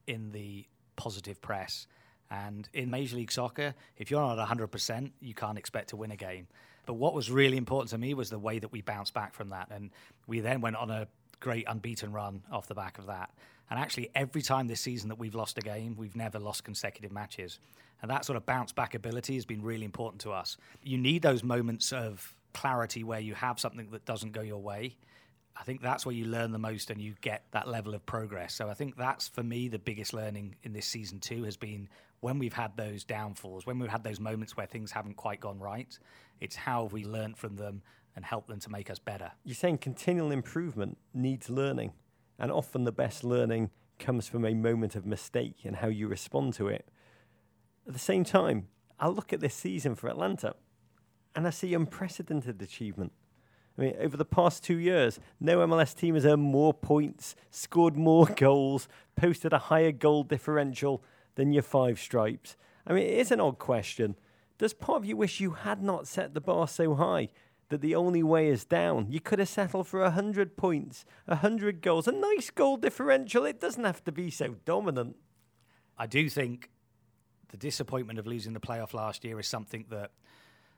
in 0.06 0.32
the 0.32 0.66
positive 0.96 1.40
press. 1.40 1.86
And 2.30 2.68
in 2.72 2.90
Major 2.90 3.16
League 3.16 3.32
Soccer, 3.32 3.74
if 3.98 4.10
you're 4.10 4.20
not 4.20 4.48
100%, 4.48 5.12
you 5.20 5.34
can't 5.34 5.58
expect 5.58 5.90
to 5.90 5.96
win 5.96 6.10
a 6.10 6.16
game. 6.16 6.46
But 6.86 6.94
what 6.94 7.14
was 7.14 7.30
really 7.30 7.56
important 7.56 7.90
to 7.90 7.98
me 7.98 8.14
was 8.14 8.30
the 8.30 8.38
way 8.38 8.58
that 8.58 8.72
we 8.72 8.80
bounced 8.80 9.14
back 9.14 9.34
from 9.34 9.50
that. 9.50 9.68
And 9.70 9.90
we 10.26 10.40
then 10.40 10.60
went 10.60 10.76
on 10.76 10.90
a 10.90 11.06
great 11.40 11.66
unbeaten 11.68 12.12
run 12.12 12.42
off 12.50 12.66
the 12.68 12.74
back 12.74 12.98
of 12.98 13.06
that. 13.06 13.30
And 13.70 13.78
actually, 13.78 14.10
every 14.14 14.42
time 14.42 14.66
this 14.66 14.80
season 14.80 15.08
that 15.08 15.18
we've 15.18 15.34
lost 15.34 15.58
a 15.58 15.60
game, 15.60 15.96
we've 15.96 16.16
never 16.16 16.38
lost 16.38 16.64
consecutive 16.64 17.12
matches. 17.12 17.58
And 18.00 18.10
that 18.10 18.24
sort 18.24 18.36
of 18.36 18.44
bounce 18.44 18.72
back 18.72 18.94
ability 18.94 19.34
has 19.34 19.44
been 19.44 19.62
really 19.62 19.84
important 19.84 20.20
to 20.22 20.32
us. 20.32 20.56
You 20.82 20.98
need 20.98 21.22
those 21.22 21.44
moments 21.44 21.92
of 21.92 22.34
clarity 22.52 23.04
where 23.04 23.20
you 23.20 23.34
have 23.34 23.60
something 23.60 23.90
that 23.90 24.04
doesn't 24.04 24.32
go 24.32 24.42
your 24.42 24.60
way. 24.60 24.96
I 25.56 25.64
think 25.64 25.82
that's 25.82 26.06
where 26.06 26.14
you 26.14 26.24
learn 26.24 26.52
the 26.52 26.58
most 26.58 26.90
and 26.90 27.00
you 27.00 27.14
get 27.20 27.44
that 27.52 27.68
level 27.68 27.94
of 27.94 28.04
progress. 28.06 28.54
So 28.54 28.68
I 28.68 28.74
think 28.74 28.96
that's 28.96 29.28
for 29.28 29.42
me 29.42 29.68
the 29.68 29.78
biggest 29.78 30.14
learning 30.14 30.56
in 30.62 30.72
this 30.72 30.86
season 30.86 31.20
too 31.20 31.44
has 31.44 31.56
been 31.56 31.88
when 32.20 32.38
we've 32.38 32.52
had 32.52 32.76
those 32.76 33.04
downfalls, 33.04 33.66
when 33.66 33.78
we've 33.78 33.90
had 33.90 34.04
those 34.04 34.20
moments 34.20 34.56
where 34.56 34.66
things 34.66 34.92
haven't 34.92 35.16
quite 35.16 35.40
gone 35.40 35.58
right, 35.58 35.98
it's 36.40 36.56
how 36.56 36.84
have 36.84 36.92
we 36.92 37.04
learned 37.04 37.36
from 37.36 37.56
them 37.56 37.82
and 38.14 38.24
helped 38.24 38.48
them 38.48 38.60
to 38.60 38.70
make 38.70 38.90
us 38.90 38.98
better. 38.98 39.30
You're 39.44 39.54
saying 39.54 39.78
continual 39.78 40.30
improvement 40.30 40.98
needs 41.14 41.50
learning, 41.50 41.92
and 42.38 42.52
often 42.52 42.84
the 42.84 42.92
best 42.92 43.24
learning 43.24 43.70
comes 43.98 44.28
from 44.28 44.44
a 44.44 44.54
moment 44.54 44.96
of 44.96 45.06
mistake 45.06 45.58
and 45.64 45.76
how 45.76 45.88
you 45.88 46.08
respond 46.08 46.54
to 46.54 46.68
it. 46.68 46.88
At 47.86 47.92
the 47.92 47.98
same 47.98 48.24
time, 48.24 48.68
I 48.98 49.08
look 49.08 49.32
at 49.32 49.40
this 49.40 49.54
season 49.54 49.94
for 49.94 50.08
Atlanta 50.08 50.54
and 51.34 51.46
I 51.46 51.50
see 51.50 51.74
unprecedented 51.74 52.60
achievement. 52.62 53.12
I 53.78 53.80
mean, 53.80 53.94
over 54.00 54.16
the 54.16 54.24
past 54.24 54.62
two 54.62 54.78
years, 54.78 55.18
no 55.40 55.66
MLS 55.66 55.94
team 55.94 56.14
has 56.14 56.26
earned 56.26 56.42
more 56.42 56.74
points, 56.74 57.34
scored 57.50 57.96
more 57.96 58.26
goals, 58.36 58.88
posted 59.16 59.52
a 59.52 59.58
higher 59.58 59.92
goal 59.92 60.24
differential 60.24 61.02
than 61.34 61.52
your 61.52 61.62
five 61.62 61.98
stripes. 61.98 62.56
I 62.86 62.92
mean, 62.92 63.04
it 63.04 63.18
is 63.18 63.30
an 63.30 63.40
odd 63.40 63.58
question. 63.58 64.16
Does 64.58 64.74
part 64.74 64.98
of 64.98 65.04
you 65.06 65.16
wish 65.16 65.40
you 65.40 65.52
had 65.52 65.82
not 65.82 66.06
set 66.06 66.34
the 66.34 66.40
bar 66.40 66.68
so 66.68 66.94
high 66.94 67.30
that 67.70 67.80
the 67.80 67.94
only 67.94 68.22
way 68.22 68.48
is 68.48 68.64
down? 68.64 69.06
You 69.10 69.20
could 69.20 69.38
have 69.38 69.48
settled 69.48 69.88
for 69.88 70.00
100 70.00 70.56
points, 70.56 71.04
100 71.24 71.80
goals, 71.80 72.06
a 72.06 72.12
nice 72.12 72.50
goal 72.50 72.76
differential. 72.76 73.44
It 73.46 73.60
doesn't 73.60 73.84
have 73.84 74.04
to 74.04 74.12
be 74.12 74.30
so 74.30 74.56
dominant. 74.64 75.16
I 75.96 76.06
do 76.06 76.28
think 76.28 76.70
the 77.48 77.56
disappointment 77.56 78.18
of 78.18 78.26
losing 78.26 78.52
the 78.52 78.60
playoff 78.60 78.92
last 78.92 79.24
year 79.24 79.40
is 79.40 79.46
something 79.46 79.86
that 79.90 80.10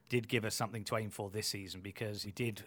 did 0.09 0.29
give 0.29 0.45
us 0.45 0.55
something 0.55 0.85
to 0.85 0.97
aim 0.97 1.11
for 1.11 1.31
this 1.31 1.49
season 1.49 1.81
because 1.81 2.25
we 2.25 2.33
did 2.33 2.65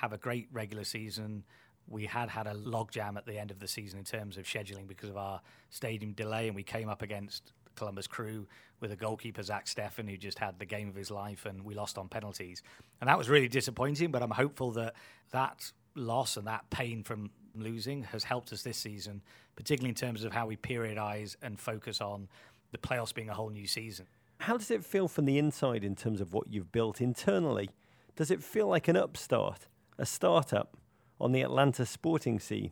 have 0.00 0.12
a 0.12 0.18
great 0.18 0.48
regular 0.52 0.84
season. 0.84 1.44
We 1.88 2.06
had 2.06 2.28
had 2.28 2.46
a 2.46 2.54
logjam 2.54 3.16
at 3.16 3.26
the 3.26 3.38
end 3.38 3.50
of 3.50 3.58
the 3.58 3.66
season 3.66 3.98
in 3.98 4.04
terms 4.04 4.36
of 4.36 4.44
scheduling 4.44 4.86
because 4.86 5.08
of 5.08 5.16
our 5.16 5.40
stadium 5.70 6.12
delay, 6.12 6.46
and 6.46 6.54
we 6.54 6.62
came 6.62 6.88
up 6.88 7.02
against 7.02 7.52
Columbus 7.74 8.06
Crew 8.06 8.46
with 8.80 8.92
a 8.92 8.96
goalkeeper, 8.96 9.42
Zach 9.42 9.66
Steffen, 9.66 10.08
who 10.08 10.16
just 10.16 10.38
had 10.38 10.58
the 10.58 10.66
game 10.66 10.88
of 10.88 10.94
his 10.94 11.10
life, 11.10 11.46
and 11.46 11.64
we 11.64 11.74
lost 11.74 11.98
on 11.98 12.08
penalties. 12.08 12.62
And 13.00 13.08
that 13.08 13.18
was 13.18 13.28
really 13.28 13.48
disappointing, 13.48 14.12
but 14.12 14.22
I'm 14.22 14.30
hopeful 14.30 14.70
that 14.72 14.94
that 15.30 15.72
loss 15.96 16.36
and 16.36 16.46
that 16.46 16.68
pain 16.70 17.02
from 17.02 17.30
losing 17.56 18.04
has 18.04 18.22
helped 18.22 18.52
us 18.52 18.62
this 18.62 18.76
season, 18.76 19.20
particularly 19.56 19.88
in 19.88 19.96
terms 19.96 20.22
of 20.22 20.32
how 20.32 20.46
we 20.46 20.56
periodize 20.56 21.34
and 21.42 21.58
focus 21.58 22.00
on 22.00 22.28
the 22.70 22.78
playoffs 22.78 23.12
being 23.12 23.30
a 23.30 23.34
whole 23.34 23.50
new 23.50 23.66
season. 23.66 24.06
How 24.38 24.56
does 24.56 24.70
it 24.70 24.84
feel 24.84 25.08
from 25.08 25.24
the 25.24 25.38
inside 25.38 25.82
in 25.82 25.96
terms 25.96 26.20
of 26.20 26.32
what 26.32 26.46
you've 26.48 26.70
built 26.70 27.00
internally? 27.00 27.70
Does 28.14 28.30
it 28.30 28.42
feel 28.42 28.68
like 28.68 28.86
an 28.86 28.96
upstart, 28.96 29.66
a 29.98 30.06
startup 30.06 30.76
on 31.20 31.32
the 31.32 31.42
Atlanta 31.42 31.84
sporting 31.84 32.38
scene? 32.38 32.70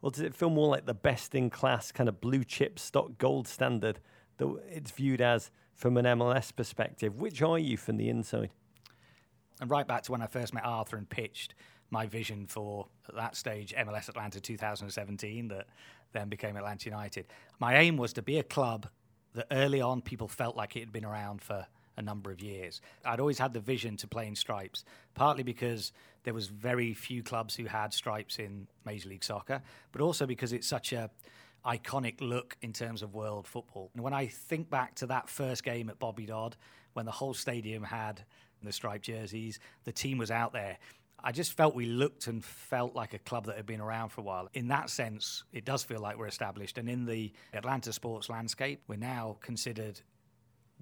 Or 0.00 0.10
does 0.10 0.20
it 0.20 0.34
feel 0.34 0.50
more 0.50 0.68
like 0.68 0.86
the 0.86 0.94
best 0.94 1.34
in 1.34 1.50
class 1.50 1.92
kind 1.92 2.08
of 2.08 2.20
blue 2.20 2.42
chip 2.42 2.78
stock 2.78 3.18
gold 3.18 3.46
standard 3.46 4.00
that 4.38 4.56
it's 4.68 4.90
viewed 4.90 5.20
as 5.20 5.50
from 5.74 5.96
an 5.96 6.04
MLS 6.04 6.54
perspective? 6.54 7.16
Which 7.16 7.40
are 7.42 7.58
you 7.58 7.76
from 7.76 7.96
the 7.96 8.08
inside? 8.08 8.50
And 9.60 9.70
right 9.70 9.86
back 9.86 10.02
to 10.04 10.12
when 10.12 10.22
I 10.22 10.26
first 10.26 10.54
met 10.54 10.64
Arthur 10.64 10.96
and 10.96 11.08
pitched 11.08 11.54
my 11.90 12.06
vision 12.06 12.46
for 12.46 12.88
at 13.08 13.14
that 13.14 13.36
stage 13.36 13.74
MLS 13.78 14.08
Atlanta 14.08 14.40
2017 14.40 15.48
that 15.48 15.66
then 16.12 16.28
became 16.28 16.56
Atlanta 16.56 16.88
United. 16.88 17.26
My 17.60 17.76
aim 17.76 17.96
was 17.96 18.12
to 18.14 18.22
be 18.22 18.38
a 18.38 18.42
club 18.42 18.88
that 19.34 19.46
early 19.50 19.80
on 19.80 20.00
people 20.00 20.26
felt 20.26 20.56
like 20.56 20.74
it 20.74 20.80
had 20.80 20.92
been 20.92 21.04
around 21.04 21.42
for 21.42 21.66
a 21.96 22.02
number 22.02 22.30
of 22.30 22.40
years. 22.40 22.80
I'd 23.04 23.20
always 23.20 23.38
had 23.38 23.52
the 23.52 23.60
vision 23.60 23.96
to 23.98 24.06
play 24.06 24.26
in 24.26 24.34
stripes, 24.34 24.84
partly 25.14 25.42
because 25.42 25.92
there 26.24 26.34
was 26.34 26.46
very 26.46 26.94
few 26.94 27.22
clubs 27.22 27.54
who 27.54 27.64
had 27.64 27.92
stripes 27.92 28.38
in 28.38 28.66
Major 28.84 29.08
League 29.08 29.24
Soccer, 29.24 29.62
but 29.90 30.00
also 30.00 30.26
because 30.26 30.52
it's 30.52 30.66
such 30.66 30.92
a 30.92 31.10
iconic 31.64 32.20
look 32.20 32.56
in 32.62 32.72
terms 32.72 33.02
of 33.02 33.14
world 33.14 33.46
football. 33.46 33.90
And 33.94 34.02
when 34.02 34.12
I 34.12 34.26
think 34.26 34.68
back 34.70 34.94
to 34.96 35.06
that 35.06 35.28
first 35.28 35.64
game 35.64 35.88
at 35.88 35.98
Bobby 35.98 36.26
Dodd, 36.26 36.56
when 36.92 37.06
the 37.06 37.12
whole 37.12 37.34
stadium 37.34 37.82
had 37.82 38.24
the 38.62 38.72
striped 38.72 39.04
jerseys, 39.04 39.58
the 39.84 39.92
team 39.92 40.18
was 40.18 40.30
out 40.30 40.52
there. 40.52 40.78
I 41.24 41.30
just 41.30 41.52
felt 41.52 41.74
we 41.74 41.86
looked 41.86 42.26
and 42.26 42.44
felt 42.44 42.96
like 42.96 43.14
a 43.14 43.18
club 43.18 43.46
that 43.46 43.56
had 43.56 43.66
been 43.66 43.80
around 43.80 44.08
for 44.08 44.22
a 44.22 44.24
while. 44.24 44.48
In 44.54 44.68
that 44.68 44.90
sense, 44.90 45.44
it 45.52 45.64
does 45.64 45.84
feel 45.84 46.00
like 46.00 46.18
we're 46.18 46.26
established. 46.26 46.78
And 46.78 46.88
in 46.88 47.06
the 47.06 47.32
Atlanta 47.52 47.92
sports 47.92 48.28
landscape, 48.28 48.82
we're 48.88 48.96
now 48.96 49.36
considered 49.40 50.00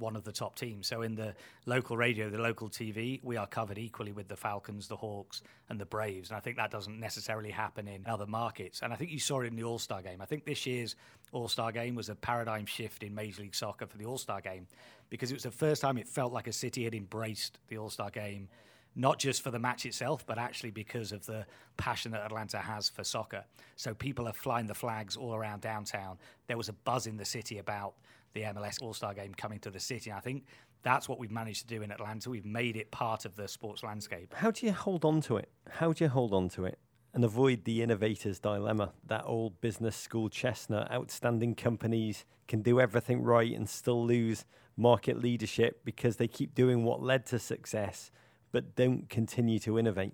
one 0.00 0.16
of 0.16 0.24
the 0.24 0.32
top 0.32 0.56
teams. 0.56 0.86
So 0.86 1.02
in 1.02 1.14
the 1.14 1.34
local 1.66 1.96
radio, 1.96 2.28
the 2.30 2.38
local 2.38 2.68
TV, 2.68 3.20
we 3.22 3.36
are 3.36 3.46
covered 3.46 3.78
equally 3.78 4.12
with 4.12 4.28
the 4.28 4.36
Falcons, 4.36 4.88
the 4.88 4.96
Hawks, 4.96 5.42
and 5.68 5.80
the 5.80 5.86
Braves. 5.86 6.30
And 6.30 6.36
I 6.36 6.40
think 6.40 6.56
that 6.56 6.70
doesn't 6.70 6.98
necessarily 6.98 7.50
happen 7.50 7.86
in 7.86 8.06
other 8.06 8.26
markets. 8.26 8.80
And 8.82 8.92
I 8.92 8.96
think 8.96 9.10
you 9.10 9.20
saw 9.20 9.40
it 9.40 9.46
in 9.46 9.56
the 9.56 9.64
All 9.64 9.78
Star 9.78 10.02
game. 10.02 10.20
I 10.20 10.24
think 10.24 10.44
this 10.44 10.66
year's 10.66 10.96
All 11.32 11.48
Star 11.48 11.70
game 11.70 11.94
was 11.94 12.08
a 12.08 12.14
paradigm 12.14 12.66
shift 12.66 13.02
in 13.02 13.14
Major 13.14 13.42
League 13.42 13.54
Soccer 13.54 13.86
for 13.86 13.98
the 13.98 14.06
All 14.06 14.18
Star 14.18 14.40
game 14.40 14.66
because 15.10 15.30
it 15.30 15.34
was 15.34 15.44
the 15.44 15.50
first 15.50 15.82
time 15.82 15.98
it 15.98 16.08
felt 16.08 16.32
like 16.32 16.46
a 16.46 16.52
city 16.52 16.84
had 16.84 16.94
embraced 16.94 17.58
the 17.68 17.78
All 17.78 17.90
Star 17.90 18.10
game 18.10 18.48
not 18.96 19.18
just 19.18 19.42
for 19.42 19.50
the 19.50 19.58
match 19.58 19.86
itself, 19.86 20.26
but 20.26 20.38
actually 20.38 20.70
because 20.70 21.12
of 21.12 21.24
the 21.26 21.46
passion 21.76 22.12
that 22.12 22.22
Atlanta 22.22 22.58
has 22.58 22.88
for 22.88 23.04
soccer. 23.04 23.44
So 23.76 23.94
people 23.94 24.26
are 24.26 24.32
flying 24.32 24.66
the 24.66 24.74
flags 24.74 25.16
all 25.16 25.34
around 25.34 25.60
downtown. 25.60 26.18
There 26.48 26.56
was 26.56 26.68
a 26.68 26.72
buzz 26.72 27.06
in 27.06 27.16
the 27.16 27.24
city 27.24 27.58
about 27.58 27.94
the 28.32 28.42
MLS 28.42 28.82
All 28.82 28.94
Star 28.94 29.14
game 29.14 29.34
coming 29.34 29.58
to 29.60 29.70
the 29.70 29.80
city. 29.80 30.10
And 30.10 30.16
I 30.16 30.20
think 30.20 30.44
that's 30.82 31.08
what 31.08 31.18
we've 31.18 31.30
managed 31.30 31.62
to 31.62 31.66
do 31.66 31.82
in 31.82 31.90
Atlanta. 31.90 32.30
We've 32.30 32.44
made 32.44 32.76
it 32.76 32.90
part 32.90 33.24
of 33.24 33.36
the 33.36 33.48
sports 33.48 33.82
landscape. 33.82 34.34
How 34.34 34.50
do 34.50 34.66
you 34.66 34.72
hold 34.72 35.04
on 35.04 35.20
to 35.22 35.36
it? 35.36 35.50
How 35.68 35.92
do 35.92 36.04
you 36.04 36.10
hold 36.10 36.32
on 36.32 36.48
to 36.50 36.64
it? 36.64 36.78
And 37.12 37.24
avoid 37.24 37.64
the 37.64 37.82
innovator's 37.82 38.38
dilemma, 38.38 38.92
that 39.06 39.24
old 39.26 39.60
business 39.60 39.96
school 39.96 40.28
chestnut. 40.28 40.90
Outstanding 40.92 41.56
companies 41.56 42.24
can 42.46 42.62
do 42.62 42.80
everything 42.80 43.22
right 43.22 43.52
and 43.52 43.68
still 43.68 44.04
lose 44.04 44.44
market 44.76 45.20
leadership 45.20 45.84
because 45.84 46.16
they 46.16 46.28
keep 46.28 46.54
doing 46.54 46.84
what 46.84 47.02
led 47.02 47.26
to 47.26 47.38
success 47.38 48.12
but 48.52 48.74
don't 48.74 49.08
continue 49.08 49.58
to 49.60 49.78
innovate. 49.78 50.12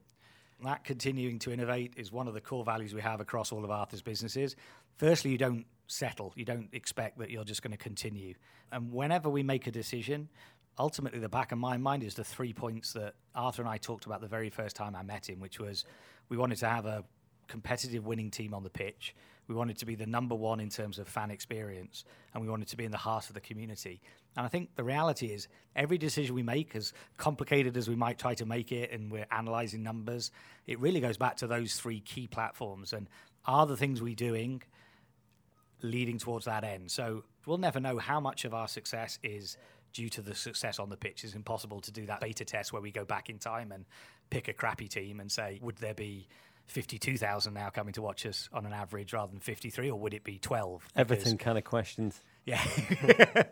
That 0.64 0.84
continuing 0.84 1.38
to 1.40 1.52
innovate 1.52 1.94
is 1.96 2.10
one 2.10 2.28
of 2.28 2.34
the 2.34 2.40
core 2.40 2.64
values 2.64 2.94
we 2.94 3.02
have 3.02 3.20
across 3.20 3.52
all 3.52 3.64
of 3.64 3.70
Arthur's 3.70 4.02
businesses. 4.02 4.56
Firstly, 4.96 5.30
you 5.30 5.38
don't 5.38 5.66
settle. 5.86 6.32
You 6.36 6.44
don't 6.44 6.68
expect 6.72 7.18
that 7.18 7.30
you're 7.30 7.44
just 7.44 7.62
going 7.62 7.72
to 7.72 7.78
continue. 7.78 8.34
And 8.72 8.92
whenever 8.92 9.28
we 9.28 9.42
make 9.42 9.66
a 9.66 9.70
decision, 9.70 10.28
ultimately 10.78 11.18
the 11.18 11.28
back 11.28 11.52
of 11.52 11.58
my 11.58 11.76
mind 11.76 12.02
is 12.02 12.14
the 12.14 12.24
three 12.24 12.52
points 12.52 12.92
that 12.92 13.14
Arthur 13.34 13.62
and 13.62 13.68
I 13.68 13.78
talked 13.78 14.06
about 14.06 14.20
the 14.20 14.28
very 14.28 14.50
first 14.50 14.76
time 14.76 14.94
I 14.94 15.02
met 15.02 15.28
him, 15.28 15.40
which 15.40 15.58
was 15.58 15.84
we 16.28 16.36
wanted 16.36 16.58
to 16.58 16.68
have 16.68 16.86
a 16.86 17.04
competitive 17.48 18.06
winning 18.06 18.30
team 18.30 18.54
on 18.54 18.62
the 18.62 18.70
pitch. 18.70 19.14
We 19.48 19.54
wanted 19.54 19.78
to 19.78 19.86
be 19.86 19.94
the 19.94 20.06
number 20.06 20.34
one 20.34 20.58
in 20.58 20.68
terms 20.68 20.98
of 20.98 21.06
fan 21.06 21.30
experience, 21.30 22.04
and 22.34 22.42
we 22.42 22.48
wanted 22.48 22.66
to 22.68 22.76
be 22.76 22.84
in 22.84 22.90
the 22.90 22.96
heart 22.96 23.28
of 23.28 23.34
the 23.34 23.40
community. 23.40 24.00
And 24.36 24.44
I 24.44 24.48
think 24.48 24.74
the 24.74 24.82
reality 24.82 25.28
is, 25.28 25.46
every 25.76 25.98
decision 25.98 26.34
we 26.34 26.42
make, 26.42 26.74
as 26.74 26.92
complicated 27.16 27.76
as 27.76 27.88
we 27.88 27.94
might 27.94 28.18
try 28.18 28.34
to 28.34 28.44
make 28.44 28.72
it, 28.72 28.90
and 28.90 29.10
we're 29.10 29.26
analyzing 29.30 29.84
numbers, 29.84 30.32
it 30.66 30.80
really 30.80 30.98
goes 30.98 31.16
back 31.16 31.36
to 31.36 31.46
those 31.46 31.74
three 31.74 32.00
key 32.00 32.26
platforms. 32.26 32.92
And 32.92 33.08
are 33.44 33.66
the 33.66 33.76
things 33.76 34.02
we're 34.02 34.16
doing 34.16 34.62
leading 35.82 36.18
towards 36.18 36.46
that 36.46 36.64
end? 36.64 36.90
So 36.90 37.24
we'll 37.46 37.58
never 37.58 37.80
know 37.80 37.98
how 37.98 38.20
much 38.20 38.44
of 38.44 38.54
our 38.54 38.68
success 38.68 39.18
is 39.22 39.56
due 39.92 40.08
to 40.10 40.22
the 40.22 40.34
success 40.34 40.78
on 40.78 40.90
the 40.90 40.96
pitch. 40.96 41.24
It's 41.24 41.34
impossible 41.34 41.80
to 41.80 41.90
do 41.90 42.06
that 42.06 42.20
beta 42.20 42.44
test 42.44 42.72
where 42.72 42.82
we 42.82 42.90
go 42.90 43.04
back 43.04 43.30
in 43.30 43.38
time 43.38 43.72
and 43.72 43.84
pick 44.30 44.48
a 44.48 44.52
crappy 44.52 44.88
team 44.88 45.20
and 45.20 45.30
say, 45.30 45.58
would 45.62 45.76
there 45.76 45.94
be 45.94 46.28
52,000 46.66 47.54
now 47.54 47.70
coming 47.70 47.94
to 47.94 48.02
watch 48.02 48.26
us 48.26 48.48
on 48.52 48.66
an 48.66 48.72
average 48.72 49.12
rather 49.12 49.30
than 49.30 49.40
53, 49.40 49.90
or 49.90 49.98
would 49.98 50.14
it 50.14 50.24
be 50.24 50.38
12? 50.38 50.86
Everything 50.96 51.38
kind 51.38 51.56
of 51.56 51.64
questions. 51.64 52.20
Yeah. 52.46 52.64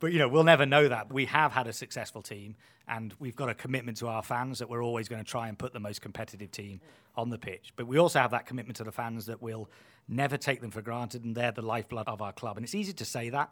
but, 0.00 0.10
you 0.10 0.18
know, 0.18 0.26
we'll 0.26 0.42
never 0.42 0.64
know 0.64 0.88
that. 0.88 1.12
We 1.12 1.26
have 1.26 1.52
had 1.52 1.68
a 1.68 1.72
successful 1.72 2.22
team, 2.22 2.56
and 2.88 3.14
we've 3.18 3.36
got 3.36 3.50
a 3.50 3.54
commitment 3.54 3.98
to 3.98 4.08
our 4.08 4.22
fans 4.22 4.58
that 4.58 4.70
we're 4.70 4.82
always 4.82 5.06
going 5.06 5.22
to 5.22 5.30
try 5.30 5.48
and 5.48 5.58
put 5.58 5.74
the 5.74 5.80
most 5.80 6.00
competitive 6.00 6.50
team 6.50 6.80
on 7.14 7.28
the 7.28 7.38
pitch. 7.38 7.74
But 7.76 7.86
we 7.86 7.98
also 7.98 8.18
have 8.18 8.30
that 8.30 8.46
commitment 8.46 8.78
to 8.78 8.84
the 8.84 8.90
fans 8.90 9.26
that 9.26 9.42
we'll 9.42 9.68
never 10.08 10.38
take 10.38 10.62
them 10.62 10.70
for 10.70 10.80
granted, 10.80 11.24
and 11.24 11.36
they're 11.36 11.52
the 11.52 11.62
lifeblood 11.62 12.08
of 12.08 12.22
our 12.22 12.32
club. 12.32 12.56
And 12.56 12.64
it's 12.64 12.74
easy 12.74 12.94
to 12.94 13.04
say 13.04 13.28
that. 13.28 13.50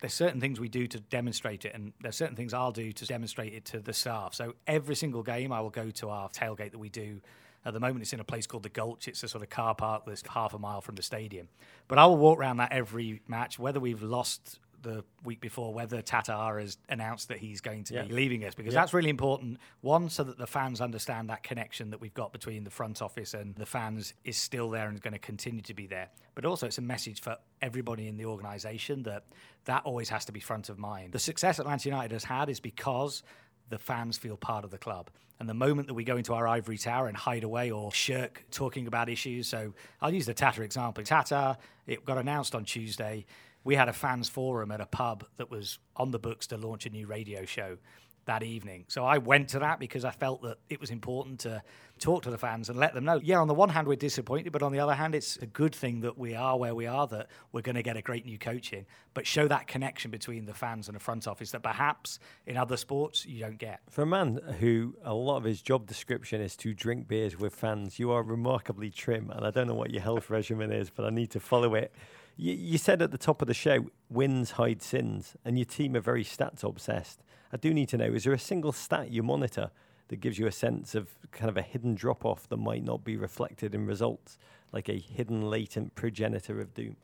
There's 0.00 0.12
certain 0.12 0.40
things 0.40 0.58
we 0.58 0.68
do 0.68 0.88
to 0.88 0.98
demonstrate 0.98 1.64
it, 1.64 1.72
and 1.72 1.92
there's 2.02 2.16
certain 2.16 2.34
things 2.34 2.52
I'll 2.52 2.72
do 2.72 2.90
to 2.90 3.06
demonstrate 3.06 3.54
it 3.54 3.64
to 3.66 3.78
the 3.78 3.92
staff. 3.92 4.34
So 4.34 4.54
every 4.66 4.96
single 4.96 5.22
game, 5.22 5.52
I 5.52 5.60
will 5.60 5.70
go 5.70 5.90
to 5.90 6.08
our 6.08 6.28
tailgate 6.28 6.72
that 6.72 6.78
we 6.78 6.88
do 6.88 7.20
at 7.64 7.72
the 7.72 7.80
moment, 7.80 8.02
it's 8.02 8.12
in 8.12 8.20
a 8.20 8.24
place 8.24 8.46
called 8.46 8.62
the 8.62 8.68
Gulch. 8.68 9.08
It's 9.08 9.22
a 9.22 9.28
sort 9.28 9.42
of 9.42 9.50
car 9.50 9.74
park 9.74 10.04
that's 10.06 10.22
half 10.28 10.54
a 10.54 10.58
mile 10.58 10.80
from 10.80 10.94
the 10.96 11.02
stadium. 11.02 11.48
But 11.88 11.98
I 11.98 12.06
will 12.06 12.16
walk 12.18 12.38
around 12.38 12.58
that 12.58 12.72
every 12.72 13.22
match, 13.26 13.58
whether 13.58 13.80
we've 13.80 14.02
lost 14.02 14.58
the 14.82 15.02
week 15.24 15.40
before 15.40 15.72
whether 15.72 16.02
Tata 16.02 16.34
has 16.58 16.76
announced 16.90 17.28
that 17.28 17.38
he's 17.38 17.62
going 17.62 17.84
to 17.84 17.94
Yeah. 17.94 18.02
be 18.02 18.12
leaving 18.12 18.44
us 18.44 18.54
because 18.54 18.74
Yeah. 18.74 18.80
that's 18.80 18.92
really 18.92 19.08
important. 19.08 19.58
One, 19.80 20.10
so 20.10 20.22
that 20.24 20.36
the 20.36 20.46
fans 20.46 20.82
understand 20.82 21.30
that 21.30 21.42
connection 21.42 21.88
that 21.88 22.02
we've 22.02 22.12
got 22.12 22.32
between 22.34 22.64
the 22.64 22.70
front 22.70 23.00
office 23.00 23.32
and 23.32 23.54
the 23.54 23.64
fans 23.64 24.12
is 24.24 24.36
still 24.36 24.68
there 24.68 24.86
and 24.86 24.94
is 24.94 25.00
going 25.00 25.14
to 25.14 25.18
continue 25.18 25.62
to 25.62 25.72
be 25.72 25.86
there. 25.86 26.10
But 26.34 26.44
also, 26.44 26.66
it's 26.66 26.76
a 26.76 26.82
message 26.82 27.22
for 27.22 27.38
everybody 27.62 28.08
in 28.08 28.18
the 28.18 28.26
organisation 28.26 29.04
that 29.04 29.24
that 29.64 29.82
always 29.86 30.10
has 30.10 30.26
to 30.26 30.32
be 30.32 30.40
front 30.40 30.68
of 30.68 30.78
mind. 30.78 31.12
The 31.12 31.18
success 31.18 31.58
Atlanta 31.58 31.88
United 31.88 32.12
has 32.12 32.24
had 32.24 32.50
is 32.50 32.60
because 32.60 33.22
the 33.70 33.78
fans 33.78 34.18
feel 34.18 34.36
part 34.36 34.64
of 34.64 34.70
the 34.70 34.78
club. 34.78 35.10
And 35.40 35.48
the 35.48 35.54
moment 35.54 35.88
that 35.88 35.94
we 35.94 36.04
go 36.04 36.16
into 36.16 36.32
our 36.32 36.46
ivory 36.46 36.78
tower 36.78 37.08
and 37.08 37.16
hide 37.16 37.44
away 37.44 37.70
or 37.70 37.92
shirk 37.92 38.44
talking 38.50 38.86
about 38.86 39.08
issues, 39.08 39.48
so 39.48 39.74
I'll 40.00 40.14
use 40.14 40.26
the 40.26 40.34
Tata 40.34 40.62
example. 40.62 41.02
Tata, 41.02 41.58
it 41.86 42.04
got 42.04 42.18
announced 42.18 42.54
on 42.54 42.64
Tuesday. 42.64 43.26
We 43.64 43.74
had 43.74 43.88
a 43.88 43.92
fans 43.92 44.28
forum 44.28 44.70
at 44.70 44.80
a 44.80 44.86
pub 44.86 45.24
that 45.38 45.50
was 45.50 45.78
on 45.96 46.12
the 46.12 46.18
books 46.18 46.46
to 46.48 46.56
launch 46.56 46.86
a 46.86 46.90
new 46.90 47.06
radio 47.06 47.44
show 47.44 47.78
that 48.26 48.42
evening. 48.42 48.84
So 48.88 49.04
I 49.04 49.18
went 49.18 49.48
to 49.50 49.58
that 49.60 49.78
because 49.78 50.04
I 50.04 50.10
felt 50.10 50.42
that 50.42 50.58
it 50.68 50.80
was 50.80 50.90
important 50.90 51.40
to 51.40 51.62
talk 51.98 52.22
to 52.24 52.30
the 52.30 52.38
fans 52.38 52.68
and 52.68 52.78
let 52.78 52.94
them 52.94 53.04
know. 53.04 53.20
Yeah, 53.22 53.38
on 53.38 53.48
the 53.48 53.54
one 53.54 53.68
hand, 53.68 53.86
we're 53.86 53.96
disappointed, 53.96 54.52
but 54.52 54.62
on 54.62 54.72
the 54.72 54.80
other 54.80 54.94
hand, 54.94 55.14
it's 55.14 55.36
a 55.36 55.46
good 55.46 55.74
thing 55.74 56.00
that 56.00 56.18
we 56.18 56.34
are 56.34 56.58
where 56.58 56.74
we 56.74 56.86
are, 56.86 57.06
that 57.08 57.28
we're 57.52 57.62
going 57.62 57.76
to 57.76 57.82
get 57.82 57.96
a 57.96 58.02
great 58.02 58.26
new 58.26 58.38
coach 58.38 58.72
in, 58.72 58.86
but 59.14 59.26
show 59.26 59.46
that 59.48 59.66
connection 59.66 60.10
between 60.10 60.46
the 60.46 60.54
fans 60.54 60.88
and 60.88 60.96
the 60.96 61.00
front 61.00 61.26
office 61.26 61.50
that 61.52 61.62
perhaps 61.62 62.18
in 62.46 62.56
other 62.56 62.76
sports 62.76 63.24
you 63.26 63.40
don't 63.40 63.58
get. 63.58 63.80
For 63.90 64.02
a 64.02 64.06
man 64.06 64.40
who 64.60 64.96
a 65.04 65.14
lot 65.14 65.36
of 65.36 65.44
his 65.44 65.62
job 65.62 65.86
description 65.86 66.40
is 66.40 66.56
to 66.58 66.74
drink 66.74 67.06
beers 67.06 67.38
with 67.38 67.54
fans, 67.54 67.98
you 67.98 68.10
are 68.10 68.22
remarkably 68.22 68.90
trim, 68.90 69.30
and 69.30 69.46
I 69.46 69.50
don't 69.50 69.68
know 69.68 69.74
what 69.74 69.90
your 69.90 70.02
health 70.02 70.30
regimen 70.30 70.72
is, 70.72 70.90
but 70.90 71.04
I 71.04 71.10
need 71.10 71.30
to 71.30 71.40
follow 71.40 71.74
it. 71.74 71.94
You, 72.36 72.54
you 72.54 72.78
said 72.78 73.02
at 73.02 73.12
the 73.12 73.18
top 73.18 73.40
of 73.40 73.48
the 73.48 73.54
show, 73.54 73.86
wins 74.10 74.52
hide 74.52 74.82
sins, 74.82 75.36
and 75.44 75.58
your 75.58 75.66
team 75.66 75.94
are 75.94 76.00
very 76.00 76.24
stats 76.24 76.64
obsessed. 76.64 77.22
I 77.54 77.56
do 77.56 77.72
need 77.72 77.88
to 77.90 77.96
know: 77.96 78.06
is 78.06 78.24
there 78.24 78.32
a 78.32 78.38
single 78.38 78.72
stat 78.72 79.12
you 79.12 79.22
monitor 79.22 79.70
that 80.08 80.16
gives 80.16 80.40
you 80.40 80.48
a 80.48 80.52
sense 80.52 80.96
of 80.96 81.08
kind 81.30 81.48
of 81.48 81.56
a 81.56 81.62
hidden 81.62 81.94
drop 81.94 82.24
off 82.24 82.48
that 82.48 82.56
might 82.56 82.82
not 82.82 83.04
be 83.04 83.16
reflected 83.16 83.76
in 83.76 83.86
results, 83.86 84.38
like 84.72 84.88
a 84.88 84.98
hidden 84.98 85.48
latent 85.48 85.94
progenitor 85.94 86.60
of 86.60 86.74
doom? 86.74 86.96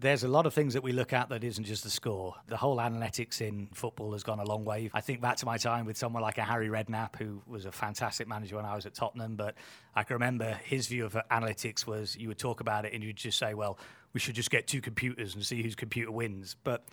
There's 0.00 0.24
a 0.24 0.28
lot 0.28 0.46
of 0.46 0.54
things 0.54 0.74
that 0.74 0.82
we 0.82 0.92
look 0.92 1.12
at 1.12 1.28
that 1.28 1.42
isn't 1.42 1.64
just 1.64 1.84
the 1.84 1.90
score. 1.90 2.34
The 2.46 2.56
whole 2.56 2.78
analytics 2.78 3.40
in 3.40 3.68
football 3.72 4.12
has 4.12 4.22
gone 4.22 4.40
a 4.40 4.44
long 4.44 4.64
way. 4.64 4.90
I 4.94 5.00
think 5.00 5.20
back 5.20 5.36
to 5.38 5.46
my 5.46 5.56
time 5.56 5.86
with 5.86 5.96
someone 5.96 6.22
like 6.22 6.38
a 6.38 6.44
Harry 6.44 6.68
Redknapp, 6.68 7.16
who 7.16 7.42
was 7.46 7.64
a 7.64 7.72
fantastic 7.72 8.28
manager 8.28 8.56
when 8.56 8.64
I 8.64 8.76
was 8.76 8.86
at 8.86 8.94
Tottenham. 8.94 9.36
But 9.36 9.54
I 9.94 10.02
can 10.04 10.14
remember 10.14 10.58
his 10.64 10.86
view 10.88 11.04
of 11.04 11.16
analytics 11.30 11.86
was 11.86 12.16
you 12.16 12.28
would 12.28 12.38
talk 12.38 12.60
about 12.60 12.84
it 12.84 12.94
and 12.94 13.02
you'd 13.02 13.16
just 13.16 13.38
say, 13.38 13.54
well, 13.54 13.78
we 14.12 14.20
should 14.20 14.36
just 14.36 14.50
get 14.50 14.66
two 14.66 14.80
computers 14.80 15.34
and 15.34 15.44
see 15.44 15.62
whose 15.62 15.74
computer 15.74 16.12
wins. 16.12 16.54
But 16.62 16.84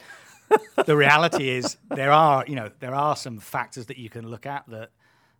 the 0.85 0.95
reality 0.95 1.49
is 1.49 1.77
there 1.89 2.11
are, 2.11 2.45
you 2.47 2.55
know, 2.55 2.69
there 2.79 2.95
are 2.95 3.15
some 3.15 3.39
factors 3.39 3.87
that 3.87 3.97
you 3.97 4.09
can 4.09 4.27
look 4.27 4.45
at 4.45 4.63
that 4.67 4.91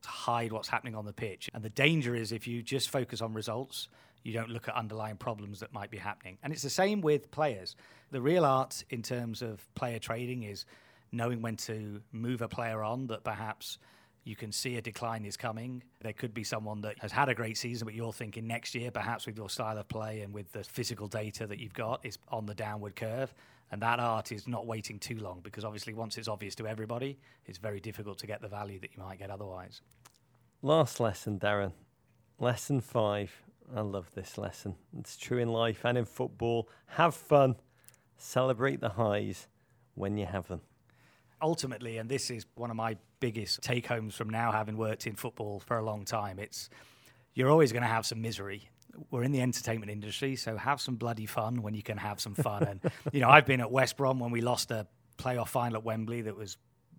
hide 0.06 0.52
what's 0.52 0.68
happening 0.68 0.96
on 0.96 1.06
the 1.06 1.14
pitch. 1.14 1.50
And 1.54 1.64
the 1.64 1.70
danger 1.70 2.16
is 2.16 2.32
if 2.32 2.48
you 2.48 2.62
just 2.62 2.90
focus 2.90 3.22
on 3.22 3.34
results, 3.34 3.90
you 4.24 4.34
don't 4.34 4.50
look 4.50 4.68
at 4.68 4.76
underlying 4.76 5.18
problems 5.18 5.60
that 5.60 5.74
might 5.74 5.92
be 5.92 5.98
happening. 5.98 6.38
And 6.44 6.52
it's 6.52 6.64
the 6.64 6.70
same 6.70 7.02
with 7.02 7.30
players. 7.32 7.76
The 8.12 8.22
real 8.22 8.46
art 8.46 8.84
in 8.90 9.02
terms 9.02 9.42
of 9.42 9.68
player 9.76 10.00
trading 10.00 10.44
is 10.44 10.66
knowing 11.12 11.42
when 11.42 11.56
to 11.56 12.02
move 12.12 12.42
a 12.42 12.48
player 12.48 12.84
on 12.84 13.08
that 13.08 13.24
perhaps 13.24 13.78
you 14.24 14.36
can 14.36 14.52
see 14.52 14.76
a 14.78 14.82
decline 14.82 15.24
is 15.24 15.38
coming. 15.38 15.84
There 16.02 16.12
could 16.12 16.34
be 16.34 16.44
someone 16.44 16.82
that 16.82 16.98
has 17.00 17.12
had 17.12 17.30
a 17.30 17.36
great 17.36 17.58
season, 17.58 17.86
but 17.86 17.94
you're 17.94 18.12
thinking 18.12 18.48
next 18.48 18.74
year, 18.74 18.90
perhaps 18.90 19.28
with 19.28 19.38
your 19.38 19.50
style 19.50 19.78
of 19.78 19.88
play 19.88 20.22
and 20.22 20.34
with 20.34 20.52
the 20.52 20.64
physical 20.64 21.08
data 21.08 21.46
that 21.46 21.60
you've 21.60 21.76
got, 21.76 22.04
is 22.04 22.18
on 22.30 22.48
the 22.48 22.56
downward 22.56 22.96
curve. 22.96 23.34
And 23.76 23.82
that 23.82 24.00
art 24.00 24.32
is 24.32 24.48
not 24.48 24.66
waiting 24.66 25.00
too 25.00 25.20
long 25.20 25.42
because 25.44 25.66
obviously, 25.66 25.94
once 25.94 26.18
it's 26.18 26.30
obvious 26.30 26.56
to 26.56 26.66
everybody, 26.66 27.20
it's 27.46 27.58
very 27.58 27.82
difficult 27.82 28.18
to 28.20 28.26
get 28.26 28.42
the 28.42 28.48
value 28.48 28.80
that 28.80 28.92
you 28.96 29.04
might 29.04 29.20
get 29.20 29.30
otherwise. 29.30 29.82
Last 30.62 31.02
lesson, 31.02 31.38
Darren. 31.40 31.74
Lesson 32.40 32.80
five. 32.80 33.44
I 33.76 33.82
love 33.82 34.12
this 34.16 34.38
lesson. 34.38 34.76
It's 34.98 35.18
true 35.18 35.40
in 35.40 35.50
life 35.50 35.84
and 35.84 35.98
in 35.98 36.06
football. 36.06 36.70
Have 36.86 37.16
fun. 37.16 37.58
Celebrate 38.16 38.80
the 38.80 38.92
highs 38.92 39.50
when 39.96 40.16
you 40.16 40.26
have 40.26 40.48
them. 40.48 40.62
ultimately, 41.42 41.98
and 41.98 42.10
this 42.10 42.30
is 42.30 42.46
one 42.56 42.70
of 42.70 42.76
my 42.76 42.98
biggest 43.20 43.62
take 43.62 43.88
homes 43.88 44.16
from 44.16 44.30
now 44.30 44.52
having 44.52 44.78
worked 44.78 45.08
in 45.08 45.16
football 45.16 45.60
for 45.60 45.78
a 45.78 45.84
long 45.84 46.06
time, 46.06 46.40
it's 46.40 46.70
you're 47.34 47.50
always 47.50 47.72
going 47.72 47.84
to 47.84 47.90
have 47.90 48.06
some 48.06 48.22
misery. 48.22 48.70
We're 49.12 49.24
in 49.24 49.32
the 49.32 49.42
entertainment 49.42 49.92
industry, 49.92 50.36
so 50.36 50.58
have 50.58 50.80
some 50.82 50.96
bloody 50.96 51.26
fun 51.26 51.62
when 51.62 51.74
you 51.74 51.84
can 51.84 51.98
have 51.98 52.20
some 52.20 52.36
fun. 52.36 52.64
and, 52.64 52.92
you 53.12 53.22
know, 53.22 53.30
I've 53.30 53.46
been 53.46 53.62
at 53.62 53.72
West 53.72 53.98
Brom 53.98 54.20
when 54.20 54.32
we 54.32 54.42
lost 54.42 54.72
a 54.72 54.88
playoff 55.18 55.50
final 55.50 55.78
at 55.78 55.84
Wembley 55.84 56.22
that 56.22 56.36
was 56.36 56.58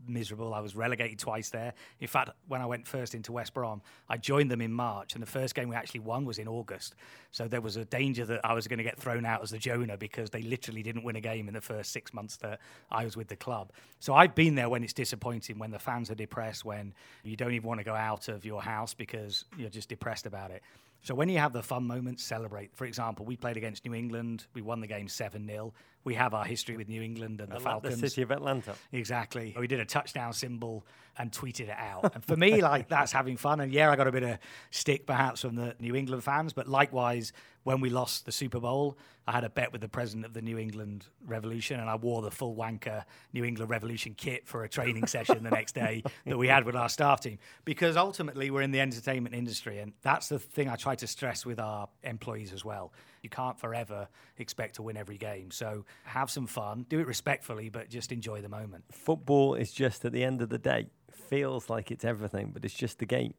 miserable. 0.09 0.55
I 0.55 0.61
was 0.61 0.77
relegated 0.77 1.19
twice 1.19 1.51
there. 1.51 1.75
In 2.01 2.09
fact, 2.09 2.31
when 2.49 2.61
I 2.61 2.67
went 2.67 2.87
first 2.87 3.15
into 3.15 3.33
West 3.33 3.55
Brom, 3.55 3.83
I 4.09 4.17
joined 4.17 4.51
them 4.51 4.61
in 4.61 4.73
March, 4.73 5.15
and 5.15 5.23
the 5.23 5.27
first 5.27 5.55
game 5.55 5.69
we 5.69 5.77
actually 5.77 6.01
won 6.01 6.25
was 6.25 6.39
in 6.39 6.49
August. 6.49 6.95
So 7.33 7.49
there 7.49 7.61
was 7.61 7.77
a 7.77 7.85
danger 7.85 8.25
that 8.27 8.41
I 8.45 8.55
was 8.55 8.69
going 8.69 8.79
to 8.79 8.85
get 8.85 8.99
thrown 8.99 9.25
out 9.25 9.43
as 9.43 9.51
the 9.51 9.59
Jonah 9.59 9.97
because 9.97 10.31
they 10.31 10.43
literally 10.43 10.83
didn't 10.83 11.05
win 11.05 11.17
a 11.17 11.21
game 11.21 11.49
in 11.49 11.55
the 11.55 11.61
first 11.61 11.93
six 11.93 12.15
months 12.15 12.37
that 12.39 12.61
I 12.91 13.05
was 13.05 13.17
with 13.17 13.29
the 13.29 13.37
club. 13.37 13.73
So 14.01 14.15
I've 14.15 14.35
been 14.35 14.55
there 14.55 14.69
when 14.69 14.85
it's 14.85 14.93
disappointing, 14.93 15.59
when 15.59 15.71
the 15.71 15.79
fans 15.79 16.11
are 16.11 16.15
depressed, 16.15 16.65
when 16.65 16.95
you 17.25 17.37
don't 17.37 17.53
even 17.53 17.67
want 17.67 17.81
to 17.81 17.85
go 17.85 17.95
out 17.95 18.29
of 18.29 18.45
your 18.45 18.63
house 18.63 18.95
because 18.95 19.45
you're 19.57 19.71
just 19.71 19.89
depressed 19.89 20.27
about 20.27 20.51
it. 20.51 20.63
So 21.07 21.15
when 21.15 21.29
you 21.29 21.39
have 21.39 21.53
the 21.53 21.63
fun 21.63 21.87
moments, 21.87 22.25
celebrate. 22.25 22.75
For 22.75 22.85
example, 22.85 23.25
we 23.25 23.37
played 23.37 23.57
against 23.57 23.85
New 23.85 23.95
England. 23.95 24.47
We 24.55 24.61
won 24.61 24.81
the 24.81 24.89
game 24.89 25.07
7 25.07 25.47
0. 25.47 25.73
We 26.03 26.15
have 26.15 26.35
our 26.35 26.45
history 26.45 26.77
with 26.77 26.89
New 26.89 27.01
England 27.01 27.41
and 27.41 27.49
the 27.49 27.57
At 27.57 27.63
Falcons. 27.63 28.01
The 28.01 28.09
city 28.09 28.23
of 28.23 28.33
Atlanta. 28.33 28.75
Exactly. 28.91 29.55
We 29.57 29.69
did 29.69 29.79
a 29.79 29.85
touchdown 29.85 30.33
symbol 30.33 30.85
and 31.17 31.31
tweeted 31.31 31.69
it 31.69 31.77
out. 31.79 32.13
And 32.13 32.25
for 32.25 32.37
me, 32.37 32.61
like 32.73 32.89
that's 32.89 33.13
having 33.13 33.37
fun. 33.37 33.61
And 33.61 33.73
yeah, 33.73 33.89
I 33.89 33.95
got 33.95 34.09
a 34.09 34.13
bit 34.13 34.25
of 34.25 34.39
stick 34.73 35.07
perhaps 35.07 35.43
from 35.43 35.55
the 35.55 35.77
New 35.79 35.95
England 35.95 36.25
fans, 36.25 36.53
but 36.53 36.67
likewise, 36.67 37.33
when 37.67 37.81
we 37.81 37.91
lost 37.91 38.25
the 38.25 38.31
Super 38.31 38.61
Bowl, 38.61 38.97
I 39.27 39.33
had 39.33 39.43
a 39.43 39.51
bet 39.51 39.73
with 39.73 39.81
the 39.81 39.89
president 39.89 40.25
of 40.25 40.33
the 40.33 40.41
New 40.41 40.57
England 40.57 41.05
Revolution, 41.27 41.81
and 41.81 41.91
I 41.91 41.97
wore 41.97 42.23
the 42.23 42.31
full 42.31 42.55
wanker 42.55 43.03
New 43.33 43.43
England 43.43 43.69
Revolution 43.69 44.15
kit 44.17 44.47
for 44.47 44.63
a 44.63 44.69
training 44.69 45.09
session 45.09 45.43
the 45.43 45.51
next 45.51 45.75
day 45.75 46.05
that 46.27 46.39
we 46.39 46.47
had 46.47 46.65
with 46.65 46.77
our 46.77 46.89
staff 46.89 47.23
team. 47.23 47.41
Because 47.65 47.97
ultimately, 47.97 48.53
we're 48.53 48.63
in 48.63 48.71
the 48.71 48.81
entertainment 48.81 49.35
industry, 49.35 49.81
and 49.81 49.95
that's 50.03 50.29
the 50.29 50.39
thing 50.39 50.69
I 50.69 50.77
try 50.77 50.95
to 50.95 51.09
stress 51.09 51.45
with 51.45 51.59
our 51.59 51.89
employees 52.05 52.53
as 52.53 52.65
well. 52.65 52.93
You 53.25 53.31
can't 53.31 53.59
forever 53.59 54.07
expect 54.39 54.77
to 54.77 54.83
win 54.83 54.97
every 54.97 55.19
game. 55.19 55.51
So 55.51 55.85
have 56.05 56.31
some 56.31 56.47
fun, 56.47 56.87
do 56.89 57.01
it 57.01 57.09
respectfully, 57.09 57.69
but 57.69 57.89
just 57.89 58.13
enjoy 58.13 58.43
the 58.43 58.49
moment. 58.49 58.85
Football 58.93 59.57
is 59.57 59.73
just 59.73 60.05
at 60.05 60.13
the 60.13 60.23
end 60.23 60.41
of 60.41 60.51
the 60.51 60.59
day, 60.59 60.87
feels 61.11 61.69
like 61.69 61.91
it's 61.91 62.05
everything, 62.05 62.53
but 62.55 62.65
it's 62.65 62.75
just 62.75 63.01
the 63.01 63.07
game. 63.07 63.35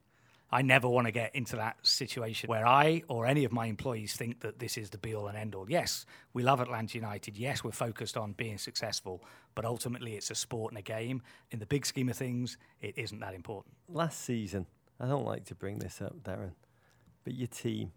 I 0.50 0.62
never 0.62 0.88
want 0.88 1.08
to 1.08 1.12
get 1.12 1.36
into 1.36 1.58
that 1.58 1.76
situation 1.86 2.48
where 2.48 2.66
I 2.66 3.04
or 3.10 3.26
any 3.26 3.44
of 3.44 3.52
my 3.52 3.66
employees 3.66 4.14
think 4.14 4.40
that 4.42 4.60
this 4.60 4.78
is 4.78 4.90
the 4.90 4.98
be 4.98 5.14
all 5.14 5.28
and 5.28 5.38
end 5.38 5.54
all. 5.56 5.70
Yes, 5.70 6.06
we 6.34 6.42
love 6.42 6.62
Atlanta 6.62 6.98
United. 6.98 7.38
Yes, 7.38 7.64
we're 7.64 7.72
focused 7.72 8.16
on 8.16 8.32
being 8.32 8.58
successful, 8.58 9.24
but 9.56 9.66
ultimately 9.66 10.16
it's 10.16 10.32
a 10.32 10.36
sport 10.36 10.72
and 10.72 10.80
a 10.80 10.82
game. 10.82 11.22
In 11.52 11.60
the 11.60 11.66
big 11.66 11.86
scheme 11.86 12.08
of 12.08 12.16
things, 12.16 12.58
it 12.80 12.98
isn't 12.98 13.20
that 13.20 13.34
important. 13.34 13.76
Last 13.90 14.22
season, 14.22 14.68
I 15.02 15.08
don't 15.08 15.26
like 15.26 15.44
to 15.46 15.56
bring 15.56 15.80
this 15.80 16.02
up, 16.02 16.24
Darren, 16.24 16.54
but 17.26 17.34
your 17.34 17.48
team, 17.48 17.92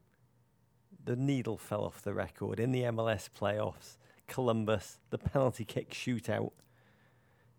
the 1.04 1.14
needle 1.16 1.56
fell 1.56 1.84
off 1.84 2.02
the 2.02 2.14
record 2.14 2.58
in 2.58 2.72
the 2.72 2.82
MLS 2.82 3.28
playoffs. 3.30 3.96
Columbus, 4.26 4.98
the 5.10 5.18
penalty 5.18 5.64
kick 5.64 5.90
shootout. 5.90 6.50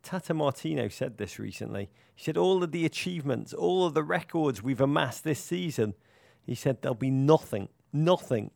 Tata 0.03 0.33
Martino 0.33 0.87
said 0.87 1.17
this 1.17 1.37
recently. 1.37 1.89
He 2.15 2.23
said, 2.23 2.37
All 2.37 2.63
of 2.63 2.71
the 2.71 2.85
achievements, 2.85 3.53
all 3.53 3.85
of 3.85 3.93
the 3.93 4.03
records 4.03 4.63
we've 4.63 4.81
amassed 4.81 5.23
this 5.23 5.39
season, 5.39 5.93
he 6.45 6.55
said, 6.55 6.81
there'll 6.81 6.95
be 6.95 7.11
nothing, 7.11 7.69
nothing 7.93 8.51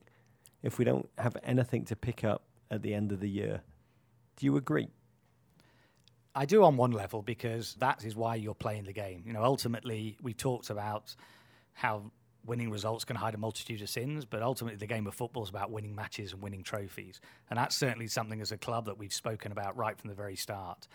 if 0.64 0.80
we 0.80 0.86
don't 0.86 1.10
have 1.18 1.38
anything 1.44 1.86
to 1.86 1.96
pick 1.96 2.24
up 2.24 2.44
at 2.72 2.82
the 2.82 2.94
end 2.94 3.12
of 3.12 3.20
the 3.20 3.30
year. 3.30 3.62
Do 4.38 4.46
you 4.46 4.58
agree? 4.58 4.90
I 6.34 6.46
do 6.46 6.64
on 6.64 6.76
one 6.76 6.92
level 6.92 7.22
because 7.22 7.76
that 7.76 8.04
is 8.04 8.16
why 8.16 8.36
you're 8.36 8.56
playing 8.56 8.84
the 8.84 8.94
game. 8.94 9.24
You 9.26 9.34
know, 9.34 9.44
ultimately, 9.44 10.18
we 10.22 10.34
talked 10.34 10.70
about 10.70 11.16
how 11.74 12.12
winning 12.46 12.70
results 12.70 13.06
can 13.06 13.16
hide 13.16 13.34
a 13.34 13.38
multitude 13.38 13.82
of 13.82 13.90
sins, 13.90 14.26
but 14.26 14.42
ultimately, 14.42 14.78
the 14.78 14.88
game 14.88 15.08
of 15.08 15.14
football 15.14 15.44
is 15.44 15.50
about 15.50 15.72
winning 15.72 15.96
matches 15.96 16.34
and 16.34 16.42
winning 16.42 16.64
trophies. 16.64 17.22
And 17.50 17.58
that's 17.58 17.78
certainly 17.78 18.08
something 18.08 18.42
as 18.42 18.52
a 18.52 18.58
club 18.58 18.86
that 18.86 18.98
we've 18.98 19.14
spoken 19.14 19.52
about 19.52 19.78
right 19.78 19.98
from 19.98 20.10
the 20.10 20.16
very 20.16 20.36
start. 20.36 20.88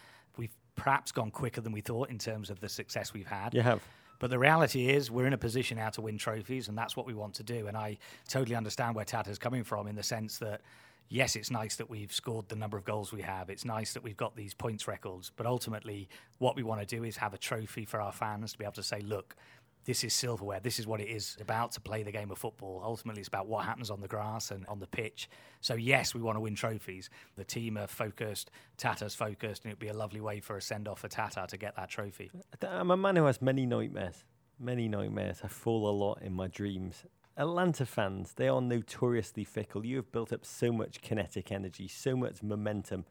Perhaps 0.81 1.13
gone 1.13 1.31
quicker 1.31 1.61
than 1.61 1.73
we 1.73 1.81
thought 1.81 2.09
in 2.11 2.19
terms 2.19 2.49
of 2.51 2.61
the 2.61 2.69
success 2.69 3.13
we've 3.13 3.27
had. 3.27 3.53
You 3.53 3.61
have. 3.61 3.83
But 4.19 4.31
the 4.31 4.39
reality 4.39 4.89
is, 4.89 5.11
we're 5.11 5.27
in 5.27 5.33
a 5.33 5.39
position 5.39 5.79
now 5.79 5.91
to 5.91 6.01
win 6.01 6.19
trophies, 6.19 6.69
and 6.69 6.77
that's 6.77 6.97
what 6.97 7.07
we 7.07 7.15
want 7.15 7.35
to 7.35 7.43
do. 7.43 7.67
And 7.67 7.77
I 7.77 7.99
totally 8.29 8.57
understand 8.57 8.95
where 8.95 9.05
Tata's 9.05 9.39
coming 9.39 9.65
from 9.65 9.87
in 9.87 9.95
the 9.95 10.03
sense 10.03 10.39
that, 10.39 10.61
yes, 11.09 11.37
it's 11.37 11.51
nice 11.51 11.77
that 11.77 11.89
we've 11.89 12.13
scored 12.13 12.49
the 12.49 12.57
number 12.57 12.77
of 12.77 12.85
goals 12.85 13.13
we 13.13 13.23
have. 13.23 13.51
It's 13.51 13.65
nice 13.65 13.93
that 13.95 14.03
we've 14.03 14.17
got 14.17 14.37
these 14.37 14.55
points 14.55 14.87
records. 14.89 15.33
But 15.37 15.47
ultimately, 15.47 16.09
what 16.39 16.57
we 16.57 16.63
want 16.63 16.81
to 16.81 16.87
do 16.87 17.05
is 17.05 17.17
have 17.19 17.35
a 17.35 17.39
trophy 17.39 17.85
for 17.85 18.01
our 18.01 18.13
fans 18.13 18.53
to 18.53 18.59
be 18.59 18.65
able 18.65 18.73
to 18.73 18.83
say, 18.83 19.01
look, 19.01 19.37
this 19.85 20.05
is 20.05 20.13
silverware. 20.13 20.61
This 20.61 20.79
is 20.79 20.87
what 20.87 21.01
it 21.01 21.09
is 21.09 21.37
about 21.41 21.73
to 21.73 21.81
play 21.81 22.03
the 22.03 22.13
game 22.13 22.31
of 22.31 22.39
football. 22.39 22.83
Ultimately, 22.85 23.21
it's 23.21 23.29
about 23.29 23.47
what 23.47 23.65
happens 23.65 23.91
on 23.91 24.01
the 24.01 24.09
grass 24.09 24.51
and 24.51 24.67
on 24.67 24.79
the 24.79 24.87
pitch. 24.87 25.29
So, 25.61 25.75
yes, 25.75 26.15
we 26.15 26.21
want 26.21 26.37
to 26.37 26.41
win 26.41 26.55
trophies. 26.55 27.11
The 27.37 27.45
team 27.45 27.77
are 27.79 27.87
focused, 27.87 28.51
Tata's 28.77 29.15
focused, 29.15 29.65
and 29.65 29.71
it'd 29.71 29.79
be 29.79 29.89
a 29.89 29.95
lovely 29.95 30.21
way 30.21 30.41
for 30.41 30.57
a 30.57 30.63
send 30.63 30.87
off 30.87 31.01
for 31.01 31.09
Tata 31.09 31.47
to 31.49 31.57
get 31.57 31.77
that 31.77 31.89
trophy. 31.89 32.31
I'm 32.63 32.91
a 32.91 32.97
man 32.97 33.17
who 33.17 33.25
has 33.25 33.41
many 33.41 33.67
nightmares. 33.67 34.25
Many 34.59 34.89
nightmares. 34.89 35.41
I 35.43 35.49
fall 35.49 35.89
a 35.89 35.93
lot 35.93 36.21
in 36.23 36.35
my 36.35 36.47
dreams. 36.47 37.05
Atlanta 37.37 37.87
fans, 37.87 38.35
they 38.35 38.49
are 38.49 38.61
notoriously 38.61 39.45
fickle. 39.45 39.87
You 39.87 39.97
have 39.97 40.13
built 40.13 40.33
up 40.33 40.45
so 40.45 40.73
much 40.73 41.01
kinetic 41.01 41.51
energy, 41.51 41.89
so 41.89 42.15
much 42.15 42.43
momentum. 42.43 43.07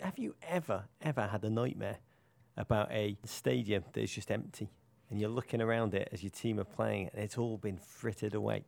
Have 0.00 0.18
you 0.18 0.34
ever, 0.48 0.84
ever 1.02 1.26
had 1.26 1.44
a 1.44 1.50
nightmare 1.50 1.98
about 2.56 2.90
a 2.90 3.18
stadium 3.24 3.84
that 3.92 4.00
is 4.00 4.12
just 4.12 4.30
empty? 4.30 4.70
And 5.10 5.20
you're 5.20 5.30
looking 5.30 5.60
around 5.60 5.94
it 5.94 6.08
as 6.12 6.22
your 6.22 6.30
team 6.30 6.58
are 6.60 6.64
playing, 6.64 7.10
and 7.12 7.22
it's 7.22 7.36
all 7.36 7.58
been 7.58 7.78
frittered 7.78 8.34
away. 8.34 8.64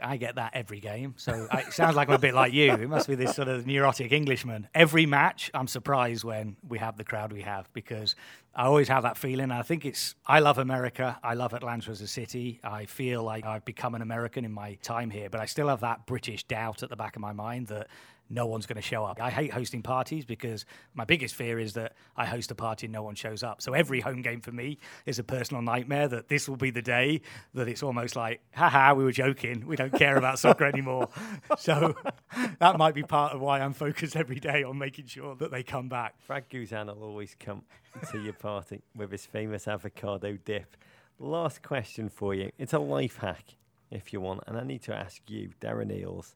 I 0.00 0.16
get 0.16 0.34
that 0.34 0.52
every 0.54 0.80
game. 0.80 1.14
So 1.16 1.46
it 1.52 1.72
sounds 1.72 1.94
like 1.94 2.08
I'm 2.08 2.14
a 2.14 2.18
bit 2.18 2.34
like 2.34 2.52
you. 2.52 2.72
It 2.72 2.88
must 2.88 3.08
be 3.08 3.14
this 3.14 3.34
sort 3.34 3.48
of 3.48 3.64
neurotic 3.66 4.12
Englishman. 4.12 4.68
Every 4.74 5.06
match, 5.06 5.50
I'm 5.54 5.68
surprised 5.68 6.24
when 6.24 6.56
we 6.66 6.78
have 6.78 6.96
the 6.96 7.04
crowd 7.04 7.32
we 7.32 7.42
have 7.42 7.72
because 7.72 8.16
I 8.54 8.64
always 8.64 8.88
have 8.88 9.04
that 9.04 9.16
feeling. 9.16 9.52
I 9.52 9.62
think 9.62 9.84
it's, 9.84 10.16
I 10.26 10.40
love 10.40 10.58
America. 10.58 11.18
I 11.22 11.34
love 11.34 11.54
Atlanta 11.54 11.92
as 11.92 12.00
a 12.00 12.08
city. 12.08 12.60
I 12.64 12.86
feel 12.86 13.22
like 13.22 13.46
I've 13.46 13.64
become 13.64 13.94
an 13.94 14.02
American 14.02 14.44
in 14.44 14.52
my 14.52 14.74
time 14.82 15.10
here, 15.10 15.30
but 15.30 15.40
I 15.40 15.46
still 15.46 15.68
have 15.68 15.80
that 15.80 16.06
British 16.06 16.44
doubt 16.44 16.82
at 16.82 16.90
the 16.90 16.96
back 16.96 17.14
of 17.14 17.22
my 17.22 17.32
mind 17.32 17.68
that 17.68 17.86
no 18.30 18.46
one's 18.46 18.66
going 18.66 18.76
to 18.76 18.82
show 18.82 19.04
up. 19.04 19.20
I 19.20 19.30
hate 19.30 19.52
hosting 19.52 19.82
parties 19.82 20.24
because 20.24 20.64
my 20.94 21.04
biggest 21.04 21.34
fear 21.34 21.58
is 21.58 21.74
that 21.74 21.94
I 22.16 22.26
host 22.26 22.50
a 22.50 22.54
party 22.54 22.86
and 22.86 22.92
no 22.92 23.02
one 23.02 23.14
shows 23.14 23.42
up. 23.42 23.60
So 23.60 23.74
every 23.74 24.00
home 24.00 24.22
game 24.22 24.40
for 24.40 24.52
me 24.52 24.78
is 25.06 25.18
a 25.18 25.24
personal 25.24 25.62
nightmare 25.62 26.08
that 26.08 26.28
this 26.28 26.48
will 26.48 26.56
be 26.56 26.70
the 26.70 26.82
day 26.82 27.20
that 27.54 27.68
it's 27.68 27.82
almost 27.82 28.16
like, 28.16 28.40
haha, 28.54 28.94
we 28.94 29.04
were 29.04 29.12
joking. 29.12 29.66
We 29.66 29.76
don't 29.76 29.92
care 29.92 30.16
about 30.16 30.38
soccer 30.38 30.64
anymore. 30.64 31.08
So 31.58 31.94
that 32.58 32.78
might 32.78 32.94
be 32.94 33.02
part 33.02 33.32
of 33.32 33.40
why 33.40 33.60
I'm 33.60 33.72
focused 33.72 34.16
every 34.16 34.40
day 34.40 34.64
on 34.64 34.76
making 34.78 35.06
sure 35.06 35.34
that 35.36 35.50
they 35.50 35.62
come 35.62 35.88
back. 35.88 36.14
Brad 36.26 36.48
Guzan 36.50 36.86
will 36.86 37.02
always 37.02 37.36
come 37.38 37.62
to 38.10 38.20
your 38.20 38.32
party 38.32 38.82
with 38.96 39.10
his 39.12 39.24
famous 39.24 39.68
avocado 39.68 40.36
dip. 40.44 40.76
Last 41.18 41.62
question 41.62 42.08
for 42.08 42.34
you. 42.34 42.50
It's 42.58 42.72
a 42.72 42.78
life 42.78 43.18
hack 43.18 43.56
if 43.90 44.12
you 44.12 44.20
want. 44.20 44.42
And 44.46 44.58
I 44.58 44.64
need 44.64 44.82
to 44.82 44.94
ask 44.94 45.22
you, 45.28 45.50
Darren 45.60 45.90
Eales 45.90 46.34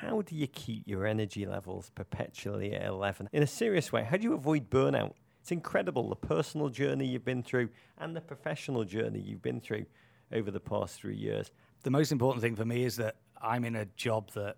how 0.00 0.22
do 0.22 0.34
you 0.34 0.46
keep 0.46 0.82
your 0.86 1.06
energy 1.06 1.46
levels 1.46 1.90
perpetually 1.94 2.74
at 2.74 2.86
11? 2.86 3.28
In 3.32 3.42
a 3.42 3.46
serious 3.46 3.92
way, 3.92 4.04
how 4.04 4.16
do 4.16 4.24
you 4.24 4.34
avoid 4.34 4.70
burnout? 4.70 5.12
It's 5.40 5.52
incredible 5.52 6.08
the 6.08 6.16
personal 6.16 6.68
journey 6.70 7.06
you've 7.06 7.24
been 7.24 7.42
through 7.42 7.68
and 7.98 8.16
the 8.16 8.20
professional 8.20 8.84
journey 8.84 9.20
you've 9.20 9.42
been 9.42 9.60
through 9.60 9.84
over 10.32 10.50
the 10.50 10.60
past 10.60 10.96
three 10.96 11.16
years. 11.16 11.50
The 11.82 11.90
most 11.90 12.12
important 12.12 12.42
thing 12.42 12.56
for 12.56 12.64
me 12.64 12.84
is 12.84 12.96
that 12.96 13.16
I'm 13.40 13.64
in 13.64 13.76
a 13.76 13.84
job 13.96 14.30
that 14.32 14.56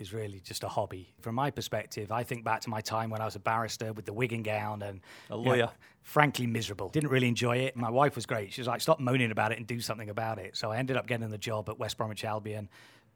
is 0.00 0.12
really 0.12 0.40
just 0.40 0.64
a 0.64 0.68
hobby. 0.68 1.12
From 1.20 1.34
my 1.34 1.50
perspective, 1.50 2.10
I 2.10 2.22
think 2.22 2.44
back 2.44 2.60
to 2.62 2.70
my 2.70 2.80
time 2.80 3.10
when 3.10 3.20
I 3.20 3.24
was 3.24 3.36
a 3.36 3.40
barrister 3.40 3.92
with 3.92 4.06
the 4.06 4.12
wig 4.12 4.32
and 4.32 4.44
gown 4.44 4.82
and 4.82 5.00
a 5.30 5.36
lawyer. 5.36 5.56
You 5.56 5.62
know, 5.62 5.70
frankly, 6.02 6.46
miserable. 6.46 6.88
Didn't 6.88 7.10
really 7.10 7.28
enjoy 7.28 7.58
it. 7.58 7.76
My 7.76 7.90
wife 7.90 8.14
was 8.14 8.26
great. 8.26 8.52
She 8.52 8.60
was 8.60 8.68
like, 8.68 8.80
stop 8.80 9.00
moaning 9.00 9.30
about 9.30 9.52
it 9.52 9.58
and 9.58 9.66
do 9.66 9.80
something 9.80 10.10
about 10.10 10.38
it. 10.38 10.56
So 10.56 10.70
I 10.70 10.78
ended 10.78 10.96
up 10.96 11.06
getting 11.06 11.28
the 11.28 11.38
job 11.38 11.68
at 11.68 11.78
West 11.78 11.96
Bromwich 11.96 12.24
Albion 12.24 12.68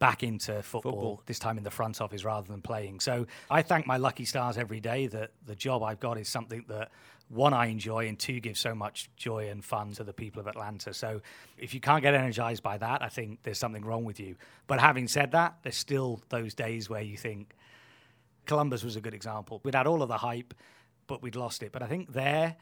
back 0.02 0.24
into 0.24 0.60
football, 0.64 0.92
football, 0.92 1.22
this 1.26 1.38
time 1.38 1.56
in 1.56 1.62
the 1.62 1.70
front 1.70 2.00
office 2.00 2.24
rather 2.24 2.48
than 2.48 2.60
playing. 2.60 2.98
So 2.98 3.24
I 3.48 3.62
thank 3.62 3.86
my 3.86 3.98
lucky 3.98 4.24
stars 4.24 4.58
every 4.58 4.80
day 4.80 5.06
that 5.06 5.30
the 5.46 5.54
job 5.54 5.84
I've 5.84 6.00
got 6.00 6.18
is 6.18 6.28
something 6.28 6.64
that 6.66 6.90
one 7.28 7.54
I 7.54 7.66
enjoy 7.66 8.08
and 8.08 8.18
two 8.18 8.40
gives 8.40 8.58
so 8.58 8.74
much 8.74 9.10
joy 9.16 9.48
and 9.48 9.64
fun 9.64 9.92
to 9.92 10.02
the 10.02 10.12
people 10.12 10.40
of 10.40 10.48
Atlanta. 10.48 10.92
So 10.92 11.20
if 11.56 11.72
you 11.72 11.78
can't 11.78 12.02
get 12.02 12.14
energized 12.14 12.64
by 12.64 12.78
that, 12.78 13.00
I 13.00 13.08
think 13.10 13.44
there's 13.44 13.58
something 13.58 13.84
wrong 13.84 14.04
with 14.04 14.18
you. 14.18 14.34
But 14.66 14.80
having 14.80 15.06
said 15.06 15.30
that, 15.32 15.58
there's 15.62 15.76
still 15.76 16.20
those 16.30 16.52
days 16.52 16.90
where 16.90 17.02
you 17.02 17.16
think 17.16 17.54
Columbus 18.46 18.82
was 18.82 18.96
a 18.96 19.00
good 19.00 19.14
example. 19.14 19.60
We'd 19.62 19.76
had 19.76 19.86
all 19.86 20.02
of 20.02 20.08
the 20.08 20.18
hype, 20.18 20.52
but 21.06 21.22
we'd 21.22 21.36
lost 21.36 21.62
it. 21.62 21.70
But 21.70 21.84
I 21.84 21.86
think 21.86 22.12
there, 22.12 22.56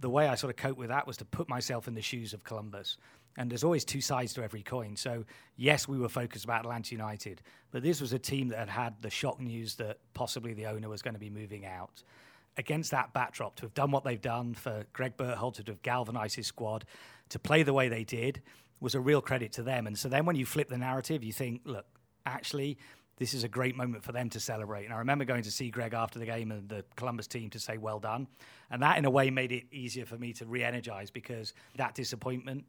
the 0.00 0.10
way 0.10 0.28
I 0.28 0.34
sort 0.34 0.50
of 0.50 0.56
cope 0.56 0.78
with 0.78 0.88
that 0.88 1.06
was 1.06 1.16
to 1.18 1.24
put 1.24 1.48
myself 1.48 1.88
in 1.88 1.94
the 1.94 2.02
shoes 2.02 2.32
of 2.32 2.44
Columbus 2.44 2.96
and 3.38 3.48
there's 3.48 3.62
always 3.62 3.84
two 3.84 4.00
sides 4.00 4.34
to 4.34 4.42
every 4.42 4.62
coin. 4.62 4.96
So, 4.96 5.24
yes, 5.56 5.86
we 5.86 5.96
were 5.96 6.08
focused 6.08 6.44
about 6.44 6.64
Atlanta 6.64 6.90
United, 6.90 7.40
but 7.70 7.84
this 7.84 8.00
was 8.00 8.12
a 8.12 8.18
team 8.18 8.48
that 8.48 8.58
had 8.58 8.68
had 8.68 8.94
the 9.00 9.10
shock 9.10 9.40
news 9.40 9.76
that 9.76 9.98
possibly 10.12 10.54
the 10.54 10.66
owner 10.66 10.88
was 10.88 11.02
going 11.02 11.14
to 11.14 11.20
be 11.20 11.30
moving 11.30 11.64
out. 11.64 12.02
Against 12.56 12.90
that 12.90 13.12
backdrop, 13.12 13.54
to 13.56 13.62
have 13.62 13.74
done 13.74 13.92
what 13.92 14.02
they've 14.02 14.20
done 14.20 14.54
for 14.54 14.84
Greg 14.92 15.16
Berhalter 15.16 15.64
to 15.64 15.70
have 15.70 15.82
galvanised 15.82 16.34
his 16.34 16.48
squad, 16.48 16.84
to 17.28 17.38
play 17.38 17.62
the 17.62 17.72
way 17.72 17.88
they 17.88 18.02
did, 18.02 18.42
was 18.80 18.96
a 18.96 19.00
real 19.00 19.20
credit 19.20 19.52
to 19.52 19.62
them. 19.62 19.86
And 19.86 19.96
so 19.96 20.08
then 20.08 20.26
when 20.26 20.34
you 20.34 20.44
flip 20.44 20.68
the 20.68 20.76
narrative, 20.76 21.22
you 21.22 21.32
think, 21.32 21.60
look, 21.64 21.86
actually, 22.26 22.76
this 23.18 23.34
is 23.34 23.44
a 23.44 23.48
great 23.48 23.76
moment 23.76 24.04
for 24.04 24.12
them 24.12 24.30
to 24.30 24.40
celebrate. 24.40 24.84
And 24.84 24.94
I 24.94 24.98
remember 24.98 25.24
going 25.24 25.42
to 25.42 25.50
see 25.50 25.70
Greg 25.70 25.92
after 25.92 26.18
the 26.18 26.26
game 26.26 26.50
and 26.50 26.68
the 26.68 26.84
Columbus 26.96 27.26
team 27.26 27.50
to 27.50 27.58
say, 27.58 27.76
well 27.76 27.98
done. 27.98 28.28
And 28.70 28.82
that, 28.82 28.96
in 28.96 29.04
a 29.04 29.10
way, 29.10 29.30
made 29.30 29.52
it 29.52 29.64
easier 29.72 30.06
for 30.06 30.16
me 30.16 30.32
to 30.34 30.46
re 30.46 30.62
energize 30.62 31.10
because 31.10 31.52
that 31.76 31.94
disappointment 31.94 32.64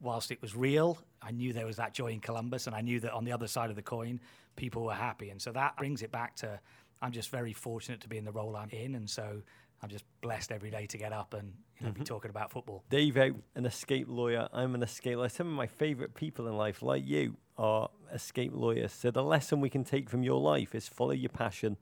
whilst 0.00 0.30
it 0.30 0.40
was 0.42 0.54
real, 0.54 0.98
I 1.22 1.30
knew 1.30 1.52
there 1.52 1.66
was 1.66 1.76
that 1.76 1.94
joy 1.94 2.08
in 2.08 2.20
Columbus, 2.20 2.66
and 2.66 2.76
I 2.76 2.82
knew 2.82 3.00
that 3.00 3.12
on 3.12 3.24
the 3.24 3.32
other 3.32 3.46
side 3.46 3.70
of 3.70 3.76
the 3.76 3.82
coin, 3.82 4.20
people 4.56 4.84
were 4.84 4.94
happy. 4.94 5.30
And 5.30 5.40
so 5.40 5.50
that 5.52 5.76
brings 5.76 6.02
it 6.02 6.12
back 6.12 6.36
to 6.36 6.60
I'm 7.02 7.12
just 7.12 7.30
very 7.30 7.52
fortunate 7.52 8.00
to 8.02 8.08
be 8.08 8.18
in 8.18 8.24
the 8.24 8.32
role 8.32 8.56
I'm 8.56 8.70
in, 8.70 8.94
and 8.94 9.08
so 9.08 9.42
I'm 9.82 9.88
just 9.88 10.04
blessed 10.20 10.52
every 10.52 10.70
day 10.70 10.86
to 10.86 10.98
get 10.98 11.12
up 11.12 11.34
and 11.34 11.52
you 11.78 11.86
know, 11.86 11.92
mm-hmm. 11.92 12.00
be 12.00 12.04
talking 12.04 12.30
about 12.30 12.50
football. 12.50 12.84
Dave, 12.88 13.16
an 13.16 13.66
escape 13.66 14.06
lawyer. 14.08 14.48
I'm 14.52 14.74
an 14.74 14.82
escape 14.82 15.16
lawyer. 15.16 15.28
Some 15.28 15.48
of 15.48 15.54
my 15.54 15.66
favourite 15.66 16.14
people 16.14 16.48
in 16.48 16.56
life, 16.56 16.82
like 16.82 17.06
you, 17.06 17.36
are 17.56 17.90
escape 18.12 18.52
lawyers. 18.54 18.92
So 18.92 19.10
the 19.10 19.22
lesson 19.22 19.60
we 19.60 19.70
can 19.70 19.84
take 19.84 20.08
from 20.08 20.22
your 20.22 20.40
life 20.40 20.74
is 20.74 20.88
follow 20.88 21.12
your 21.12 21.30
passion, 21.30 21.76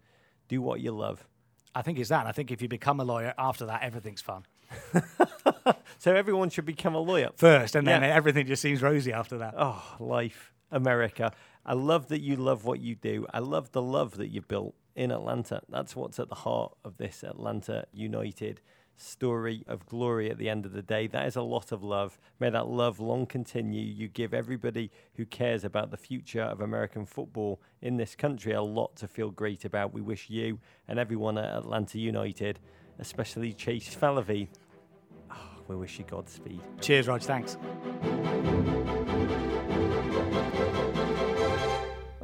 do 0.49 0.61
what 0.61 0.81
you 0.81 0.93
love. 0.93 1.27
I 1.75 1.83
think 1.83 1.99
it's 1.99 2.11
that. 2.11 2.27
I 2.27 2.33
think 2.33 2.51
if 2.51 2.61
you 2.61 2.69
become 2.69 3.01
a 3.01 3.05
lawyer 3.05 3.35
after 3.39 3.67
that, 3.67 3.83
everything's 3.83 4.21
fun. 4.21 4.45
so 5.99 6.15
everyone 6.15 6.51
should 6.51 6.67
become 6.67 6.95
a 6.95 7.01
lawyer 7.01 7.31
first, 7.37 7.75
and 7.75 7.87
then 7.87 8.03
yeah. 8.03 8.15
everything 8.15 8.47
just 8.47 8.63
seems 8.63 8.83
rosy 8.83 9.13
after 9.13 9.39
that. 9.39 9.55
Oh, 9.57 9.83
life, 9.99 10.53
America. 10.71 11.33
I 11.65 11.75
love 11.75 12.09
that 12.09 12.21
you 12.21 12.37
love 12.37 12.65
what 12.65 12.81
you 12.81 12.95
do. 12.95 13.27
I 13.33 13.39
love 13.39 13.73
the 13.73 13.83
love 13.83 14.17
that 14.17 14.29
you 14.29 14.43
built 14.43 14.75
in 14.95 15.11
Atlanta. 15.11 15.63
That's 15.69 15.95
what's 15.95 16.19
at 16.19 16.29
the 16.29 16.35
heart 16.35 16.75
of 16.85 16.97
this 16.99 17.23
Atlanta 17.23 17.87
United 17.93 18.61
story 18.97 19.65
of 19.67 19.87
glory 19.87 20.31
at 20.31 20.39
the 20.39 20.49
end 20.49 20.67
of 20.67 20.73
the 20.73 20.83
day. 20.83 21.07
That 21.07 21.27
is 21.27 21.37
a 21.37 21.43
lot 21.43 21.73
of 21.73 21.83
love. 21.83 22.19
May 22.39 22.51
that 22.51 22.69
love 22.69 23.01
long 23.01 23.27
continue. 23.27 23.83
You 23.83 24.09
give 24.09 24.33
everybody 24.33 24.91
who 25.17 25.27
cares 25.27 25.65
about 25.65 25.91
the 25.91 25.97
future 25.97 26.43
of 26.43 26.61
American 26.61 27.07
football 27.07 27.61
in 27.81 27.97
this 27.97 28.15
country 28.15 28.53
a 28.53 28.63
lot 28.63 28.97
to 28.97 29.09
feel 29.09 29.31
great 29.31 29.65
about. 29.65 29.93
We 29.93 30.01
wish 30.01 30.31
you 30.31 30.59
and 30.89 30.99
everyone 30.99 31.39
at 31.39 31.57
Atlanta 31.57 31.99
United, 31.99 32.61
especially 32.99 33.53
Chase 33.53 33.95
Fallavi, 33.95 34.49
oh, 34.51 35.35
ah, 35.35 35.51
we 35.69 35.77
wish 35.77 35.99
you 35.99 36.05
Godspeed. 36.05 36.61
Cheers, 36.81 37.09
Rog. 37.09 37.23
Thanks. 37.23 37.57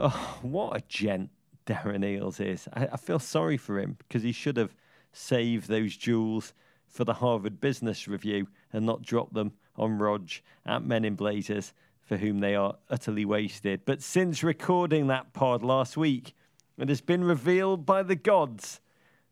Oh, 0.00 0.38
what 0.42 0.76
a 0.76 0.82
gent 0.88 1.30
Darren 1.66 2.04
Eales 2.04 2.40
is. 2.40 2.68
I, 2.72 2.88
I 2.92 2.96
feel 2.96 3.18
sorry 3.18 3.56
for 3.56 3.78
him 3.80 3.96
because 3.98 4.22
he 4.22 4.32
should 4.32 4.56
have 4.56 4.74
saved 5.12 5.68
those 5.68 5.96
jewels 5.96 6.52
for 6.86 7.04
the 7.04 7.14
Harvard 7.14 7.60
Business 7.60 8.08
Review 8.08 8.48
and 8.72 8.86
not 8.86 9.02
drop 9.02 9.32
them 9.32 9.52
on 9.76 9.98
Rog 9.98 10.30
at 10.66 10.84
Men 10.84 11.04
in 11.04 11.14
Blazers, 11.14 11.72
for 12.02 12.16
whom 12.16 12.40
they 12.40 12.54
are 12.54 12.76
utterly 12.88 13.24
wasted. 13.24 13.82
But 13.84 14.02
since 14.02 14.42
recording 14.42 15.06
that 15.08 15.32
pod 15.32 15.62
last 15.62 15.96
week, 15.96 16.34
it 16.78 16.88
has 16.88 17.00
been 17.00 17.24
revealed 17.24 17.84
by 17.84 18.02
the 18.02 18.16
gods 18.16 18.80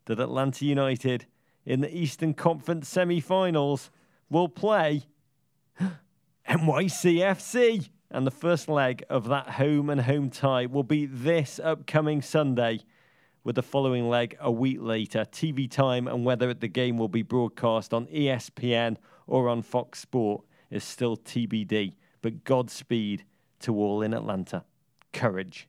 that 0.06 0.20
Atlanta 0.20 0.64
United 0.64 1.26
in 1.64 1.80
the 1.80 1.96
Eastern 1.96 2.34
Conference 2.34 2.88
semi 2.88 3.20
finals 3.20 3.90
will 4.30 4.48
play 4.48 5.04
NYCFC. 6.48 7.88
And 8.10 8.26
the 8.26 8.30
first 8.30 8.68
leg 8.68 9.04
of 9.10 9.28
that 9.28 9.50
home 9.50 9.90
and 9.90 10.00
home 10.00 10.30
tie 10.30 10.66
will 10.66 10.84
be 10.84 11.06
this 11.06 11.58
upcoming 11.62 12.22
Sunday, 12.22 12.80
with 13.46 13.54
the 13.54 13.62
following 13.62 14.08
leg 14.08 14.36
a 14.40 14.50
week 14.50 14.78
later. 14.80 15.20
TV 15.20 15.70
time 15.70 16.08
and 16.08 16.24
whether 16.24 16.52
the 16.52 16.66
game 16.66 16.98
will 16.98 17.06
be 17.06 17.22
broadcast 17.22 17.94
on 17.94 18.04
ESPN 18.08 18.96
or 19.28 19.48
on 19.48 19.62
Fox 19.62 20.00
Sport 20.00 20.44
is 20.68 20.82
still 20.82 21.16
TBD. 21.16 21.94
But 22.22 22.42
Godspeed 22.42 23.22
to 23.60 23.76
all 23.76 24.02
in 24.02 24.12
Atlanta. 24.12 24.64
Courage. 25.12 25.68